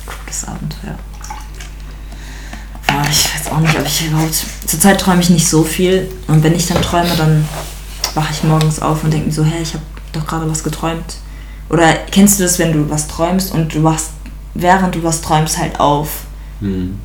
[0.07, 0.99] Cooles Abenteuer.
[2.91, 4.45] Boah, ich weiß auch nicht, ob ich überhaupt.
[4.67, 6.11] Zurzeit träume ich nicht so viel.
[6.27, 7.47] Und wenn ich dann träume, dann
[8.15, 11.17] wache ich morgens auf und denke mir so, hey, ich habe doch gerade was geträumt.
[11.69, 14.11] Oder kennst du das, wenn du was träumst und du wachst,
[14.55, 16.25] während du was träumst, halt auf
[16.61, 16.99] Hm.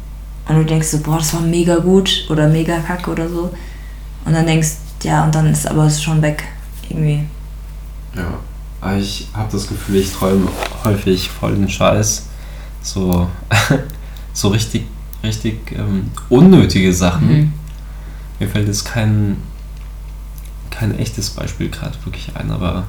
[0.50, 3.54] und du denkst so, boah, das war mega gut oder mega kacke oder so.
[4.26, 4.70] Und dann denkst,
[5.04, 6.44] ja, und dann ist aber es schon weg.
[6.90, 7.24] Irgendwie.
[8.16, 8.40] Ja,
[8.82, 10.48] aber ich habe das Gefühl, ich träume
[10.84, 12.26] häufig voll den Scheiß.
[12.82, 13.30] So,
[14.34, 14.88] so richtig,
[15.26, 17.28] richtig ähm, unnötige Sachen.
[17.28, 17.54] Mhm.
[18.40, 19.38] Mir fällt jetzt kein,
[20.70, 22.86] kein echtes Beispiel gerade wirklich ein, aber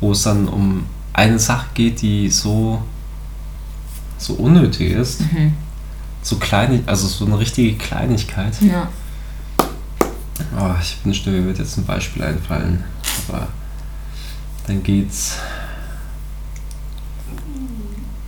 [0.00, 2.82] wo es dann um eine Sache geht, die so,
[4.18, 5.20] so unnötig ist.
[5.20, 5.54] Mhm.
[6.22, 8.60] So klein, also so eine richtige Kleinigkeit.
[8.62, 8.88] Ja.
[10.58, 12.84] Oh, ich wünschte, mir wird jetzt ein Beispiel einfallen.
[13.28, 13.48] Aber
[14.66, 15.36] dann geht's.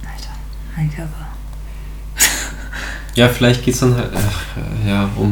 [0.02, 0.30] Alter,
[0.76, 1.31] mein Körper.
[3.14, 5.30] Ja, vielleicht geht's dann halt äh, ja, um,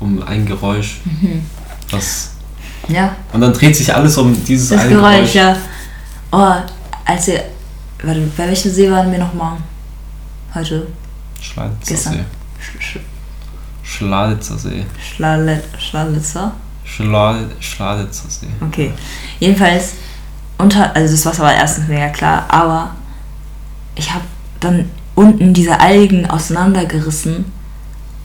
[0.00, 1.44] um ein Geräusch, Mhm.
[1.90, 2.30] was.
[2.88, 5.56] Ja, Und dann dreht sich alles um dieses das eine Geräusch, ja.
[6.32, 6.54] Oh,
[7.04, 7.44] als wir.
[8.02, 9.58] Warte, bei welchem See waren wir nochmal?
[10.54, 10.88] Heute?
[11.40, 12.12] Schladitzer Gestern.
[12.14, 12.24] See.
[12.60, 12.98] Sch Sch
[13.84, 14.84] Schladitzer See.
[15.14, 16.52] Schlalet Schlalitzer?
[16.84, 18.48] Schlad Schladitzer See.
[18.60, 18.92] Okay.
[19.38, 19.92] Jedenfalls,
[20.58, 20.94] unter.
[20.96, 22.90] Also, das Wasser war erstens mega klar, aber
[23.94, 24.24] ich habe
[24.58, 27.44] dann unten diese Algen auseinandergerissen.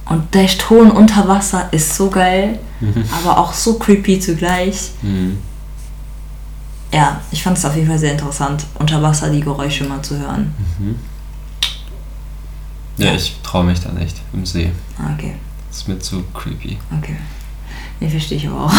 [0.06, 3.04] Und der Ton unter Wasser ist so geil, Mhm.
[3.12, 4.92] aber auch so creepy zugleich.
[5.02, 5.38] Mhm.
[6.94, 10.18] Ja, ich fand es auf jeden Fall sehr interessant, unter Wasser die Geräusche mal zu
[10.20, 10.54] hören.
[10.80, 10.96] Mhm.
[12.98, 14.72] Ja, ich traue mich da nicht im See.
[14.98, 15.36] Ah, Okay,
[15.70, 16.78] Das ist mir zu creepy.
[16.98, 17.16] okay.
[18.00, 18.74] Nee, verstehe ich aber auch.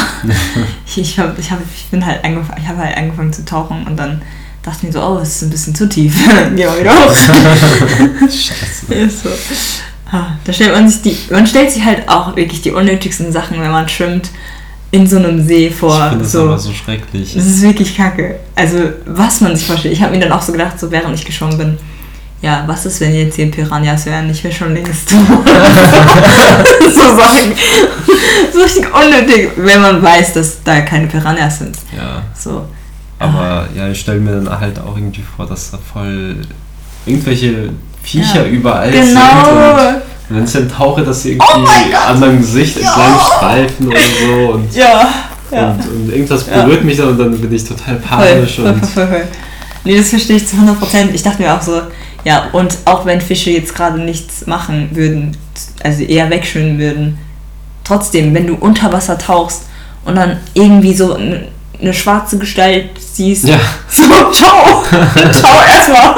[0.97, 4.23] ich, hab, ich, hab, ich bin halt ich habe halt angefangen zu tauchen und dann
[4.63, 6.15] dachte ich mir so, oh, es ist ein bisschen zu tief.
[6.57, 7.15] Geh mal wieder hoch.
[8.23, 8.87] Scheiße.
[8.95, 9.29] ist so.
[10.11, 13.61] Ah, da stellt man sich die, man stellt sich halt auch wirklich die unnötigsten Sachen,
[13.61, 14.31] wenn man schwimmt,
[14.91, 16.09] in so einem See Ich vor.
[16.09, 16.45] finde das so.
[16.45, 17.35] aber so schrecklich.
[17.35, 18.37] Das ist wirklich kacke.
[18.55, 19.93] Also, was man sich vorstellt.
[19.93, 21.79] Ich habe mir dann auch so gedacht, so während ich geschwommen bin,
[22.41, 24.31] ja, was ist, wenn jetzt hier Piranhas wären?
[24.31, 25.45] Ich wäre schon längst so Sachen.
[28.53, 31.77] So richtig unnötig, wenn man weiß, dass da keine Piranhas sind.
[31.95, 32.23] Ja.
[32.39, 32.65] So.
[33.19, 36.37] Aber ja, ich stelle mir dann halt auch irgendwie vor, dass da voll
[37.07, 37.71] irgendwelche
[38.03, 38.51] Viecher Ja.
[38.51, 39.09] überall sind.
[39.09, 39.89] Genau.
[40.29, 42.09] Und wenn ich dann tauche, dass sie Oh irgendwie Gott.
[42.09, 44.53] an meinem Gesicht entlang streifen oder so.
[44.53, 45.09] Und, Ja.
[45.51, 45.71] Ja.
[45.71, 46.63] und, und irgendwas Ja.
[46.63, 48.57] berührt mich dann und dann bin ich total panisch.
[48.57, 49.25] voll, voll, voll, voll.
[49.85, 51.11] Nee, das verstehe ich zu 100%.
[51.15, 51.81] Ich dachte mir auch so,
[52.25, 55.37] ja, und auch wenn Fische jetzt gerade nichts machen würden,
[55.83, 57.19] also eher wegschwimmen würden,
[57.85, 59.63] trotzdem, wenn du unter Wasser tauchst
[60.05, 63.59] und dann irgendwie so eine schwarze Gestalt siehst, ja,
[63.91, 64.85] so, ciao,
[65.33, 66.15] ciao erstmal,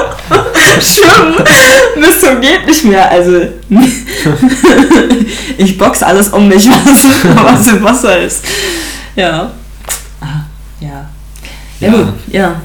[0.81, 1.35] schwimmen,
[1.97, 3.41] bis zum geht nicht mehr, also
[5.59, 7.05] ich box alles um mich, was,
[7.45, 8.45] was im Wasser ist.
[9.17, 9.51] Ja.
[10.21, 10.27] Ah,
[10.81, 11.09] ja.
[11.81, 11.91] Ja, Ja.
[11.93, 12.61] gut, ja.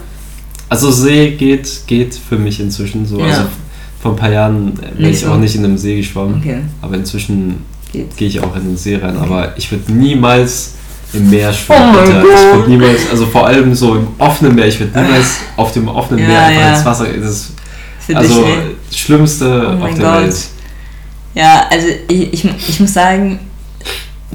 [0.69, 3.19] Also See geht, geht für mich inzwischen so.
[3.19, 3.25] Ja.
[3.27, 3.41] Also
[4.01, 5.31] vor ein paar Jahren wäre Nicht ich so.
[5.31, 6.39] auch nicht in einem See geschwommen.
[6.41, 7.63] Okay, Aber inzwischen
[7.93, 9.15] gehe ich auch in den See rein.
[9.15, 9.25] Okay.
[9.25, 10.74] Aber ich würde niemals
[11.15, 11.81] im Meer schwimmen.
[11.81, 12.21] Oh mein Alter.
[12.21, 12.31] Gott.
[12.31, 15.25] Ich würde niemals, also vor allem so im offenen Meer, ich würde niemals
[15.57, 16.75] auf dem offenen Ja, Meer einfach ja.
[16.75, 17.05] ins Wasser.
[17.07, 17.51] Das ist
[18.05, 18.63] Für also dich, ne?
[18.89, 20.23] das Schlimmste Oh auf der Gott.
[20.23, 20.35] Welt.
[21.33, 23.39] Ja, also ich, ich, ich muss sagen,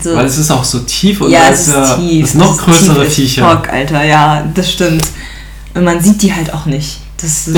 [0.02, 0.14] so.
[0.14, 2.22] Weil es ist auch so tief und ja, es ist ja tief.
[2.26, 3.50] das noch ist größere tief Viecher.
[3.50, 5.02] Fuck, Alter, ja, das stimmt.
[5.74, 6.98] Und man sieht die halt auch nicht.
[7.20, 7.56] Das ist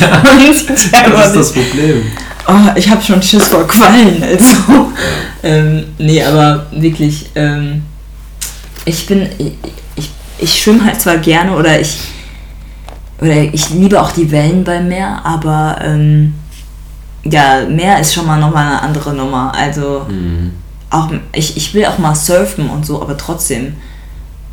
[0.00, 2.02] ja, einfach das ist das Problem.
[2.46, 4.54] Oh, ich habe schon Schiss vor Quallen, also.
[5.42, 7.82] ähm, nee, aber wirklich, ähm,
[8.84, 9.52] ich bin, ich,
[9.96, 11.98] ich, ich schwimme halt zwar gerne oder ich,
[13.20, 16.34] oder ich liebe auch die Wellen beim Meer, aber ähm,
[17.24, 19.52] ja, Meer ist schon mal nochmal eine andere Nummer.
[19.54, 20.52] Also Hm.
[20.90, 23.76] auch, ich, ich will auch mal surfen und so, aber trotzdem,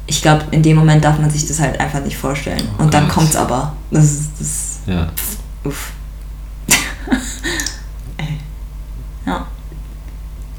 [0.06, 2.68] ich glaube, in dem Moment darf man sich das halt einfach nicht vorstellen.
[2.78, 3.14] Oh und dann Gott.
[3.16, 3.74] kommt's aber.
[3.92, 5.08] Das ist, das, Ja.
[5.64, 5.92] uff.
[8.18, 8.38] Ey.
[9.26, 9.46] ja.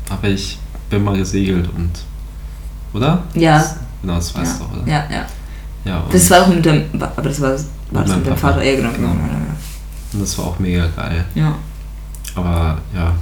[0.09, 1.91] Aber ich bin mal gesegelt und.
[2.93, 3.23] Oder?
[3.35, 3.65] Ja,
[4.03, 4.91] Genau, das weißt ja, du auch, oder?
[4.93, 5.27] ja, ja.
[5.85, 7.51] Ja, Das war auch mit dem, aber das war,
[7.91, 8.37] war das mit dem.
[8.37, 9.23] Vater, ja genau, genau, Genau.
[9.25, 9.35] genau.
[10.13, 11.25] und das war auch mega geil.
[11.35, 11.55] Ja.
[12.35, 13.13] Aber ja.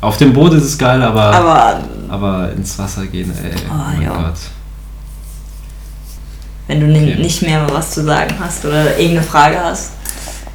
[0.00, 3.50] Auf dem Boot ist es geil, aber, aber, Aber ins Wasser gehen, ey.
[3.68, 4.14] Oh, oh mein ja.
[4.14, 4.34] Gott.
[6.66, 7.16] wenn du Okay.
[7.16, 9.92] nicht mehr was zu sagen hast oder irgendeine Frage hast,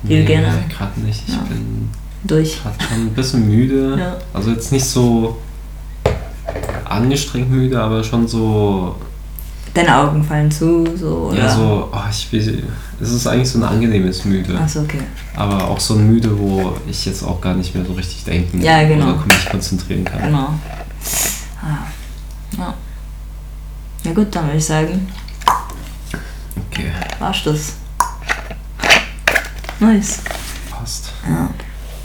[0.03, 1.23] die du gerne gerade nicht.
[1.27, 1.41] Ich Ja.
[1.47, 1.89] bin
[2.23, 2.61] durch.
[2.61, 3.95] gerade schon ein bisschen müde.
[3.97, 4.17] Ja.
[4.33, 5.37] Also jetzt nicht so
[6.87, 8.95] angestrengt müde, aber schon so.
[9.73, 11.37] Deine Augen fallen zu, so oder?
[11.39, 11.89] Ja, so.
[11.93, 12.63] Oh, ich will,
[12.99, 14.57] es ist eigentlich so ein angenehmes Müde.
[14.59, 14.99] Achso, okay.
[15.35, 18.61] Aber auch so ein Müde, wo ich jetzt auch gar nicht mehr so richtig denken
[18.61, 19.11] Ja, genau.
[19.13, 20.21] oder mich konzentrieren kann.
[20.23, 20.53] Genau.
[21.61, 21.87] Ah.
[22.57, 22.73] Ja.
[24.03, 25.07] Ja gut, dann würde ich sagen,
[26.69, 27.73] Okay, war's das.
[29.79, 30.19] Nice.
[30.69, 31.11] passt.
[31.27, 31.49] Ja.